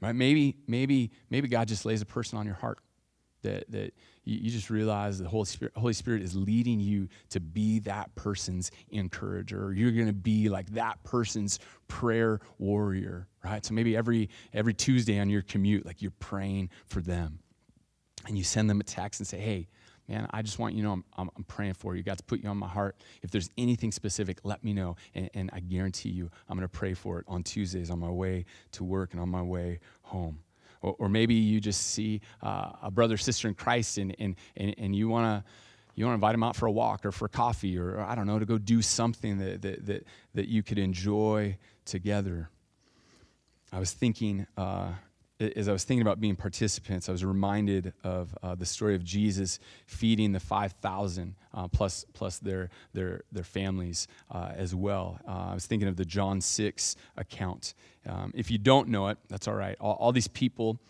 Right? 0.00 0.14
Maybe, 0.14 0.56
maybe, 0.68 1.10
maybe 1.28 1.48
God 1.48 1.66
just 1.66 1.84
lays 1.84 2.00
a 2.00 2.06
person 2.06 2.38
on 2.38 2.46
your 2.46 2.54
heart 2.54 2.78
that, 3.42 3.70
that 3.70 3.94
you, 4.24 4.38
you 4.38 4.50
just 4.50 4.70
realize 4.70 5.18
the 5.18 5.28
Holy 5.28 5.44
Spirit, 5.44 5.72
Holy 5.76 5.92
Spirit 5.92 6.22
is 6.22 6.34
leading 6.34 6.80
you 6.80 7.08
to 7.30 7.40
be 7.40 7.78
that 7.80 8.14
person's 8.14 8.70
encourager. 8.90 9.72
You're 9.72 9.92
going 9.92 10.06
to 10.06 10.12
be 10.12 10.48
like 10.48 10.70
that 10.70 11.02
person's 11.04 11.58
prayer 11.88 12.40
warrior, 12.58 13.28
right? 13.44 13.64
So 13.64 13.74
maybe 13.74 13.96
every, 13.96 14.28
every 14.52 14.74
Tuesday 14.74 15.18
on 15.18 15.30
your 15.30 15.42
commute, 15.42 15.86
like 15.86 16.02
you're 16.02 16.12
praying 16.18 16.70
for 16.86 17.00
them. 17.00 17.40
And 18.26 18.36
you 18.36 18.42
send 18.42 18.68
them 18.68 18.80
a 18.80 18.84
text 18.84 19.20
and 19.20 19.26
say, 19.26 19.38
hey, 19.38 19.68
man, 20.08 20.26
I 20.30 20.42
just 20.42 20.58
want 20.58 20.74
you 20.74 20.82
to 20.82 20.88
know 20.88 20.92
I'm, 20.94 21.04
I'm, 21.16 21.30
I'm, 21.36 21.44
praying 21.44 21.74
for 21.74 21.94
you. 21.94 22.02
God's 22.02 22.22
put 22.22 22.42
you 22.42 22.48
on 22.48 22.56
my 22.56 22.68
heart. 22.68 22.96
If 23.22 23.30
there's 23.30 23.50
anything 23.56 23.92
specific, 23.92 24.40
let 24.42 24.64
me 24.64 24.72
know. 24.72 24.96
And, 25.14 25.30
and 25.34 25.50
I 25.52 25.60
guarantee 25.60 26.10
you, 26.10 26.30
I'm 26.48 26.56
going 26.56 26.68
to 26.68 26.76
pray 26.76 26.94
for 26.94 27.20
it 27.20 27.24
on 27.28 27.42
Tuesdays 27.42 27.90
on 27.90 27.98
my 27.98 28.10
way 28.10 28.46
to 28.72 28.84
work 28.84 29.12
and 29.12 29.20
on 29.20 29.28
my 29.28 29.42
way 29.42 29.80
home. 30.02 30.40
Or, 30.82 30.96
or 30.98 31.08
maybe 31.08 31.34
you 31.34 31.60
just 31.60 31.82
see 31.88 32.20
uh, 32.42 32.72
a 32.82 32.90
brother 32.90 33.16
sister 33.16 33.48
in 33.48 33.54
Christ 33.54 33.98
and, 33.98 34.14
and, 34.18 34.36
and, 34.56 34.74
and 34.78 34.96
you 34.96 35.08
want 35.08 35.44
to 35.44 35.50
you 35.96 36.04
want 36.04 36.12
to 36.12 36.16
invite 36.16 36.34
them 36.34 36.42
out 36.42 36.54
for 36.54 36.66
a 36.66 36.70
walk 36.70 37.06
or 37.06 37.10
for 37.10 37.26
coffee 37.26 37.78
or, 37.78 37.94
or, 37.94 38.00
I 38.00 38.14
don't 38.14 38.26
know, 38.26 38.38
to 38.38 38.44
go 38.44 38.58
do 38.58 38.82
something 38.82 39.38
that, 39.38 39.62
that, 39.62 39.86
that, 39.86 40.06
that 40.34 40.46
you 40.46 40.62
could 40.62 40.78
enjoy 40.78 41.56
together. 41.86 42.50
I 43.72 43.78
was 43.78 43.92
thinking 43.92 44.46
uh, 44.58 44.92
as 45.38 45.68
I 45.68 45.72
was 45.72 45.84
thinking 45.84 46.02
about 46.02 46.20
being 46.20 46.36
participants, 46.36 47.08
I 47.08 47.12
was 47.12 47.24
reminded 47.24 47.92
of 48.02 48.36
uh, 48.42 48.54
the 48.54 48.64
story 48.64 48.94
of 48.94 49.04
Jesus 49.04 49.58
feeding 49.86 50.32
the 50.32 50.40
5,000 50.40 51.34
uh, 51.52 51.68
plus, 51.68 52.06
plus 52.14 52.38
their, 52.38 52.70
their, 52.94 53.22
their 53.32 53.44
families 53.44 54.08
uh, 54.30 54.52
as 54.54 54.74
well. 54.74 55.20
Uh, 55.28 55.48
I 55.50 55.54
was 55.54 55.66
thinking 55.66 55.88
of 55.88 55.96
the 55.96 56.04
John 56.04 56.40
6 56.40 56.96
account. 57.16 57.74
Um, 58.06 58.32
if 58.34 58.50
you 58.50 58.58
don't 58.58 58.88
know 58.88 59.08
it, 59.08 59.18
that's 59.28 59.46
all 59.46 59.54
right. 59.54 59.76
All, 59.78 59.94
all 59.94 60.12
these 60.12 60.28
people 60.28 60.80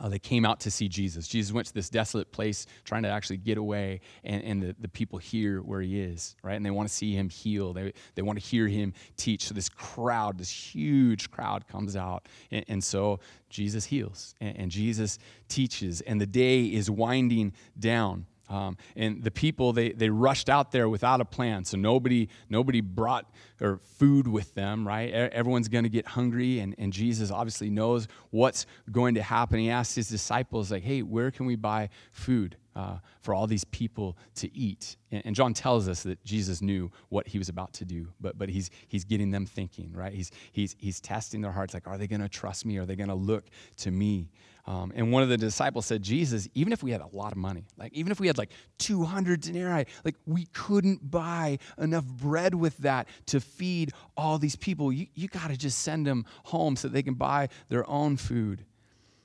uh, 0.00 0.08
they 0.08 0.18
came 0.18 0.44
out 0.44 0.60
to 0.60 0.70
see 0.70 0.88
Jesus. 0.88 1.28
Jesus 1.28 1.52
went 1.52 1.66
to 1.68 1.74
this 1.74 1.88
desolate 1.88 2.30
place 2.32 2.66
trying 2.84 3.02
to 3.02 3.08
actually 3.08 3.38
get 3.38 3.58
away, 3.58 4.00
and, 4.24 4.42
and 4.42 4.62
the, 4.62 4.76
the 4.80 4.88
people 4.88 5.18
hear 5.18 5.60
where 5.62 5.80
he 5.80 6.00
is, 6.00 6.36
right? 6.42 6.54
And 6.54 6.64
they 6.64 6.70
want 6.70 6.88
to 6.88 6.94
see 6.94 7.14
him 7.14 7.28
heal. 7.28 7.72
They, 7.72 7.92
they 8.14 8.22
want 8.22 8.38
to 8.40 8.44
hear 8.44 8.68
him 8.68 8.92
teach. 9.16 9.44
So 9.44 9.54
this 9.54 9.68
crowd, 9.68 10.38
this 10.38 10.50
huge 10.50 11.30
crowd 11.30 11.66
comes 11.68 11.96
out. 11.96 12.28
And, 12.50 12.64
and 12.68 12.84
so 12.84 13.20
Jesus 13.50 13.84
heals, 13.84 14.34
and, 14.40 14.56
and 14.56 14.70
Jesus 14.70 15.18
teaches, 15.48 16.00
and 16.02 16.20
the 16.20 16.26
day 16.26 16.64
is 16.64 16.90
winding 16.90 17.52
down. 17.78 18.26
Um, 18.48 18.76
and 18.94 19.22
the 19.22 19.30
people 19.30 19.72
they, 19.72 19.90
they 19.90 20.08
rushed 20.08 20.48
out 20.48 20.72
there 20.72 20.88
without 20.88 21.20
a 21.20 21.24
plan. 21.24 21.64
So 21.64 21.76
nobody 21.76 22.28
nobody 22.48 22.80
brought 22.80 23.30
or 23.60 23.80
food 23.98 24.28
with 24.28 24.54
them 24.54 24.86
right? 24.86 25.10
Everyone's 25.12 25.68
going 25.68 25.84
to 25.84 25.90
get 25.90 26.06
hungry 26.06 26.60
and, 26.60 26.74
and 26.78 26.92
jesus 26.92 27.30
obviously 27.30 27.70
knows 27.70 28.08
what's 28.30 28.66
going 28.90 29.14
to 29.14 29.22
happen. 29.22 29.58
He 29.58 29.70
asks 29.70 29.94
his 29.94 30.08
disciples 30.08 30.70
like 30.70 30.82
hey 30.82 31.02
where 31.02 31.30
can 31.30 31.46
we 31.46 31.56
buy 31.56 31.88
food 32.12 32.56
uh, 32.76 32.98
for 33.22 33.34
all 33.34 33.46
these 33.46 33.64
people 33.64 34.16
to 34.34 34.54
eat 34.56 34.96
and, 35.10 35.22
and, 35.24 35.34
john 35.34 35.52
tells 35.52 35.88
us 35.88 36.02
that 36.02 36.22
jesus 36.24 36.62
knew 36.62 36.90
what 37.08 37.26
he 37.26 37.38
was 37.38 37.48
about 37.48 37.72
to 37.72 37.84
do 37.84 38.06
but, 38.20 38.38
but 38.38 38.48
he's, 38.48 38.70
he's 38.86 39.04
getting 39.04 39.30
them 39.30 39.46
thinking 39.46 39.92
right 39.92 40.12
he's, 40.12 40.30
he's, 40.52 40.76
he's 40.78 41.00
testing 41.00 41.40
their 41.40 41.52
hearts 41.52 41.74
like 41.74 41.86
are 41.88 41.98
they 41.98 42.06
going 42.06 42.20
to 42.20 42.28
trust 42.28 42.64
me 42.64 42.78
are 42.78 42.86
they 42.86 42.96
going 42.96 43.08
to 43.08 43.14
look 43.14 43.46
to 43.76 43.90
me 43.90 44.28
um, 44.68 44.92
and 44.96 45.12
one 45.12 45.22
of 45.22 45.28
the 45.28 45.36
disciples 45.36 45.86
said, 45.86 46.02
Jesus, 46.02 46.48
even 46.54 46.72
if 46.72 46.82
we 46.82 46.90
had 46.90 47.00
a 47.00 47.06
lot 47.12 47.30
of 47.30 47.38
money, 47.38 47.66
like 47.78 47.92
even 47.92 48.10
if 48.10 48.18
we 48.18 48.26
had 48.26 48.36
like 48.36 48.50
200 48.78 49.40
denarii, 49.40 49.86
like 50.04 50.16
we 50.26 50.46
couldn't 50.46 51.08
buy 51.08 51.58
enough 51.78 52.04
bread 52.04 52.52
with 52.52 52.76
that 52.78 53.06
to 53.26 53.38
feed 53.38 53.92
all 54.16 54.38
these 54.38 54.56
people. 54.56 54.92
You, 54.92 55.06
you 55.14 55.28
got 55.28 55.50
to 55.50 55.56
just 55.56 55.78
send 55.78 56.04
them 56.04 56.24
home 56.44 56.74
so 56.74 56.88
they 56.88 57.04
can 57.04 57.14
buy 57.14 57.48
their 57.68 57.88
own 57.88 58.16
food. 58.16 58.64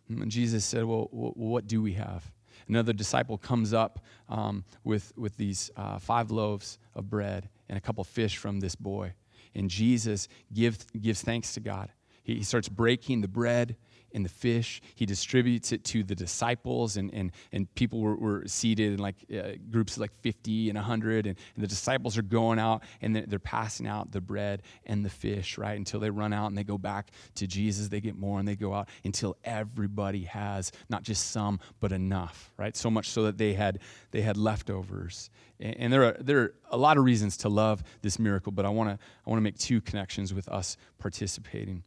And 0.09 0.29
Jesus 0.29 0.63
said, 0.63 0.83
Well, 0.83 1.07
what 1.11 1.65
do 1.65 1.81
we 1.81 1.93
have? 1.93 2.31
Another 2.67 2.93
disciple 2.93 3.37
comes 3.37 3.73
up 3.73 3.99
um, 4.29 4.63
with, 4.83 5.13
with 5.17 5.37
these 5.37 5.71
uh, 5.75 5.99
five 5.99 6.31
loaves 6.31 6.79
of 6.95 7.09
bread 7.09 7.49
and 7.69 7.77
a 7.77 7.81
couple 7.81 8.03
fish 8.03 8.37
from 8.37 8.59
this 8.59 8.75
boy. 8.75 9.13
And 9.55 9.69
Jesus 9.69 10.27
give, 10.53 10.77
gives 10.99 11.21
thanks 11.21 11.53
to 11.53 11.59
God. 11.59 11.89
He, 12.23 12.35
he 12.35 12.43
starts 12.43 12.69
breaking 12.69 13.21
the 13.21 13.27
bread 13.27 13.75
and 14.13 14.25
the 14.25 14.29
fish. 14.29 14.81
He 14.95 15.05
distributes 15.05 15.71
it 15.71 15.83
to 15.85 16.03
the 16.03 16.15
disciples, 16.15 16.97
and, 16.97 17.13
and, 17.13 17.31
and 17.51 17.73
people 17.75 17.99
were, 17.99 18.15
were 18.15 18.43
seated 18.47 18.93
in 18.93 18.99
like 18.99 19.15
uh, 19.33 19.53
groups 19.69 19.95
of 19.95 20.01
like 20.01 20.13
50 20.21 20.69
and 20.69 20.77
100. 20.77 21.27
And, 21.27 21.37
and 21.55 21.63
the 21.63 21.67
disciples 21.67 22.17
are 22.17 22.23
going 22.23 22.59
out 22.59 22.83
and 23.01 23.15
they're, 23.15 23.41
passing 23.41 23.87
out 23.87 24.11
the 24.11 24.21
bread 24.21 24.61
and 24.85 25.03
the 25.03 25.09
fish, 25.09 25.57
right? 25.57 25.75
Until 25.75 25.99
they 25.99 26.11
run 26.11 26.31
out 26.31 26.47
and 26.47 26.57
they 26.57 26.63
go 26.63 26.77
back 26.77 27.09
to 27.35 27.47
Jesus. 27.47 27.87
They 27.87 27.99
get 27.99 28.15
more 28.15 28.39
and 28.39 28.47
they 28.47 28.55
go 28.55 28.73
out 28.73 28.87
until 29.03 29.35
everybody 29.43 30.25
has 30.25 30.71
not 30.89 31.01
just 31.01 31.31
some, 31.31 31.59
but 31.79 31.91
enough, 31.91 32.51
right? 32.55 32.77
So 32.77 32.91
much 32.91 33.09
so 33.09 33.23
that 33.23 33.39
they 33.39 33.53
had, 33.53 33.79
they 34.11 34.21
had 34.21 34.37
leftovers. 34.37 35.31
And, 35.59 35.75
and 35.77 35.93
there, 35.93 36.03
are, 36.03 36.17
there 36.19 36.39
are 36.39 36.53
a 36.69 36.77
lot 36.77 36.97
of 36.97 37.03
reasons 37.03 37.35
to 37.37 37.49
love 37.49 37.83
this 38.03 38.19
miracle, 38.19 38.51
but 38.51 38.65
I 38.65 38.69
want 38.69 38.89
to 38.89 39.05
I 39.25 39.29
wanna 39.29 39.41
make 39.41 39.57
two 39.57 39.81
connections 39.81 40.33
with 40.33 40.47
us 40.47 40.77
participating. 40.99 41.83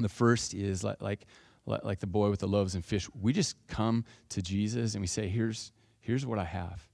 The 0.00 0.08
first 0.08 0.54
is 0.54 0.84
like, 0.84 1.00
like, 1.00 1.26
like 1.66 2.00
the 2.00 2.06
boy 2.06 2.30
with 2.30 2.40
the 2.40 2.48
loaves 2.48 2.74
and 2.74 2.84
fish. 2.84 3.08
We 3.20 3.32
just 3.32 3.56
come 3.66 4.04
to 4.30 4.42
Jesus 4.42 4.94
and 4.94 5.00
we 5.00 5.06
say, 5.06 5.28
here's, 5.28 5.72
here's 6.00 6.24
what 6.24 6.38
I 6.38 6.44
have. 6.44 6.88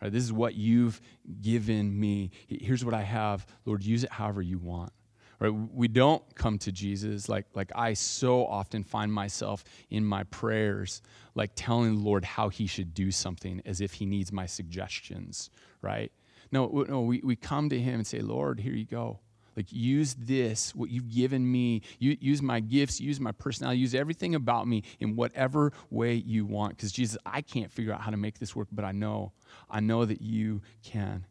Right, 0.00 0.12
this 0.12 0.22
is 0.22 0.32
what 0.32 0.54
you've 0.54 1.00
given 1.40 1.98
me. 1.98 2.30
Here's 2.46 2.84
what 2.84 2.92
I 2.92 3.02
have. 3.02 3.46
Lord, 3.64 3.82
use 3.82 4.04
it 4.04 4.12
however 4.12 4.42
you 4.42 4.58
want. 4.58 4.92
Right, 5.38 5.50
we 5.50 5.88
don't 5.88 6.22
come 6.34 6.58
to 6.60 6.72
Jesus 6.72 7.28
like, 7.28 7.46
like 7.54 7.70
I 7.74 7.92
so 7.94 8.46
often 8.46 8.84
find 8.84 9.12
myself 9.12 9.64
in 9.90 10.04
my 10.04 10.24
prayers, 10.24 11.02
like 11.34 11.50
telling 11.54 11.96
the 11.96 12.00
Lord 12.00 12.24
how 12.24 12.48
he 12.48 12.66
should 12.66 12.94
do 12.94 13.10
something 13.10 13.60
as 13.66 13.80
if 13.80 13.94
he 13.94 14.06
needs 14.06 14.32
my 14.32 14.46
suggestions, 14.46 15.50
right? 15.82 16.10
No, 16.52 16.84
no 16.88 17.02
we, 17.02 17.20
we 17.22 17.36
come 17.36 17.68
to 17.68 17.78
him 17.78 17.96
and 17.96 18.06
say, 18.06 18.20
Lord, 18.20 18.60
here 18.60 18.72
you 18.72 18.86
go. 18.86 19.20
Like, 19.56 19.72
use 19.72 20.14
this, 20.14 20.74
what 20.74 20.90
you've 20.90 21.08
given 21.08 21.50
me. 21.50 21.82
use 21.98 22.42
my 22.42 22.60
gifts, 22.60 23.00
use 23.00 23.18
my 23.18 23.32
personality, 23.32 23.80
use 23.80 23.94
everything 23.94 24.34
about 24.34 24.68
me 24.68 24.82
in 25.00 25.16
whatever 25.16 25.72
way 25.90 26.14
you 26.14 26.44
want. 26.44 26.76
Because, 26.76 26.92
Jesus, 26.92 27.16
I 27.24 27.40
can't 27.40 27.72
figure 27.72 27.92
out 27.92 28.02
how 28.02 28.10
to 28.10 28.16
make 28.16 28.38
this 28.38 28.54
work, 28.54 28.68
but 28.70 28.84
I 28.84 28.92
know. 28.92 29.32
I 29.70 29.80
know 29.80 30.04
that 30.04 30.20
you 30.20 30.60
can. 30.82 31.24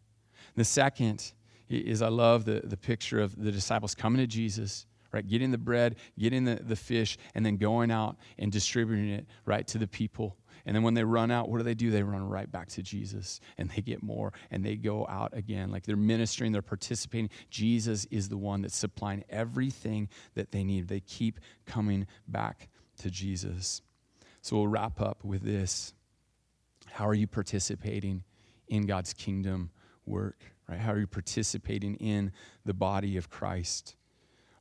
The 0.56 0.66
second 0.66 1.34
is 1.70 2.02
I 2.02 2.08
love 2.08 2.46
the, 2.46 2.62
the 2.64 2.78
picture 2.78 3.20
of 3.20 3.42
the 3.42 3.52
disciples 3.52 3.94
coming 3.94 4.20
to 4.22 4.28
Jesus, 4.28 4.86
right? 5.12 5.28
Getting 5.28 5.52
the 5.52 5.58
bread, 5.58 5.96
getting 6.18 6.46
the, 6.46 6.56
the 6.56 6.76
fish, 6.76 7.18
and 7.36 7.46
then 7.46 7.58
going 7.58 7.92
out 7.92 8.18
and 8.38 8.52
distributing 8.52 9.10
it, 9.10 9.26
right, 9.46 9.68
to 9.68 9.78
the 9.78 9.88
people. 9.88 10.36
And 10.66 10.76
then 10.76 10.84
when 10.84 10.96
they 10.96 11.04
run 11.04 11.30
out, 11.30 11.50
what 11.50 11.60
do 11.60 11.64
they 11.64 11.76
do? 11.76 11.92
They 11.92 12.04
run 12.04 12.28
right 12.28 12.52
back 12.52 12.70
to 12.70 12.82
Jesus 12.82 13.40
and 13.58 13.70
they 13.70 13.82
get 13.82 14.02
more 14.02 14.34
and 14.50 14.66
they 14.66 14.76
go 14.76 15.06
out 15.08 15.36
again. 15.38 15.72
Like 15.72 15.86
they're 15.86 15.96
ministering, 15.96 16.52
they're 16.52 16.62
participating. 16.62 17.30
Jesus 17.50 18.06
is 18.06 18.30
the 18.30 18.38
one 18.38 18.62
that's 18.62 18.76
supplying 18.76 19.24
everything 19.30 20.10
that 20.34 20.52
they 20.52 20.64
need. 20.64 20.88
They 20.88 21.02
keep 21.02 21.40
coming 21.66 22.08
back 22.28 22.70
to 22.98 23.12
Jesus. 23.12 23.82
So 24.42 24.58
we'll 24.58 24.68
wrap 24.68 25.02
up 25.02 25.24
with 25.24 25.44
this. 25.44 25.94
How 26.88 27.08
are 27.08 27.14
you 27.14 27.28
participating 27.28 28.24
in 28.68 28.86
God's 28.88 29.14
kingdom 29.14 29.70
work? 30.06 30.40
Right? 30.68 30.80
How 30.80 30.94
are 30.94 31.00
you 31.00 31.08
participating 31.08 31.96
in 31.96 32.32
the 32.64 32.74
body 32.74 33.18
of 33.18 33.30
Christ? 33.30 33.96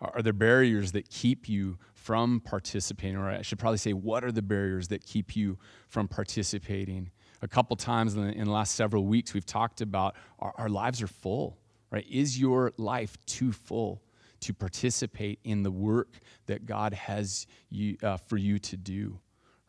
Are 0.00 0.20
there 0.20 0.34
barriers 0.34 0.92
that 0.92 1.08
keep 1.08 1.48
you 1.48 1.78
from 2.04 2.40
participating? 2.40 3.16
Or 3.16 3.30
I 3.30 3.42
should 3.42 3.58
probably 3.58 3.78
say, 3.78 3.94
what 3.94 4.24
are 4.24 4.32
the 4.32 4.42
barriers 4.42 4.88
that 4.88 5.04
keep 5.04 5.34
you 5.34 5.58
from 5.88 6.06
participating? 6.06 7.10
A 7.40 7.48
couple 7.48 7.76
times 7.76 8.14
in 8.14 8.26
the, 8.26 8.32
in 8.32 8.44
the 8.44 8.50
last 8.50 8.74
several 8.74 9.04
weeks, 9.06 9.32
we've 9.32 9.46
talked 9.46 9.80
about 9.80 10.14
our, 10.38 10.52
our 10.58 10.68
lives 10.68 11.00
are 11.00 11.06
full, 11.06 11.58
right? 11.90 12.06
Is 12.10 12.38
your 12.38 12.72
life 12.76 13.16
too 13.24 13.52
full 13.52 14.02
to 14.40 14.52
participate 14.52 15.38
in 15.44 15.62
the 15.62 15.70
work 15.70 16.18
that 16.44 16.66
God 16.66 16.92
has 16.92 17.46
you, 17.70 17.96
uh, 18.02 18.18
for 18.18 18.36
you 18.36 18.58
to 18.58 18.76
do? 18.76 19.18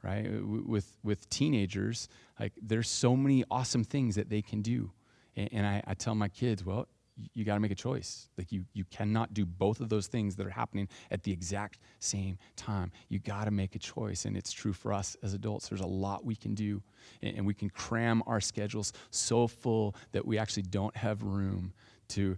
Right? 0.04 0.28
With, 0.44 0.98
with 1.04 1.28
teenagers, 1.30 2.10
like 2.40 2.54
there's 2.62 2.90
so 2.90 3.16
many 3.16 3.44
awesome 3.50 3.84
things 3.84 4.16
that 4.16 4.30
they 4.30 4.42
can 4.42 4.62
do. 4.62 4.92
And, 5.36 5.66
I, 5.66 5.82
I 5.88 5.94
tell 5.96 6.16
my 6.16 6.30
kids, 6.30 6.64
well, 6.64 6.88
you 7.34 7.46
got 7.46 7.54
to 7.56 7.60
make 7.60 7.72
a 7.72 7.76
choice. 7.76 8.28
Like 8.38 8.52
you, 8.52 8.66
you 8.74 8.84
cannot 8.86 9.34
do 9.34 9.46
both 9.46 9.80
of 9.80 9.90
those 9.90 10.08
things 10.08 10.36
that 10.36 10.46
are 10.46 10.52
happening 10.52 10.88
at 11.12 11.24
the 11.24 11.32
exact 11.32 11.80
same 12.00 12.38
time. 12.56 12.92
You 13.10 13.20
got 13.20 13.46
to 13.46 13.52
make 13.52 13.76
a 13.76 13.80
choice, 13.80 14.26
and 14.26 14.36
it's 14.36 14.52
true 14.52 14.74
for 14.74 14.92
us 14.92 15.16
as 15.24 15.34
adults. 15.34 15.70
There's 15.70 15.82
a 15.82 15.88
lot 15.88 16.26
we 16.26 16.36
can 16.36 16.54
do, 16.54 16.82
and, 17.22 17.46
we 17.46 17.54
can 17.54 17.70
cram 17.70 18.24
our 18.28 18.42
schedules 18.42 18.92
so 19.12 19.48
full 19.48 19.96
that 20.12 20.26
we 20.26 20.38
actually 20.38 20.64
don't 20.64 20.96
have 20.98 21.24
room 21.24 21.74
to 22.10 22.38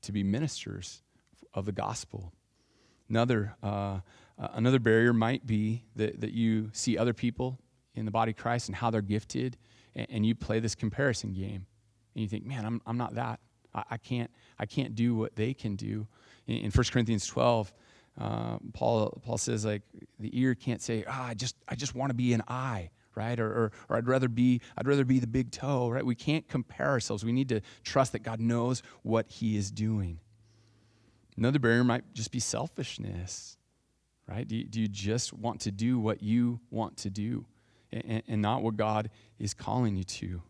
to 0.00 0.12
be 0.12 0.22
ministers 0.22 1.02
of 1.54 1.64
the 1.64 1.72
gospel. 1.72 2.32
Another, 3.08 3.56
uh, 3.62 3.98
another 4.38 4.78
barrier 4.78 5.12
might 5.12 5.46
be 5.46 5.82
that, 5.96 6.20
that 6.20 6.32
you 6.32 6.70
see 6.72 6.96
other 6.96 7.12
people 7.12 7.58
in 7.94 8.04
the 8.04 8.10
body 8.10 8.30
of 8.30 8.36
Christ 8.36 8.68
and 8.68 8.76
how 8.76 8.90
they're 8.90 9.02
gifted, 9.02 9.56
and, 9.96 10.06
and 10.10 10.26
you 10.26 10.34
play 10.34 10.60
this 10.60 10.74
comparison 10.74 11.32
game. 11.32 11.66
And 12.14 12.22
you 12.22 12.28
think, 12.28 12.46
man, 12.46 12.64
I'm, 12.64 12.80
I'm 12.86 12.96
not 12.96 13.14
that. 13.14 13.40
I, 13.90 13.96
can't, 13.96 14.30
I 14.58 14.66
can't 14.66 14.94
do 14.94 15.14
what 15.14 15.36
they 15.36 15.54
can 15.54 15.76
do. 15.76 16.06
In, 16.46 16.56
in 16.56 16.70
1 16.70 16.84
Corinthians 16.90 17.26
12, 17.26 17.72
uh, 18.20 18.58
Paul, 18.72 19.20
Paul 19.24 19.38
says, 19.38 19.64
like, 19.64 19.82
the 20.18 20.30
ear 20.38 20.54
can't 20.54 20.82
say, 20.82 21.04
ah, 21.08 21.28
I 21.28 21.34
just, 21.34 21.56
I 21.68 21.74
just 21.74 21.94
want 21.94 22.10
to 22.10 22.14
be 22.14 22.32
an 22.32 22.42
eye 22.48 22.90
right? 23.14 23.40
Or, 23.40 23.48
or, 23.48 23.72
or, 23.88 23.96
I'd 23.96 24.06
rather 24.06 24.28
be 24.28 24.60
I'd 24.76 24.86
rather 24.86 25.04
be 25.04 25.18
the 25.18 25.26
big 25.26 25.50
toe, 25.50 25.90
right? 25.90 26.06
We 26.06 26.14
can't 26.14 26.46
compare 26.46 26.86
ourselves. 26.86 27.24
We 27.24 27.32
need 27.32 27.48
to 27.48 27.60
trust 27.82 28.12
that 28.12 28.20
God 28.20 28.38
knows 28.38 28.80
what 29.02 29.28
He 29.28 29.56
is 29.56 29.72
doing. 29.72 30.20
Another 31.36 31.58
barrier 31.58 31.84
might 31.84 32.04
just 32.14 32.30
be 32.30 32.40
selfishness, 32.40 33.56
right? 34.28 34.46
Do 34.46 34.56
you, 34.56 34.64
do 34.64 34.80
you 34.80 34.88
just 34.88 35.32
want 35.32 35.60
to 35.62 35.72
do 35.72 35.98
what 35.98 36.22
you 36.22 36.60
want 36.70 36.96
to 36.98 37.10
do 37.10 37.44
and, 37.92 38.22
and 38.26 38.40
not 38.40 38.62
what 38.62 38.76
God 38.76 39.10
is 39.38 39.52
calling 39.52 39.96
you 39.96 40.04
to? 40.04 40.42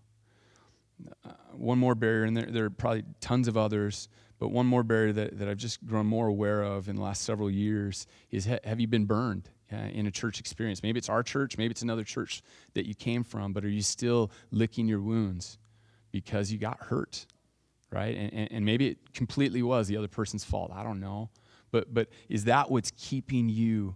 Uh, 1.24 1.30
one 1.52 1.78
more 1.78 1.94
barrier, 1.94 2.24
and 2.24 2.36
there, 2.36 2.46
there 2.46 2.64
are 2.66 2.70
probably 2.70 3.04
tons 3.20 3.48
of 3.48 3.56
others, 3.56 4.08
but 4.38 4.48
one 4.48 4.66
more 4.66 4.82
barrier 4.82 5.12
that, 5.12 5.38
that 5.38 5.48
I've 5.48 5.56
just 5.58 5.84
grown 5.86 6.06
more 6.06 6.28
aware 6.28 6.62
of 6.62 6.88
in 6.88 6.96
the 6.96 7.02
last 7.02 7.22
several 7.22 7.50
years 7.50 8.06
is 8.30 8.46
ha- 8.46 8.60
have 8.64 8.80
you 8.80 8.86
been 8.86 9.06
burned? 9.06 9.50
uh, 9.72 9.76
in 9.76 10.06
a 10.06 10.10
church 10.10 10.40
experience. 10.40 10.82
Maybe 10.82 10.98
it's 10.98 11.08
our 11.08 11.22
church, 11.22 11.58
maybe 11.58 11.72
it's 11.72 11.82
another 11.82 12.04
church 12.04 12.42
that 12.74 12.86
you 12.86 12.94
came 12.94 13.24
from, 13.24 13.52
but 13.52 13.64
are 13.64 13.68
you 13.68 13.82
still 13.82 14.30
licking 14.50 14.88
your 14.88 15.00
wounds 15.00 15.58
because 16.10 16.50
you 16.50 16.58
got 16.58 16.80
hurt, 16.80 17.26
right? 17.90 18.16
And, 18.16 18.32
and, 18.32 18.52
and 18.52 18.64
maybe 18.64 18.88
it 18.88 19.12
completely 19.12 19.62
was 19.62 19.88
the 19.88 19.96
other 19.96 20.08
person's 20.08 20.44
fault. 20.44 20.72
I 20.74 20.82
don't 20.82 21.00
know. 21.00 21.30
But, 21.70 21.92
but 21.92 22.08
is 22.28 22.44
that 22.44 22.70
what's 22.70 22.90
keeping 22.96 23.48
you 23.48 23.94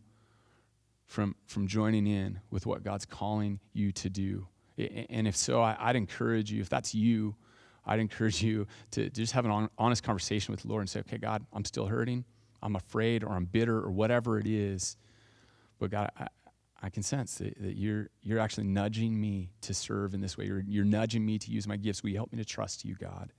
from, 1.06 1.36
from 1.46 1.66
joining 1.66 2.06
in 2.06 2.40
with 2.50 2.66
what 2.66 2.82
God's 2.82 3.06
calling 3.06 3.60
you 3.72 3.92
to 3.92 4.10
do? 4.10 4.46
And 4.78 5.28
if 5.28 5.36
so, 5.36 5.60
I, 5.60 5.86
would 5.86 5.96
encourage 5.96 6.50
you, 6.50 6.60
if 6.60 6.68
that's 6.68 6.94
you, 6.94 7.36
I'd 7.84 8.00
encourage 8.00 8.42
you 8.42 8.66
to, 8.92 9.04
to 9.04 9.10
just 9.10 9.32
have 9.32 9.44
an 9.44 9.68
honest 9.76 10.02
conversation 10.02 10.52
with 10.52 10.62
the 10.62 10.68
Lord 10.68 10.80
and 10.80 10.90
say, 10.90 11.00
okay, 11.00 11.18
God, 11.18 11.44
I'm 11.52 11.64
still 11.64 11.86
hurting. 11.86 12.24
I'm 12.62 12.76
afraid 12.76 13.24
or 13.24 13.30
I'm 13.32 13.44
bitter 13.44 13.76
or 13.78 13.90
whatever 13.90 14.38
it 14.38 14.46
is. 14.46 14.96
But 15.78 15.90
God, 15.90 16.10
I, 16.16 16.28
I 16.80 16.90
can 16.90 17.02
sense 17.02 17.36
that, 17.36 17.60
that, 17.60 17.76
you're, 17.76 18.08
you're 18.22 18.38
actually 18.38 18.64
nudging 18.64 19.20
me 19.20 19.50
to 19.62 19.74
serve 19.74 20.14
in 20.14 20.20
this 20.20 20.38
way. 20.38 20.46
You're, 20.46 20.64
you're 20.66 20.84
nudging 20.84 21.26
me 21.26 21.38
to 21.38 21.50
use 21.50 21.66
my 21.66 21.76
gifts. 21.76 22.02
Will 22.02 22.10
you 22.10 22.16
help 22.16 22.32
me 22.32 22.38
to 22.38 22.44
trust 22.44 22.84
you, 22.84 22.94
God? 22.94 23.32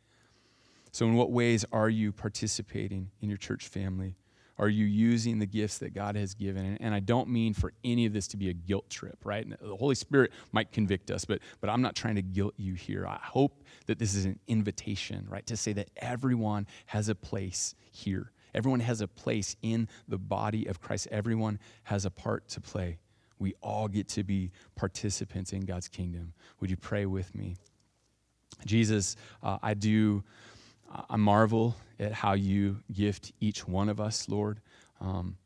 So, 0.92 1.08
in 1.08 1.16
what 1.16 1.32
ways 1.32 1.66
are 1.72 1.90
you 1.90 2.12
participating 2.12 3.10
in 3.20 3.30
your 3.30 3.38
church 3.38 3.68
family? 3.68 4.16
Are 4.58 4.70
you 4.70 4.86
using 4.86 5.40
the 5.40 5.46
gifts 5.46 5.80
that 5.80 5.94
God 5.94 6.16
has 6.16 6.34
given? 6.34 6.78
And, 6.80 6.94
I 6.94 7.00
don't 7.00 7.28
mean 7.30 7.54
for 7.54 7.74
any 7.84 8.06
of 8.06 8.14
this 8.14 8.28
to 8.30 8.38
be 8.38 8.50
a 8.50 8.54
guilt 8.54 8.90
trip, 8.90 9.18
right? 9.24 9.48
The 9.50 9.76
Holy 9.76 9.96
Spirit 9.96 10.32
might 10.52 10.72
convict 10.72 11.10
us, 11.10 11.26
but, 11.26 11.40
but 11.60 11.70
I'm 11.70 11.82
not 11.82 11.96
trying 11.96 12.16
to 12.16 12.22
guilt 12.22 12.54
you 12.58 12.76
here. 12.76 13.08
I 13.08 13.20
hope 13.22 13.64
that 13.88 13.98
this 13.98 14.14
is 14.14 14.26
an 14.26 14.40
invitation, 14.48 15.26
right? 15.28 15.46
To 15.48 15.58
say 15.58 15.74
that 15.74 15.90
everyone 15.98 16.68
has 16.86 17.10
a 17.10 17.16
place 17.16 17.74
here 17.92 18.32
Everyone 18.54 18.82
has 18.82 19.02
a 19.02 19.08
place 19.08 19.56
in 19.62 19.88
the 20.08 20.18
body 20.18 20.68
of 20.68 20.80
Christ, 20.80 21.08
everyone 21.12 21.60
has 21.84 22.06
a 22.06 22.12
part 22.12 22.48
to 22.50 22.62
play. 22.62 23.00
We 23.40 23.56
all 23.62 23.88
get 23.88 24.08
to 24.10 24.24
be 24.24 24.52
participants 24.76 25.54
in 25.54 25.62
God's 25.62 25.88
kingdom. 25.88 26.34
Would 26.60 26.70
you 26.70 26.78
pray 26.78 27.06
with 27.06 27.34
me? 27.36 27.56
Jesus, 28.66 29.16
uh, 29.42 29.58
I 29.62 29.74
do, 29.74 30.24
I 31.10 31.18
marvel 31.18 31.76
at 32.00 32.14
how 32.14 32.34
you 32.34 32.80
gift 32.92 33.32
each 33.40 33.68
one 33.68 33.90
of 33.90 34.00
us, 34.00 34.30
Lord. 34.30 34.60
Um, 35.02 35.38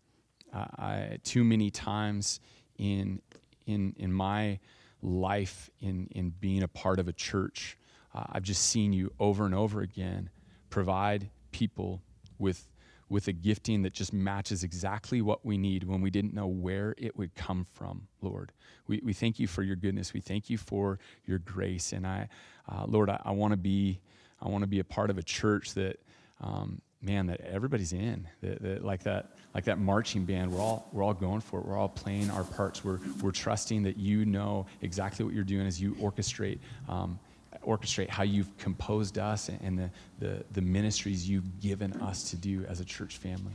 I, 0.53 1.19
too 1.23 1.43
many 1.43 1.69
times 1.69 2.39
in, 2.77 3.21
in, 3.65 3.95
in 3.97 4.11
my 4.11 4.59
life, 5.01 5.69
in, 5.79 6.07
in 6.11 6.29
being 6.39 6.63
a 6.63 6.67
part 6.67 6.99
of 6.99 7.07
a 7.07 7.13
church, 7.13 7.77
uh, 8.13 8.25
I've 8.31 8.43
just 8.43 8.63
seen 8.65 8.93
you 8.93 9.11
over 9.19 9.45
and 9.45 9.53
over 9.53 9.81
again 9.81 10.29
provide 10.69 11.29
people 11.51 12.01
with 12.39 12.69
with 13.09 13.27
a 13.27 13.31
gifting 13.31 13.83
that 13.83 13.93
just 13.93 14.11
matches 14.11 14.63
exactly 14.63 15.21
what 15.21 15.45
we 15.45 15.57
need 15.57 15.83
when 15.85 16.01
we 16.01 16.09
didn't 16.09 16.33
know 16.33 16.47
where 16.47 16.93
it 16.97 17.17
would 17.17 17.33
come 17.35 17.65
from, 17.73 18.07
Lord. 18.21 18.51
We, 18.87 19.01
we 19.03 19.13
thank 19.13 19.39
you 19.39 19.47
for 19.47 19.63
your 19.63 19.77
goodness. 19.77 20.13
We 20.13 20.19
thank 20.19 20.49
you 20.49 20.57
for 20.57 20.99
your 21.25 21.39
grace. 21.39 21.93
And 21.93 22.05
I, 22.05 22.27
uh, 22.69 22.83
Lord, 22.85 23.09
I, 23.09 23.21
I 23.23 23.31
want 23.31 23.51
to 23.51 23.57
be, 23.57 24.01
I 24.41 24.49
want 24.49 24.63
to 24.63 24.67
be 24.67 24.79
a 24.79 24.83
part 24.83 25.09
of 25.09 25.17
a 25.17 25.23
church 25.23 25.73
that, 25.73 25.99
um, 26.41 26.81
man, 27.01 27.27
that 27.27 27.41
everybody's 27.41 27.93
in, 27.93 28.27
that, 28.41 28.61
that, 28.61 28.85
like 28.85 29.03
that, 29.03 29.31
like 29.53 29.65
that 29.65 29.79
marching 29.79 30.25
band. 30.25 30.51
We're 30.51 30.61
all, 30.61 30.87
we're 30.91 31.03
all 31.03 31.13
going 31.13 31.41
for 31.41 31.59
it. 31.59 31.65
We're 31.65 31.77
all 31.77 31.89
playing 31.89 32.29
our 32.31 32.43
parts. 32.43 32.83
We're, 32.83 32.99
we're 33.21 33.31
trusting 33.31 33.83
that 33.83 33.97
you 33.97 34.25
know 34.25 34.67
exactly 34.81 35.25
what 35.25 35.33
you're 35.33 35.43
doing 35.43 35.67
as 35.67 35.81
you 35.81 35.93
orchestrate 35.95 36.59
um, 36.87 37.19
orchestrate 37.65 38.09
how 38.09 38.23
you've 38.23 38.55
composed 38.57 39.17
us 39.17 39.49
and 39.49 39.77
the, 39.77 39.89
the, 40.19 40.43
the 40.53 40.61
ministries 40.61 41.29
you've 41.29 41.59
given 41.59 41.93
us 42.01 42.29
to 42.29 42.35
do 42.37 42.65
as 42.65 42.79
a 42.79 42.85
church 42.85 43.17
family. 43.17 43.53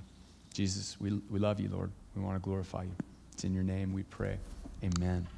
Jesus, 0.53 0.97
we, 1.01 1.13
we 1.31 1.39
love 1.39 1.59
you, 1.59 1.69
Lord. 1.69 1.91
We 2.15 2.23
want 2.23 2.37
to 2.37 2.41
glorify 2.41 2.83
you. 2.83 2.95
It's 3.33 3.45
in 3.45 3.55
your 3.55 3.65
name 3.65 3.93
we 3.93 4.03
pray. 4.03 4.37
Amen. 4.85 5.27